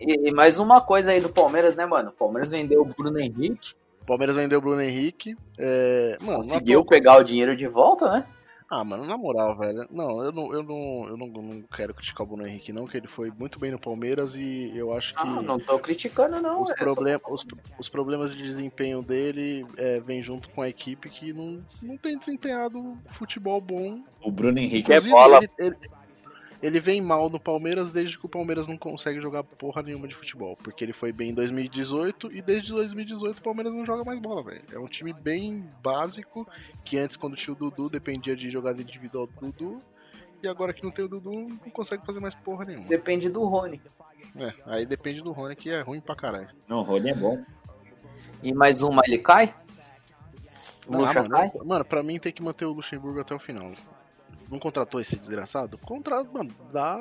E, 0.00 0.28
e 0.30 0.32
mais 0.32 0.58
uma 0.58 0.80
coisa 0.80 1.10
aí 1.10 1.20
do 1.20 1.28
Palmeiras, 1.28 1.76
né, 1.76 1.84
mano? 1.84 2.08
O 2.08 2.12
Palmeiras 2.12 2.50
vendeu 2.50 2.80
o 2.80 2.86
Bruno 2.86 3.18
Henrique. 3.20 3.74
O 4.00 4.06
Palmeiras 4.06 4.36
vendeu 4.36 4.58
o 4.58 4.62
Bruno 4.62 4.80
Henrique. 4.80 5.36
É... 5.58 6.16
Mano, 6.22 6.38
não 6.38 6.42
Conseguiu 6.44 6.82
pegar 6.86 7.18
o 7.18 7.22
dinheiro 7.22 7.54
de 7.54 7.68
volta, 7.68 8.10
né? 8.10 8.26
Ah, 8.70 8.84
mano, 8.84 9.04
na 9.04 9.16
moral, 9.16 9.56
velho. 9.58 9.84
Não, 9.90 10.22
eu 10.22 10.30
não, 10.30 10.54
eu 10.54 10.62
não, 10.62 11.08
eu 11.08 11.16
não, 11.16 11.26
não 11.26 11.62
quero 11.62 11.92
criticar 11.92 12.24
o 12.24 12.28
Bruno 12.28 12.46
Henrique, 12.46 12.72
não, 12.72 12.86
que 12.86 12.96
ele 12.96 13.08
foi 13.08 13.28
muito 13.36 13.58
bem 13.58 13.72
no 13.72 13.80
Palmeiras 13.80 14.36
e 14.36 14.70
eu 14.76 14.92
acho 14.92 15.12
que. 15.14 15.26
Ah, 15.26 15.42
não 15.42 15.58
tô 15.58 15.76
criticando, 15.80 16.40
não. 16.40 16.62
Os, 16.62 16.70
é 16.70 16.74
problem- 16.74 17.18
os, 17.28 17.44
os 17.80 17.88
problemas 17.88 18.32
de 18.32 18.40
desempenho 18.40 19.02
dele 19.02 19.66
é, 19.76 19.98
vêm 19.98 20.22
junto 20.22 20.48
com 20.50 20.62
a 20.62 20.68
equipe 20.68 21.10
que 21.10 21.32
não, 21.32 21.66
não 21.82 21.98
tem 21.98 22.16
desempenhado 22.16 22.96
futebol 23.08 23.60
bom. 23.60 24.04
O 24.22 24.30
Bruno 24.30 24.60
Henrique 24.60 24.92
é 24.92 24.98
Inclusive, 24.98 25.10
bola. 25.10 25.38
Ele, 25.38 25.50
ele, 25.58 25.76
ele 26.62 26.78
vem 26.78 27.00
mal 27.00 27.30
no 27.30 27.40
Palmeiras 27.40 27.90
desde 27.90 28.18
que 28.18 28.26
o 28.26 28.28
Palmeiras 28.28 28.66
não 28.66 28.76
consegue 28.76 29.20
jogar 29.20 29.42
porra 29.42 29.82
nenhuma 29.82 30.06
de 30.06 30.14
futebol. 30.14 30.56
Porque 30.62 30.84
ele 30.84 30.92
foi 30.92 31.12
bem 31.12 31.30
em 31.30 31.34
2018 31.34 32.32
e 32.32 32.42
desde 32.42 32.72
2018 32.72 33.38
o 33.38 33.42
Palmeiras 33.42 33.74
não 33.74 33.86
joga 33.86 34.04
mais 34.04 34.20
bola, 34.20 34.42
velho. 34.42 34.62
É 34.72 34.78
um 34.78 34.86
time 34.86 35.12
bem 35.12 35.66
básico, 35.82 36.46
que 36.84 36.98
antes, 36.98 37.16
quando 37.16 37.36
tinha 37.36 37.54
o 37.54 37.56
Dudu, 37.56 37.88
dependia 37.88 38.36
de 38.36 38.50
jogada 38.50 38.80
individual 38.82 39.26
do 39.26 39.50
Dudu. 39.50 39.82
E 40.42 40.48
agora 40.48 40.72
que 40.72 40.82
não 40.82 40.90
tem 40.90 41.04
o 41.04 41.08
Dudu, 41.08 41.32
não 41.32 41.70
consegue 41.70 42.04
fazer 42.04 42.20
mais 42.20 42.34
porra 42.34 42.64
nenhuma. 42.64 42.88
Depende 42.88 43.28
do 43.28 43.44
Rony. 43.44 43.80
É, 44.36 44.54
aí 44.66 44.86
depende 44.86 45.20
do 45.22 45.32
Rony, 45.32 45.56
que 45.56 45.70
é 45.70 45.80
ruim 45.80 46.00
pra 46.00 46.14
caralho. 46.14 46.48
Não, 46.68 46.78
o 46.78 46.82
Rony 46.82 47.10
é 47.10 47.14
bom. 47.14 47.42
E 48.42 48.52
mais 48.54 48.80
uma 48.82 49.02
ele 49.06 49.18
cai? 49.18 49.54
O 50.86 51.04
Ah, 51.04 51.12
mano, 51.12 51.30
cai? 51.30 51.52
mano, 51.64 51.84
pra 51.84 52.02
mim 52.02 52.18
tem 52.18 52.32
que 52.32 52.42
manter 52.42 52.64
o 52.64 52.72
Luxemburgo 52.72 53.20
até 53.20 53.34
o 53.34 53.38
final. 53.38 53.72
Não 54.50 54.58
contratou 54.58 55.00
esse 55.00 55.16
desgraçado? 55.16 55.78
Contrato, 55.78 56.32
mano, 56.32 56.50
dá, 56.72 56.98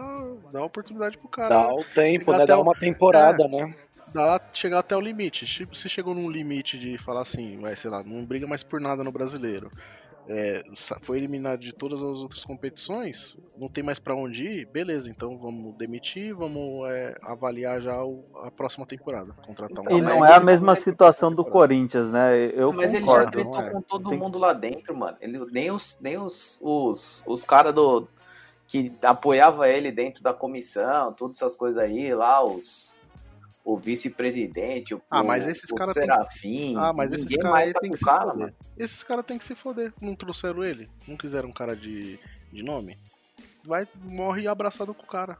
dá 0.51 0.63
oportunidade 0.63 1.17
pro 1.17 1.27
cara. 1.27 1.49
Dá 1.49 1.73
o 1.73 1.83
tempo, 1.83 2.31
né? 2.31 2.45
Dá 2.45 2.57
o- 2.57 2.61
uma 2.61 2.75
temporada, 2.75 3.43
É, 3.43 3.47
né? 3.47 3.75
Dá 4.13 4.39
chegar 4.53 4.79
até 4.79 4.95
o 4.95 5.01
limite. 5.01 5.45
Tipo, 5.45 5.75
se 5.75 5.87
chegou 5.87 6.15
num 6.15 6.29
limite 6.29 6.77
de 6.79 6.97
falar 6.97 7.21
assim, 7.21 7.59
vai, 7.59 7.75
sei 7.75 7.91
lá, 7.91 8.03
não 8.03 8.25
briga 8.25 8.47
mais 8.47 8.63
por 8.63 8.79
nada 8.81 9.03
no 9.03 9.11
brasileiro. 9.11 9.71
É, 10.31 10.63
foi 11.01 11.17
eliminado 11.17 11.59
de 11.59 11.73
todas 11.73 12.03
as 12.03 12.21
outras 12.21 12.45
competições, 12.45 13.35
não 13.57 13.67
tem 13.67 13.83
mais 13.83 13.97
pra 13.97 14.13
onde 14.13 14.43
ir, 14.45 14.67
beleza, 14.67 15.09
então 15.09 15.35
vamos 15.39 15.75
demitir, 15.75 16.35
vamos 16.35 16.87
é, 16.87 17.15
avaliar 17.23 17.81
já 17.81 18.03
o- 18.03 18.23
a 18.43 18.51
próxima 18.51 18.85
temporada. 18.85 19.33
Contratar 19.45 19.83
um 19.91 19.97
E 19.97 20.01
não 20.01 20.23
é 20.23 20.35
a 20.35 20.39
mesma 20.39 20.75
situação 20.75 21.33
do 21.33 21.43
Corinthians, 21.43 22.11
né? 22.11 22.37
Eu 22.53 22.71
Mas 22.71 22.93
ele 22.93 23.03
já 23.03 23.07
concordo. 23.11 23.31
tretou 23.31 23.59
é. 23.59 23.69
com 23.71 23.81
todo 23.81 24.09
Tem- 24.11 24.19
mundo 24.19 24.37
lá 24.37 24.53
dentro, 24.53 24.95
mano. 24.95 25.17
Ele, 25.19 25.43
nem 25.51 25.71
os, 25.71 25.97
nem 25.99 26.19
os, 26.19 26.59
os, 26.61 27.23
os 27.25 27.43
caras 27.43 27.73
do. 27.73 28.07
que 28.67 28.91
apoiava 29.01 29.67
ele 29.67 29.91
dentro 29.91 30.21
da 30.21 30.31
comissão, 30.31 31.11
todas 31.13 31.37
essas 31.37 31.55
coisas 31.55 31.81
aí, 31.81 32.13
lá, 32.13 32.43
os. 32.45 32.88
O 33.63 33.77
vice-presidente, 33.77 34.95
o, 34.95 35.01
Ah, 35.11 35.23
mas 35.23 35.45
esses 35.47 35.69
o 35.69 35.75
caras 35.75 35.93
tem- 35.93 36.03
Serafim. 36.03 36.75
Ah, 36.77 36.93
mas 36.93 37.11
esses 37.11 37.35
caras 37.37 37.71
tá 37.73 37.79
tem 37.79 37.91
que 37.91 37.97
se 37.97 38.05
cara, 38.05 38.25
foder. 38.31 38.37
mano. 38.39 38.55
Esses 38.77 39.03
caras 39.03 39.25
tem 39.25 39.37
que 39.37 39.45
se 39.45 39.55
foder. 39.55 39.93
Não 40.01 40.15
trouxeram 40.15 40.63
ele? 40.63 40.89
Não 41.07 41.15
quiseram 41.17 41.49
um 41.49 41.53
cara 41.53 41.75
de, 41.75 42.19
de 42.51 42.63
nome? 42.63 42.97
Vai, 43.63 43.87
morre 43.95 44.47
abraçado 44.47 44.93
com 44.93 45.03
o 45.03 45.07
cara. 45.07 45.37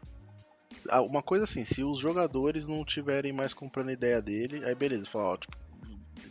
Ah, 0.90 1.02
uma 1.02 1.24
coisa 1.24 1.46
assim, 1.46 1.64
se 1.64 1.84
os 1.84 1.98
jogadores 1.98 2.68
não 2.68 2.86
tiverem 2.86 3.32
mais 3.34 3.54
comprando 3.54 3.90
ideia 3.92 4.22
dele, 4.22 4.64
aí 4.66 4.76
beleza, 4.76 5.06
fala, 5.06 5.30
ó, 5.30 5.38
tipo, 5.38 5.58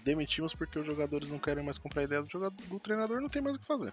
demitimos 0.05 0.55
porque 0.55 0.79
os 0.79 0.87
jogadores 0.87 1.29
não 1.31 1.39
querem 1.39 1.65
mais 1.65 1.79
comprar 1.79 2.03
a 2.03 2.05
ideia 2.05 2.23
do, 2.23 2.31
jogador, 2.31 2.55
do 2.67 2.79
treinador, 2.79 3.21
não 3.21 3.29
tem 3.29 3.43
mais 3.43 3.57
o 3.57 3.59
que 3.59 3.67
fazer. 3.67 3.93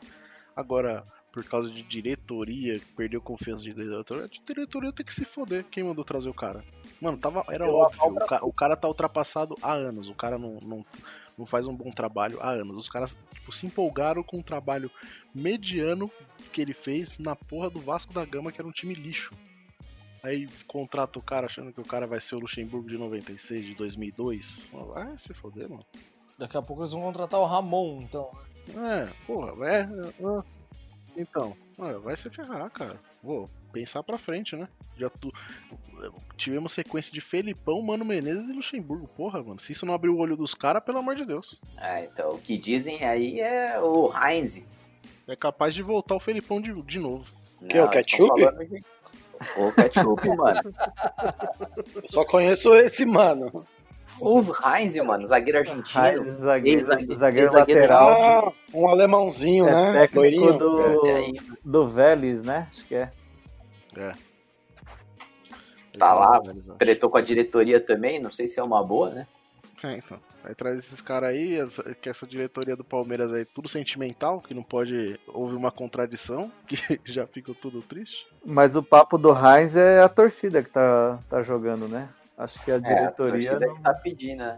Agora, 0.56 1.04
por 1.32 1.44
causa 1.44 1.70
de 1.70 1.82
diretoria, 1.84 2.80
que 2.80 2.86
perdeu 2.94 3.22
confiança 3.22 3.64
de 3.64 3.74
diretoria, 3.74 4.24
a 4.26 4.28
diretoria 4.54 4.94
tem 4.94 5.06
que 5.06 5.14
se 5.14 5.26
foder. 5.26 5.66
Quem 5.66 5.84
mandou 5.84 6.06
trazer 6.06 6.30
o 6.30 6.34
cara? 6.34 6.64
Mano, 7.02 7.18
tava, 7.18 7.44
era 7.50 7.66
Eu 7.66 7.76
óbvio. 7.76 8.00
O, 8.08 8.16
ca- 8.28 8.46
o 8.46 8.54
cara 8.54 8.76
tá 8.78 8.88
ultrapassado 8.88 9.56
há 9.62 9.74
anos. 9.74 10.08
O 10.10 10.16
cara 10.16 10.38
não, 10.38 10.58
não, 10.62 10.86
não 11.38 11.46
faz 11.46 11.68
um 11.68 11.76
bom 11.76 11.92
trabalho 11.92 12.40
há 12.42 12.52
anos. 12.52 12.78
Os 12.78 12.88
caras 12.90 13.20
tipo, 13.34 13.52
se 13.52 13.66
empolgaram 13.66 14.24
com 14.24 14.38
um 14.38 14.42
trabalho 14.44 14.90
mediano 15.34 16.10
que 16.54 16.62
ele 16.62 16.74
fez 16.74 17.18
na 17.18 17.36
porra 17.36 17.70
do 17.70 17.80
Vasco 17.82 18.14
da 18.14 18.24
Gama, 18.24 18.52
que 18.52 18.62
era 18.62 18.68
um 18.68 18.72
time 18.72 18.94
lixo. 18.94 19.34
Aí 20.24 20.48
contrata 20.66 21.20
o 21.20 21.22
cara 21.22 21.46
achando 21.48 21.72
que 21.74 21.82
o 21.82 21.86
cara 21.86 22.08
vai 22.08 22.20
ser 22.22 22.36
o 22.36 22.40
Luxemburgo 22.40 22.88
de 22.88 22.98
96, 22.98 23.66
de 23.66 23.76
2002. 23.76 24.70
Vai 24.72 25.18
se 25.18 25.34
foder, 25.34 25.70
mano. 25.70 25.86
Daqui 26.40 26.58
a 26.58 26.62
pouco 26.62 26.82
eles 26.82 26.92
vão 26.94 27.02
contratar 27.02 27.40
o 27.40 27.46
Ramon, 27.46 28.02
então. 28.02 28.32
É, 28.70 29.10
porra, 29.26 29.54
é. 29.68 29.82
é, 29.82 29.84
é. 29.84 30.44
Então, 31.18 31.56
é, 31.80 31.94
vai 31.94 32.16
se 32.16 32.30
ferrar, 32.30 32.70
cara. 32.70 33.00
Vou 33.24 33.50
pensar 33.72 34.04
pra 34.04 34.18
frente, 34.18 34.56
né? 34.56 34.68
Já 34.98 35.10
tu... 35.10 35.32
Tivemos 36.36 36.74
sequência 36.74 37.14
de 37.14 37.22
Felipão, 37.22 37.82
Mano 37.82 38.04
Menezes 38.04 38.50
e 38.50 38.54
Luxemburgo. 38.54 39.08
Porra, 39.16 39.42
mano. 39.42 39.60
Se 39.60 39.74
isso 39.74 39.86
não 39.86 39.94
abrir 39.94 40.10
o 40.10 40.18
olho 40.18 40.36
dos 40.36 40.54
caras, 40.54 40.84
pelo 40.84 40.98
amor 40.98 41.16
de 41.16 41.26
Deus. 41.26 41.60
É, 41.78 42.06
então 42.06 42.32
o 42.32 42.38
que 42.38 42.58
dizem 42.58 43.04
aí 43.04 43.40
é 43.40 43.80
o 43.80 44.12
Heinz. 44.14 44.66
É 45.28 45.36
capaz 45.36 45.74
de 45.74 45.82
voltar 45.82 46.16
o 46.16 46.20
Felipão 46.20 46.62
de, 46.62 46.74
de 46.84 47.00
novo. 47.00 47.26
Que, 47.70 47.80
o 47.80 47.90
ketchup? 47.90 48.44
O 49.58 49.72
ketchup, 49.72 50.28
mano. 50.36 50.62
Eu 51.96 52.10
só 52.10 52.26
conheço 52.26 52.76
esse, 52.76 53.06
mano. 53.06 53.66
O 54.20 54.42
Heinz, 54.66 54.96
mano, 55.04 55.26
zagueiro 55.28 55.60
argentino. 55.60 56.06
Heinz, 56.06 56.34
zagueiro- 56.36 56.86
zagueiro 56.86 57.12
ex-zagueiro 57.12 57.54
lateral. 57.54 58.10
Ah, 58.48 58.54
um 58.74 58.88
alemãozinho, 58.88 59.68
É 59.68 59.72
né? 59.72 60.02
técnico 60.02 60.20
Loirinho. 60.20 60.58
do, 60.58 61.08
É 61.08 61.16
aí. 61.18 61.34
do 61.64 61.88
Vélez, 61.88 62.42
né? 62.42 62.68
Acho 62.72 62.86
que 62.86 62.96
é. 62.96 63.12
É. 63.98 64.12
Tá 65.98 66.14
lá, 66.14 66.42
Ele 66.46 66.62
tretou 66.78 67.10
com 67.10 67.18
a 67.18 67.22
diretoria 67.22 67.80
também, 67.80 68.22
não 68.22 68.32
sei 68.32 68.48
se 68.48 68.60
é 68.60 68.64
uma 68.64 68.84
boa, 68.84 69.10
né? 69.12 69.28
É, 69.84 69.98
então. 69.98 70.18
Aí 70.44 70.54
traz 70.54 70.78
esses 70.78 71.00
caras 71.02 71.30
aí, 71.32 71.58
que 72.02 72.10
essa 72.10 72.28
diretoria 72.28 72.76
do 72.76 72.84
Palmeiras 72.84 73.32
aí, 73.34 73.46
tudo 73.46 73.68
sentimental, 73.68 74.42
que 74.42 74.54
não 74.54 74.62
pode. 74.64 75.20
Houve 75.28 75.56
uma 75.56 75.72
contradição, 75.72 76.52
que 76.68 76.78
já 77.06 77.26
fica 77.26 77.54
tudo 77.54 77.82
triste. 77.82 78.26
Mas 78.46 78.76
o 78.76 78.84
papo 78.84 79.18
do 79.18 79.30
Heinz 79.32 79.76
é 79.76 80.02
a 80.02 80.10
torcida 80.10 80.62
que 80.62 80.70
tá, 80.70 81.18
tá 81.30 81.42
jogando, 81.42 81.88
né? 81.88 82.10
Acho 82.38 82.64
que 82.64 82.72
a 82.72 82.76
É, 82.76 82.78
a 82.78 82.80
diretoria. 82.80 83.60
não- 83.60 83.82
tá 83.82 83.94
pedindo, 83.94 84.40
né? 84.40 84.58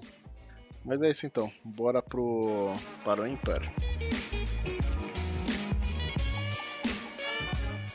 Mas 0.83 1.01
é 1.01 1.09
isso 1.09 1.25
então. 1.25 1.51
Bora 1.63 2.01
pro. 2.01 2.73
para 3.03 3.21
o 3.21 3.27
Império. 3.27 3.69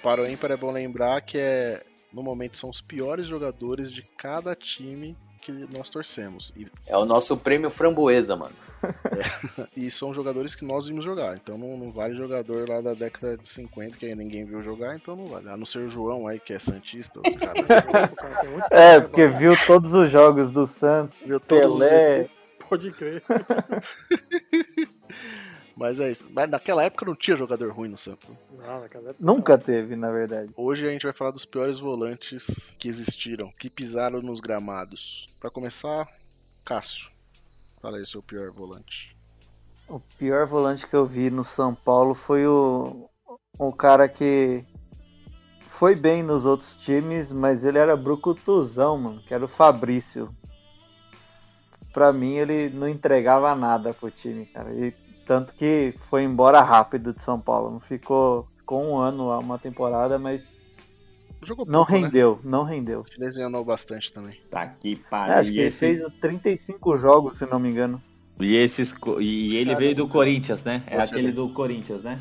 Para 0.02 0.22
o 0.22 0.26
ímpar 0.28 0.50
é 0.50 0.56
bom 0.56 0.70
lembrar 0.72 1.20
que 1.20 1.38
é 1.38 1.82
no 2.12 2.22
momento 2.22 2.56
são 2.56 2.68
os 2.68 2.80
piores 2.80 3.26
jogadores 3.26 3.90
de 3.92 4.02
cada 4.02 4.54
time 4.54 5.16
que 5.42 5.52
nós 5.76 5.88
torcemos. 5.88 6.52
E, 6.56 6.66
É 6.86 6.96
o 6.96 7.04
nosso 7.04 7.36
prêmio 7.36 7.68
framboesa, 7.68 8.36
mano. 8.36 8.54
e 9.76 9.90
são 9.90 10.14
jogadores 10.14 10.54
que 10.54 10.64
nós 10.64 10.86
vimos 10.86 11.04
jogar. 11.04 11.36
Então 11.36 11.58
não, 11.58 11.76
não 11.76 11.92
vale 11.92 12.14
jogador 12.14 12.68
lá 12.68 12.80
da 12.80 12.94
década 12.94 13.36
de 13.36 13.48
50 13.48 13.96
que 13.96 14.14
ninguém 14.14 14.44
viu 14.44 14.62
jogar, 14.62 14.94
então 14.94 15.16
não 15.16 15.26
vale. 15.26 15.48
A 15.48 15.56
não 15.56 15.66
ser 15.66 15.80
o 15.80 15.90
João 15.90 16.28
aí, 16.28 16.38
que 16.38 16.52
é 16.52 16.58
Santista, 16.58 17.20
os 17.20 17.36
caras. 17.36 17.62
É, 18.70 19.00
porque 19.00 19.26
viu 19.26 19.54
todos 19.66 19.92
os 19.92 20.10
jogos 20.10 20.50
do 20.50 20.66
Santos, 20.66 21.16
Viu 21.24 21.40
todos 21.40 21.72
os 21.72 21.78
Pelé. 21.78 22.24
Pode 22.68 22.90
crer. 22.92 23.22
Mas 25.76 25.98
é 25.98 26.10
isso. 26.10 26.26
Mas 26.30 26.48
naquela 26.50 26.84
época 26.84 27.06
não 27.06 27.14
tinha 27.14 27.36
jogador 27.36 27.72
ruim 27.72 27.88
no 27.88 27.96
Santos. 27.96 28.32
Não, 28.50 28.80
naquela 28.80 29.10
época 29.10 29.24
Nunca 29.24 29.58
teve, 29.58 29.96
na 29.96 30.10
verdade. 30.10 30.50
Hoje 30.56 30.86
a 30.86 30.90
gente 30.90 31.04
vai 31.04 31.12
falar 31.12 31.30
dos 31.30 31.44
piores 31.44 31.78
volantes 31.78 32.76
que 32.78 32.88
existiram, 32.88 33.50
que 33.58 33.70
pisaram 33.70 34.20
nos 34.20 34.40
gramados. 34.40 35.26
Pra 35.40 35.50
começar, 35.50 36.06
Cássio. 36.64 37.10
Fala 37.80 37.98
aí 37.98 38.06
seu 38.06 38.22
pior 38.22 38.50
volante. 38.50 39.16
O 39.88 39.98
pior 40.00 40.46
volante 40.46 40.86
que 40.86 40.94
eu 40.94 41.04
vi 41.04 41.30
no 41.30 41.44
São 41.44 41.74
Paulo 41.74 42.14
foi 42.14 42.46
o, 42.46 43.08
o 43.58 43.72
cara 43.72 44.08
que 44.08 44.64
foi 45.68 45.96
bem 45.96 46.22
nos 46.22 46.46
outros 46.46 46.76
times, 46.76 47.32
mas 47.32 47.64
ele 47.64 47.78
era 47.78 47.96
brucutuzão, 47.96 48.96
mano, 48.98 49.22
que 49.22 49.34
era 49.34 49.44
o 49.44 49.48
Fabrício. 49.48 50.32
Pra 51.92 52.12
mim, 52.12 52.36
ele 52.36 52.70
não 52.70 52.88
entregava 52.88 53.54
nada 53.54 53.92
pro 53.92 54.10
time, 54.10 54.46
cara. 54.46 54.72
E 54.72 54.94
tanto 55.26 55.54
que 55.54 55.94
foi 56.08 56.22
embora 56.24 56.60
rápido 56.60 57.12
de 57.12 57.22
São 57.22 57.40
Paulo. 57.40 57.70
Não 57.70 57.80
ficou, 57.80 58.44
ficou 58.58 58.82
um 58.82 58.98
ano 58.98 59.28
lá, 59.28 59.38
uma 59.38 59.58
temporada, 59.58 60.18
mas 60.18 60.60
Jogou 61.44 61.66
não 61.66 61.80
pouco, 61.84 61.92
né? 61.92 61.98
rendeu, 62.00 62.40
não 62.44 62.62
rendeu. 62.62 63.02
Se 63.04 63.18
lesionou 63.20 63.64
bastante 63.64 64.12
também. 64.12 64.36
Tá 64.50 64.66
que 64.66 64.94
É, 64.94 65.10
pariu. 65.10 65.34
acho 65.34 65.50
e 65.50 65.54
que 65.54 65.58
ele 65.60 65.68
esse- 65.68 65.78
fez 65.78 66.00
35 66.20 66.96
jogos, 66.96 67.36
se 67.36 67.46
não 67.46 67.58
me 67.58 67.68
engano. 67.70 68.00
E, 68.40 68.54
esses, 68.54 68.94
e 69.20 69.56
ele 69.56 69.74
veio 69.74 69.94
do 69.94 70.08
Corinthians, 70.08 70.64
né? 70.64 70.82
É 70.86 70.98
aquele 71.00 71.32
do 71.32 71.48
Corinthians, 71.52 72.02
né? 72.02 72.20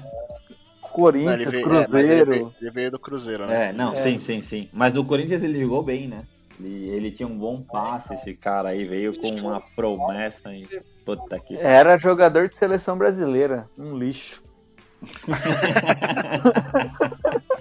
Corinthians, 0.81 1.45
Não, 1.45 1.51
veio- 1.51 1.65
é, 1.65 1.83
Cruzeiro. 1.83 2.31
ele, 2.33 2.39
veio, 2.43 2.53
ele 2.61 2.71
veio 2.71 2.91
do 2.91 2.99
Cruzeiro, 2.99 3.47
né? 3.47 3.69
É, 3.69 3.73
não, 3.73 3.91
É. 3.91 3.95
sim, 3.95 4.19
sim, 4.19 4.41
sim. 4.41 4.69
Mas 4.73 4.91
no 4.93 5.05
Corinthians 5.05 5.41
ele 5.43 5.59
jogou 5.61 5.83
bem, 5.83 6.07
né? 6.07 6.23
Ele, 6.59 6.89
ele 6.89 7.11
tinha 7.11 7.27
um 7.27 7.37
bom 7.37 7.61
passe, 7.63 8.13
esse 8.13 8.35
cara 8.35 8.69
aí 8.69 8.85
veio 8.85 9.15
com 9.17 9.29
uma 9.29 9.61
promessa 9.75 10.53
e 10.53 10.67
puta 11.05 11.39
que 11.39 11.57
Era 11.57 11.97
jogador 11.97 12.49
de 12.49 12.55
seleção 12.55 12.97
brasileira, 12.97 13.69
um 13.77 13.97
lixo. 13.97 14.43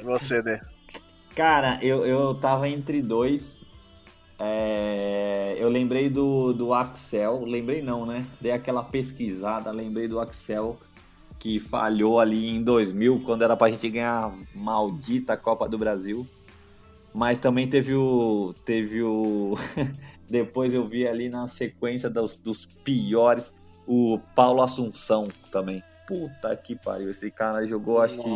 E 0.00 0.04
você, 0.04 0.42
Dê? 0.42 0.60
Cara, 1.34 1.78
eu, 1.82 2.06
eu 2.06 2.34
tava 2.34 2.68
entre 2.68 3.00
dois. 3.00 3.64
É, 4.38 5.56
eu 5.58 5.68
lembrei 5.68 6.08
do, 6.08 6.52
do 6.52 6.72
Axel. 6.74 7.44
Lembrei 7.44 7.82
não, 7.82 8.04
né? 8.04 8.26
Dei 8.40 8.52
aquela 8.52 8.82
pesquisada, 8.82 9.70
lembrei 9.70 10.08
do 10.08 10.18
Axel 10.20 10.78
que 11.40 11.58
falhou 11.58 12.20
ali 12.20 12.48
em 12.48 12.62
2000, 12.62 13.22
quando 13.24 13.42
era 13.42 13.56
pra 13.56 13.70
gente 13.70 13.88
ganhar 13.88 14.26
a 14.26 14.32
maldita 14.54 15.36
Copa 15.38 15.66
do 15.66 15.78
Brasil. 15.78 16.26
Mas 17.14 17.38
também 17.38 17.66
teve 17.66 17.94
o. 17.94 18.54
Teve 18.64 19.02
o. 19.02 19.56
Depois 20.30 20.72
eu 20.72 20.86
vi 20.86 21.06
ali 21.06 21.28
na 21.28 21.48
sequência 21.48 22.08
dos, 22.08 22.38
dos 22.38 22.64
piores 22.64 23.52
o 23.86 24.20
Paulo 24.34 24.62
Assunção 24.62 25.28
também. 25.50 25.82
Puta 26.06 26.54
que 26.56 26.76
pariu. 26.76 27.10
Esse 27.10 27.30
cara 27.30 27.66
jogou, 27.66 28.00
acho 28.00 28.16
que 28.16 28.30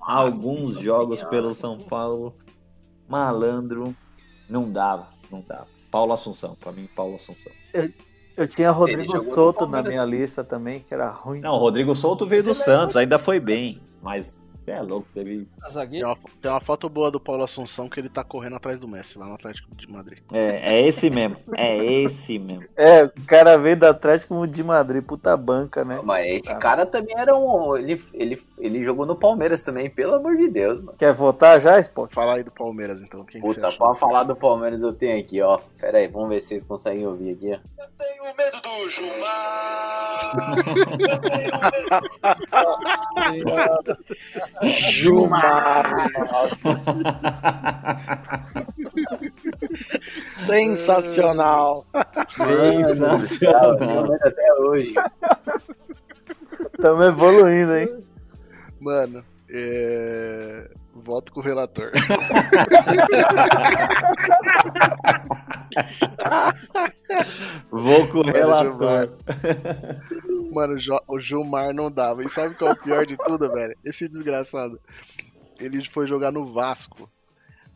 alguns 0.00 0.78
jogos 0.78 1.18
Senhora. 1.18 1.30
pelo 1.30 1.54
São 1.54 1.76
Paulo. 1.78 2.34
Malandro. 3.06 3.94
Não 4.48 4.70
dava, 4.70 5.08
não 5.30 5.42
dava. 5.42 5.66
Paulo 5.90 6.14
Assunção, 6.14 6.56
pra 6.58 6.72
mim, 6.72 6.88
Paulo 6.96 7.16
Assunção. 7.16 7.52
Eu 8.34 8.48
tinha 8.48 8.70
Rodrigo 8.70 9.18
Souto 9.34 9.66
na 9.66 9.82
minha 9.82 10.04
lista 10.04 10.42
também, 10.42 10.80
que 10.80 10.94
era 10.94 11.10
ruim. 11.10 11.40
Não, 11.40 11.52
o 11.52 11.58
Rodrigo 11.58 11.94
Souto 11.94 12.26
veio 12.26 12.42
do 12.42 12.54
Santos, 12.54 12.96
ainda 12.96 13.18
foi 13.18 13.38
bem. 13.38 13.76
Mas 14.00 14.41
é 14.66 14.80
louco, 14.80 15.08
teve. 15.12 15.48
A 15.62 15.86
Tem 15.86 16.04
uma, 16.04 16.16
tem 16.40 16.50
uma 16.50 16.60
foto 16.60 16.88
boa 16.88 17.10
do 17.10 17.18
Paulo 17.18 17.42
Assunção 17.42 17.88
que 17.88 17.98
ele 17.98 18.08
tá 18.08 18.22
correndo 18.22 18.54
atrás 18.56 18.78
do 18.78 18.86
Messi 18.86 19.18
lá 19.18 19.26
no 19.26 19.34
Atlético 19.34 19.74
de 19.74 19.90
Madrid. 19.90 20.20
É, 20.32 20.74
é 20.74 20.86
esse 20.86 21.10
mesmo. 21.10 21.36
É 21.56 21.76
esse 21.84 22.38
mesmo. 22.38 22.62
É, 22.76 23.04
o 23.04 23.26
cara 23.26 23.58
veio 23.58 23.76
do 23.76 23.86
Atlético 23.86 24.46
de 24.46 24.62
Madrid, 24.64 25.04
puta 25.04 25.36
banca, 25.36 25.84
né? 25.84 26.00
Mas 26.02 26.26
esse 26.26 26.52
cara 26.56 26.84
também 26.84 27.14
era 27.16 27.36
um. 27.36 27.76
Ele, 27.76 28.02
ele, 28.12 28.42
ele 28.58 28.84
jogou 28.84 29.06
no 29.06 29.14
Palmeiras 29.14 29.60
também, 29.60 29.88
pelo 29.88 30.14
amor 30.14 30.36
de 30.36 30.48
Deus, 30.48 30.80
mano. 30.80 30.98
Quer 30.98 31.12
votar 31.12 31.60
já, 31.60 31.78
Spot? 31.80 32.12
Fala 32.12 32.34
aí 32.34 32.42
do 32.42 32.50
Palmeiras 32.50 33.02
então. 33.02 33.24
Quem 33.24 33.40
que 33.40 33.46
você 33.46 33.54
Puta, 33.56 33.68
acha? 33.68 33.78
pra 33.78 33.94
falar 33.94 34.24
do 34.24 34.34
Palmeiras 34.34 34.82
eu 34.82 34.92
tenho 34.92 35.20
aqui, 35.20 35.40
ó. 35.40 35.58
Pera 35.80 35.98
aí, 35.98 36.08
vamos 36.08 36.30
ver 36.30 36.40
se 36.40 36.48
vocês 36.48 36.64
conseguem 36.64 37.06
ouvir 37.06 37.34
aqui, 37.34 37.52
ó. 37.52 37.58
Tenho 37.98 38.24
medo 38.36 38.60
do 38.60 38.88
Gilmar. 38.88 40.32
Gilmar! 43.32 43.78
Sensacional! 50.46 51.86
Sensacional. 52.36 53.78
Lembro 53.78 54.14
até 54.14 54.52
hoje. 54.60 54.94
Estamos 56.74 57.06
evoluindo, 57.06 57.76
hein? 57.76 57.88
Mano, 58.80 59.24
é... 59.52 60.70
voto 60.94 61.32
com 61.32 61.40
o 61.40 61.42
relator. 61.42 61.90
Vou 67.70 68.08
com 68.08 68.18
o 68.18 68.22
relator. 68.22 69.16
Mano, 70.52 70.76
o 71.08 71.20
Gilmar 71.20 71.74
não 71.74 71.90
dava. 71.90 72.22
E 72.22 72.28
sabe 72.28 72.54
qual 72.54 72.70
é 72.70 72.74
o 72.74 72.82
pior 72.82 73.06
de 73.06 73.16
tudo, 73.16 73.48
velho? 73.48 73.76
Esse 73.84 74.08
desgraçado. 74.08 74.80
Ele 75.60 75.82
foi 75.84 76.06
jogar 76.06 76.32
no 76.32 76.52
Vasco. 76.52 77.10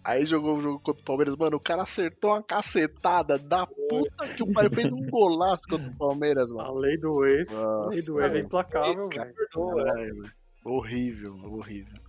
Aí 0.04 0.24
jogou 0.24 0.56
o 0.56 0.60
jogo 0.60 0.78
contra 0.78 1.02
o 1.02 1.04
Palmeiras. 1.04 1.34
Mano, 1.34 1.56
o 1.56 1.60
cara 1.60 1.82
acertou 1.82 2.30
uma 2.30 2.42
cacetada 2.42 3.36
da 3.38 3.66
puta 3.66 4.28
que 4.36 4.42
o 4.42 4.52
pai 4.52 4.70
fez 4.70 4.86
um 4.92 5.04
golaço 5.10 5.64
contra 5.68 5.88
o 5.88 5.96
Palmeiras, 5.96 6.52
A 6.52 6.54
mano. 6.54 6.74
lei 6.76 6.96
do 6.96 7.26
ex. 7.26 7.52
a 7.52 7.62
Nossa, 7.62 7.88
lei 7.88 8.02
do 8.02 8.20
ex 8.22 8.34
é 8.36 8.38
implacável, 8.38 9.08
velho. 9.08 10.30
Horrível, 10.66 11.38
horrível. 11.44 12.00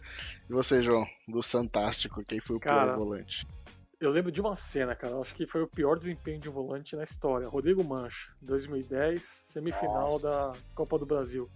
E 0.49 0.51
você, 0.51 0.81
João? 0.81 1.05
Do 1.27 1.43
Santástico, 1.43 2.25
quem 2.25 2.39
foi 2.39 2.55
o 2.55 2.59
Cara, 2.59 2.87
pior 2.87 2.97
volante? 2.97 3.47
Eu 3.99 4.09
lembro 4.09 4.31
de 4.31 4.41
uma 4.41 4.55
cena, 4.55 4.95
cara. 4.95 5.13
eu 5.13 5.21
Acho 5.21 5.35
que 5.35 5.45
foi 5.45 5.61
o 5.61 5.67
pior 5.67 5.99
desempenho 5.99 6.39
de 6.39 6.49
um 6.49 6.53
volante 6.53 6.95
na 6.95 7.03
história. 7.03 7.47
Rodrigo 7.47 7.83
Mancha, 7.83 8.31
2010, 8.41 9.43
semifinal 9.45 10.17
da 10.17 10.53
Copa 10.73 10.97
do 10.97 11.05
Brasil. 11.05 11.47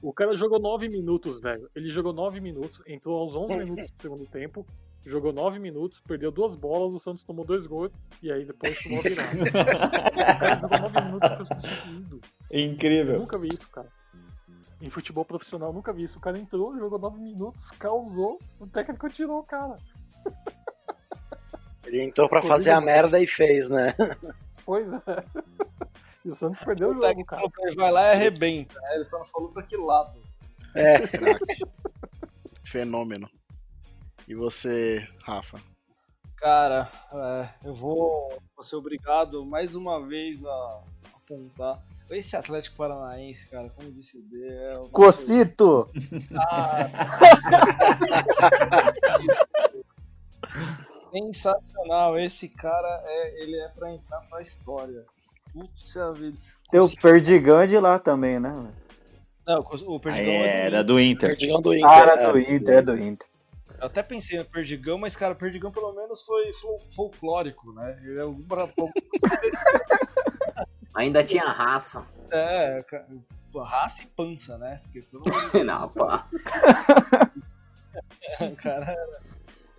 O 0.00 0.12
cara 0.12 0.36
jogou 0.36 0.60
9 0.60 0.88
minutos, 0.88 1.40
velho. 1.40 1.68
Ele 1.74 1.90
jogou 1.90 2.12
9 2.12 2.40
minutos, 2.40 2.80
entrou 2.86 3.18
aos 3.20 3.34
11 3.34 3.56
minutos 3.56 3.90
do 3.90 4.00
segundo 4.00 4.26
tempo, 4.26 4.64
jogou 5.04 5.32
9 5.32 5.58
minutos, 5.58 6.00
perdeu 6.06 6.30
duas 6.30 6.54
bolas, 6.54 6.94
o 6.94 7.00
Santos 7.00 7.24
tomou 7.24 7.44
dois 7.44 7.66
gols 7.66 7.90
e 8.22 8.30
aí 8.30 8.44
depois 8.44 8.80
tomou 8.80 9.00
a 9.00 9.02
virada. 9.02 9.28
o 9.42 10.38
cara 10.38 10.60
jogou 10.60 10.78
9 10.78 11.00
minutos 11.00 11.30
e 11.30 11.36
foi 11.36 11.46
substituído. 11.46 12.20
Eu 12.48 12.60
Incrível. 12.60 13.18
nunca 13.18 13.38
vi 13.40 13.48
isso, 13.48 13.68
cara. 13.70 13.88
Em 14.84 14.90
futebol 14.90 15.24
profissional, 15.24 15.72
nunca 15.72 15.94
vi 15.94 16.02
isso. 16.02 16.18
O 16.18 16.20
cara 16.20 16.38
entrou, 16.38 16.78
jogou 16.78 16.98
9 16.98 17.18
minutos, 17.18 17.70
causou, 17.78 18.38
o 18.60 18.66
técnico 18.66 19.08
tirou 19.08 19.38
o 19.38 19.42
cara. 19.42 19.78
Ele 21.86 22.02
entrou 22.02 22.28
pra 22.28 22.42
fazer 22.42 22.70
a 22.70 22.82
merda 22.82 23.18
e 23.18 23.26
fez, 23.26 23.66
né? 23.70 23.94
Pois 24.62 24.92
é. 24.92 25.00
E 26.22 26.30
o 26.30 26.34
Santos 26.34 26.58
perdeu 26.60 26.90
o 26.90 26.92
O 26.92 26.98
jogo, 26.98 27.24
cara. 27.24 27.42
vai 27.74 27.90
lá 27.90 28.08
e 28.08 28.12
arrebenta. 28.12 28.78
Aí 28.84 28.96
ele 28.96 29.04
só 29.04 29.18
não 29.18 29.26
falou 29.26 29.50
pra 29.52 29.62
que 29.62 29.74
lado. 29.74 30.18
É. 30.74 31.06
Craque. 31.06 31.64
Fenômeno. 32.62 33.30
E 34.28 34.34
você, 34.34 35.08
Rafa? 35.22 35.58
Cara, 36.36 36.90
é, 37.10 37.68
eu 37.68 37.74
vou, 37.74 38.38
vou 38.54 38.64
ser 38.64 38.76
obrigado 38.76 39.46
mais 39.46 39.74
uma 39.74 40.06
vez 40.06 40.44
a 40.44 40.82
apontar. 41.14 41.82
Esse 42.10 42.36
Atlético 42.36 42.76
Paranaense, 42.76 43.48
cara, 43.48 43.70
como 43.70 43.90
disse 43.90 44.18
o 44.18 44.22
D, 44.22 44.46
é 44.46 44.74
Cocito! 44.92 45.90
Sensacional, 51.10 52.18
esse 52.18 52.48
cara 52.48 53.02
é, 53.06 53.42
ele 53.42 53.56
é 53.56 53.68
pra 53.68 53.92
entrar 53.92 54.20
pra 54.28 54.42
história. 54.42 55.04
Putz, 55.52 55.96
a 55.96 56.10
vida. 56.12 56.36
Tem 56.70 56.80
o 56.80 56.90
Perdigão 56.96 57.60
é 57.60 57.66
de 57.66 57.78
lá 57.78 57.98
também, 57.98 58.40
né? 58.40 58.52
Não, 59.46 59.60
o 59.60 60.00
Perdigão 60.00 60.32
Aí 60.32 60.42
é 60.42 60.66
era 60.66 60.82
do 60.82 60.98
Inter. 61.00 61.30
Perdigão 61.30 61.62
do 61.62 61.74
Inter. 61.74 61.88
Ah, 61.88 61.98
era 61.98 62.32
do 62.32 62.38
é. 62.38 62.54
Inter, 62.54 62.74
é 62.76 62.82
do 62.82 62.98
Inter. 62.98 63.28
Eu 63.78 63.86
até 63.86 64.02
pensei 64.02 64.38
no 64.38 64.44
Perdigão, 64.44 64.98
mas, 64.98 65.14
cara, 65.14 65.34
o 65.34 65.36
Perdigão 65.36 65.70
pelo 65.70 65.92
menos 65.92 66.22
foi 66.22 66.52
fol- 66.54 66.80
folclórico, 66.94 67.72
né? 67.72 67.98
Ele 68.02 68.18
é 68.18 68.24
um 68.24 68.44
Ainda 70.94 71.24
tinha 71.24 71.44
raça. 71.44 72.06
É, 72.32 72.78
raça 73.64 74.02
e 74.02 74.06
pança, 74.06 74.56
né? 74.58 74.80
Porque 74.84 75.00
pelo 75.02 75.24
Não, 75.64 75.88
pá. 75.90 76.28
o 78.40 78.56
cara 78.56 78.92
era 78.92 79.20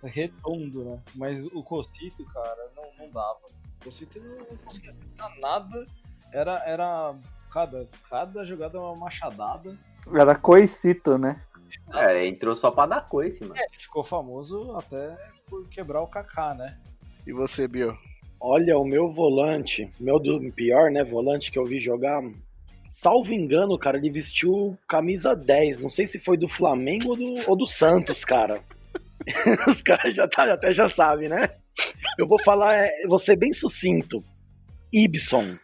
redondo, 0.04 0.84
né? 0.84 1.02
Mas 1.14 1.44
o 1.46 1.62
Cocito, 1.62 2.24
cara, 2.26 2.70
não, 2.76 2.84
não 2.98 3.10
dava. 3.10 3.40
O 3.80 3.84
Cocito 3.84 4.20
não, 4.20 4.36
não 4.36 4.56
conseguia 4.58 4.90
acertar 4.90 5.40
nada. 5.40 5.86
Era, 6.32 6.62
era 6.66 7.14
cada, 7.52 7.88
cada 8.08 8.44
jogada 8.44 8.78
uma 8.78 8.94
machadada. 8.96 9.76
Era 10.14 10.36
coicito, 10.36 11.18
né? 11.18 11.40
É, 11.92 12.24
entrou 12.26 12.54
só 12.54 12.70
pra 12.70 12.86
dar 12.86 13.06
coice, 13.06 13.44
mano. 13.44 13.56
É, 13.56 13.64
ele 13.64 13.78
ficou 13.78 14.04
famoso 14.04 14.76
até 14.76 15.16
por 15.46 15.66
quebrar 15.68 16.02
o 16.02 16.06
Kaká, 16.06 16.54
né? 16.54 16.78
E 17.26 17.32
você, 17.32 17.66
Bio? 17.66 17.98
Olha, 18.40 18.78
o 18.78 18.84
meu 18.84 19.08
volante, 19.08 19.88
meu 19.98 20.18
do 20.20 20.40
pior, 20.52 20.90
né, 20.90 21.02
volante 21.02 21.50
que 21.50 21.58
eu 21.58 21.64
vi 21.64 21.80
jogar, 21.80 22.22
salvo 22.88 23.32
engano, 23.32 23.78
cara, 23.78 23.96
ele 23.98 24.10
vestiu 24.10 24.76
camisa 24.88 25.34
10. 25.34 25.80
Não 25.80 25.88
sei 25.88 26.06
se 26.06 26.18
foi 26.18 26.36
do 26.36 26.48
Flamengo 26.48 27.10
ou 27.10 27.16
do, 27.16 27.50
ou 27.50 27.56
do 27.56 27.66
Santos, 27.66 28.24
cara. 28.24 28.60
Os 29.68 29.82
caras 29.82 30.14
já 30.14 30.28
tá, 30.28 30.52
até 30.52 30.72
já 30.72 30.88
sabem, 30.88 31.28
né? 31.28 31.48
Eu 32.18 32.26
vou 32.26 32.38
falar, 32.42 32.74
é, 32.74 32.90
vou 33.06 33.18
ser 33.18 33.36
bem 33.36 33.52
sucinto. 33.52 34.22
Ibson. 34.92 35.56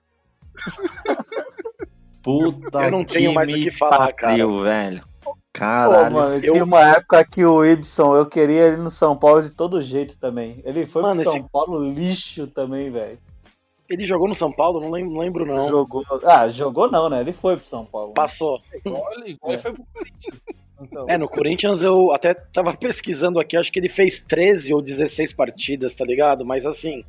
Puta 2.22 2.82
Eu 2.82 2.90
não 2.90 3.04
tenho 3.04 3.32
mais 3.32 3.52
o 3.52 3.54
que 3.54 3.70
falar, 3.70 4.14
pariu, 4.14 4.62
velho. 4.62 5.11
Pô, 5.54 5.58
Caralho. 5.60 6.14
mano, 6.14 6.40
tinha 6.40 6.64
uma 6.64 6.80
época 6.80 7.24
que 7.24 7.44
o 7.44 7.64
Ibson, 7.64 8.16
eu 8.16 8.24
queria 8.26 8.62
ele 8.68 8.78
no 8.78 8.90
São 8.90 9.16
Paulo 9.16 9.42
de 9.42 9.50
todo 9.50 9.82
jeito 9.82 10.16
também. 10.18 10.62
Ele 10.64 10.86
foi 10.86 11.02
Mano, 11.02 11.16
pro 11.22 11.30
São 11.30 11.36
esse- 11.40 11.48
Paulo 11.52 11.84
lixo 11.92 12.46
também, 12.46 12.90
velho. 12.90 13.18
Ele 13.90 14.06
jogou 14.06 14.26
no 14.26 14.34
São 14.34 14.50
Paulo? 14.50 14.80
Não 14.80 14.90
lembro, 14.90 15.44
não. 15.44 15.68
Jogou. 15.68 16.02
Ah, 16.24 16.48
jogou 16.48 16.90
não, 16.90 17.10
né? 17.10 17.20
Ele 17.20 17.32
foi 17.34 17.58
pro 17.58 17.66
São 17.68 17.84
Paulo. 17.84 18.14
Passou. 18.14 18.58
Igual, 18.74 19.04
igual 19.26 19.52
É. 19.52 19.54
ele 19.54 19.62
foi 19.62 19.72
pro 19.74 19.84
Corinthians. 19.92 20.40
Então, 20.80 21.04
É, 21.08 21.18
no 21.18 21.28
Corinthians 21.28 21.82
eu 21.82 22.10
até 22.12 22.32
tava 22.32 22.72
pesquisando 22.76 23.38
aqui, 23.38 23.54
acho 23.56 23.70
que 23.70 23.78
ele 23.78 23.90
fez 23.90 24.18
13 24.18 24.72
ou 24.72 24.80
16 24.80 25.34
partidas, 25.34 25.94
tá 25.94 26.04
ligado? 26.06 26.44
Mas 26.46 26.64
assim, 26.64 27.04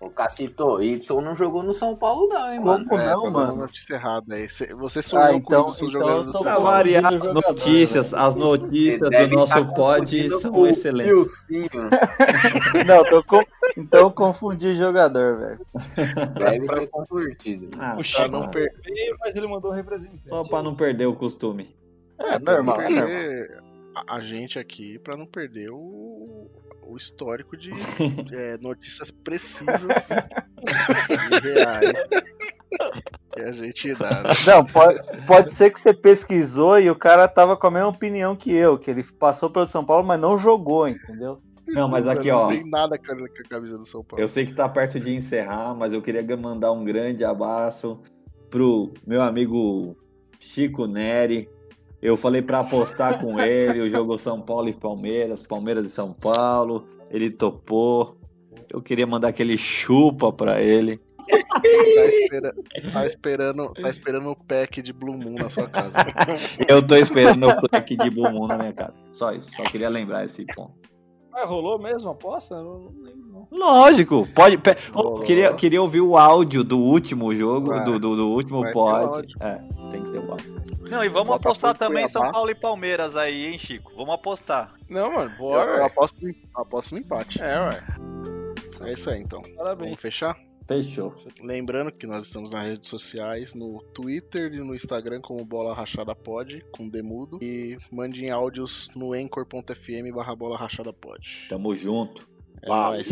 O 0.00 0.08
Cacito, 0.08 0.82
Y 0.82 1.20
não 1.20 1.36
jogou 1.36 1.62
no 1.62 1.74
São 1.74 1.94
Paulo, 1.94 2.26
não, 2.26 2.50
hein, 2.50 2.58
mano. 2.58 2.86
Como 2.86 2.98
é, 3.02 3.10
não, 3.10 3.22
tá 3.24 3.30
mano? 3.30 3.56
notícia 3.56 3.94
errada 3.96 4.34
aí. 4.34 4.48
Cê- 4.48 4.74
Você 4.74 5.00
Ah, 5.00 5.02
sonhou 5.02 5.28
com 5.32 5.36
então, 5.36 5.68
isso 5.68 5.84
então 5.84 6.00
jogando 6.00 6.28
eu 6.28 6.32
no 6.32 6.40
Pra 6.40 6.58
variar, 6.58 7.14
as 7.14 7.28
notícias, 7.28 8.14
as 8.14 8.34
notícias 8.34 8.98
do 9.02 9.10
Deve 9.10 9.34
nosso 9.36 9.52
tá 9.52 9.64
pod 9.74 10.28
são 10.30 10.52
com 10.52 10.66
excelentes. 10.66 11.44
Não, 12.86 13.04
tô 13.04 13.22
com... 13.24 13.42
então 13.76 14.10
confundi 14.10 14.74
jogador, 14.74 15.38
velho. 15.38 15.60
Deve 16.34 16.66
ter 16.66 16.86
convertido. 16.88 17.68
Ah, 17.78 17.92
o 17.92 17.96
tá 17.98 18.02
Chico 18.02 18.28
bom. 18.30 18.50
veio, 18.50 19.16
mas 19.20 19.34
ele 19.34 19.46
mandou 19.48 19.70
um 19.70 19.74
representante. 19.74 20.22
Só 20.28 20.42
pra 20.44 20.62
não 20.62 20.74
perder 20.74 21.06
o 21.06 21.14
costume. 21.14 21.76
É, 22.18 22.38
não 22.38 22.54
normal, 22.54 22.80
é 22.80 22.88
normal. 22.88 23.62
a 24.08 24.20
gente 24.20 24.58
aqui 24.58 24.98
pra 24.98 25.14
não 25.16 25.26
perder 25.26 25.70
o, 25.70 26.48
o 26.90 26.96
histórico 26.96 27.56
de 27.56 27.70
é, 28.32 28.56
notícias 28.58 29.10
precisas 29.10 30.10
e 30.10 31.40
reais 31.40 31.92
que 33.32 33.42
a 33.42 33.52
gente 33.52 33.94
dá. 33.94 34.22
né? 34.22 34.30
Não, 34.46 34.64
pode, 34.64 35.00
pode 35.26 35.56
ser 35.56 35.70
que 35.70 35.80
você 35.80 35.94
pesquisou 35.94 36.78
e 36.78 36.90
o 36.90 36.96
cara 36.96 37.28
tava 37.28 37.56
com 37.56 37.66
a 37.66 37.70
mesma 37.70 37.88
opinião 37.88 38.36
que 38.36 38.52
eu, 38.52 38.78
que 38.78 38.90
ele 38.90 39.02
passou 39.02 39.50
pelo 39.50 39.66
São 39.66 39.84
Paulo, 39.84 40.06
mas 40.06 40.20
não 40.20 40.36
jogou, 40.36 40.88
entendeu? 40.88 41.40
Não, 41.66 41.88
mas 41.88 42.08
aqui, 42.08 42.28
não 42.28 42.36
ó. 42.36 42.48
tem 42.48 42.68
nada 42.68 42.98
com 42.98 43.12
a 43.12 43.48
camisa 43.48 43.78
do 43.78 43.86
São 43.86 44.02
Paulo. 44.02 44.22
Eu 44.22 44.28
sei 44.28 44.44
que 44.44 44.54
tá 44.54 44.68
perto 44.68 44.98
de 44.98 45.14
encerrar, 45.14 45.74
mas 45.74 45.92
eu 45.92 46.02
queria 46.02 46.24
mandar 46.36 46.72
um 46.72 46.84
grande 46.84 47.24
abraço 47.24 48.00
pro 48.50 48.92
meu 49.06 49.22
amigo 49.22 49.96
Chico 50.40 50.86
Neri. 50.86 51.48
Eu 52.02 52.16
falei 52.16 52.40
pra 52.40 52.60
apostar 52.60 53.20
com 53.20 53.38
ele 53.40 53.80
o 53.80 53.90
jogo 53.90 54.18
São 54.18 54.40
Paulo 54.40 54.68
e 54.68 54.72
Palmeiras, 54.74 55.46
Palmeiras 55.46 55.84
e 55.84 55.90
São 55.90 56.10
Paulo. 56.10 56.86
Ele 57.10 57.30
topou. 57.30 58.16
Eu 58.72 58.80
queria 58.80 59.06
mandar 59.06 59.28
aquele 59.28 59.58
chupa 59.58 60.32
pra 60.32 60.60
ele. 60.62 61.00
Tá, 61.28 62.06
espera- 62.06 62.54
tá 62.92 63.06
esperando, 63.06 63.72
tá 63.74 63.88
esperando 63.90 64.30
o 64.30 64.36
pack 64.36 64.80
de 64.82 64.92
Blue 64.92 65.16
Moon 65.16 65.34
na 65.34 65.48
sua 65.50 65.68
casa. 65.68 65.98
Eu 66.68 66.84
tô 66.84 66.96
esperando 66.96 67.48
o 67.48 67.68
plaque 67.68 67.96
de 67.96 68.10
Blue 68.10 68.30
Moon 68.32 68.46
na 68.48 68.56
minha 68.58 68.72
casa. 68.72 69.02
Só 69.12 69.32
isso, 69.32 69.50
só 69.54 69.62
queria 69.64 69.88
lembrar 69.88 70.24
esse 70.24 70.44
ponto. 70.54 70.72
Mas 71.32 71.48
rolou 71.48 71.78
mesmo 71.78 72.08
a 72.08 72.12
aposta? 72.12 72.54
Eu 72.56 72.64
não 72.94 73.04
lembro, 73.04 73.28
não. 73.32 73.48
Lógico, 73.50 74.26
pode. 74.34 74.58
pe- 74.58 74.74
queria, 75.24 75.52
queria 75.54 75.80
ouvir 75.80 76.00
o 76.00 76.16
áudio 76.16 76.64
do 76.64 76.78
último 76.78 77.34
jogo, 77.34 77.68
Vai. 77.68 77.84
do, 77.84 77.98
do, 77.98 78.16
do 78.16 78.28
último 78.30 78.70
pod. 78.72 79.26
É, 79.40 79.54
tem 79.90 80.02
que 80.02 80.10
ter 80.10 80.18
o 80.18 80.30
áudio. 80.32 80.60
Não, 80.90 81.04
e 81.04 81.08
vamos 81.08 81.28
Botafogo 81.28 81.34
apostar 81.34 81.74
também 81.78 82.02
Cuiabá. 82.04 82.24
São 82.26 82.32
Paulo 82.32 82.50
e 82.50 82.54
Palmeiras 82.54 83.16
aí, 83.16 83.46
hein, 83.46 83.58
Chico? 83.58 83.92
Vamos 83.96 84.14
apostar. 84.14 84.74
Não, 84.88 85.12
mano, 85.12 85.30
Eu, 85.30 85.38
bora. 85.38 85.70
eu 85.76 85.84
aposto, 85.84 86.16
no- 86.20 86.34
aposto 86.54 86.92
no 86.92 86.98
empate. 87.00 87.40
É, 87.40 87.60
ué. 87.60 87.82
É 88.82 88.92
isso 88.92 89.08
aí 89.10 89.20
então. 89.22 89.40
Parabéns. 89.56 89.90
Vamos 89.90 90.02
fechar? 90.02 90.36
Fechou. 90.70 91.12
Lembrando 91.42 91.90
que 91.90 92.06
nós 92.06 92.26
estamos 92.26 92.52
nas 92.52 92.64
redes 92.64 92.88
sociais, 92.88 93.54
no 93.54 93.82
Twitter 93.92 94.54
e 94.54 94.60
no 94.60 94.72
Instagram 94.72 95.20
como 95.20 95.44
Bola 95.44 95.74
Rachada 95.74 96.14
Pod, 96.14 96.64
com 96.70 96.88
Demudo. 96.88 97.40
E 97.42 97.76
mandem 97.90 98.30
áudios 98.30 98.88
no 98.94 99.12
anchor.fm 99.12 100.12
barra 100.14 100.36
Bola 100.36 100.56
Rachada 100.56 100.92
Pod. 100.92 101.48
Tamo 101.48 101.74
junto. 101.74 102.28
É 102.62 102.68
nóis. 102.68 103.08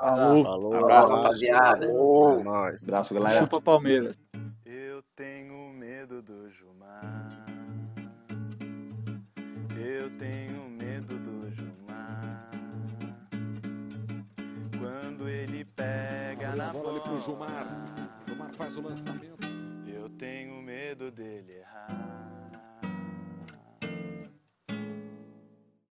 Falou. 0.00 0.44
Falou. 0.44 0.74
Abraço, 0.76 1.12
rapaziada. 1.12 1.86
É 1.86 1.92
nóis. 2.44 2.84
Abraço, 2.84 3.14
galera. 3.14 3.40
Chupa 3.40 3.60
Palmeiras. 3.60 4.16
Olha 16.50 16.56
na 16.64 16.72
bola 16.72 16.90
ali 16.90 17.00
pro 17.00 17.20
Gilmar. 17.20 17.66
Gilmar 18.26 18.54
faz 18.54 18.76
o 18.76 18.80
lançamento. 18.80 19.46
Eu 19.86 20.08
tenho 20.08 20.62
medo 20.62 21.10
dele 21.10 21.58
errar. 21.58 22.27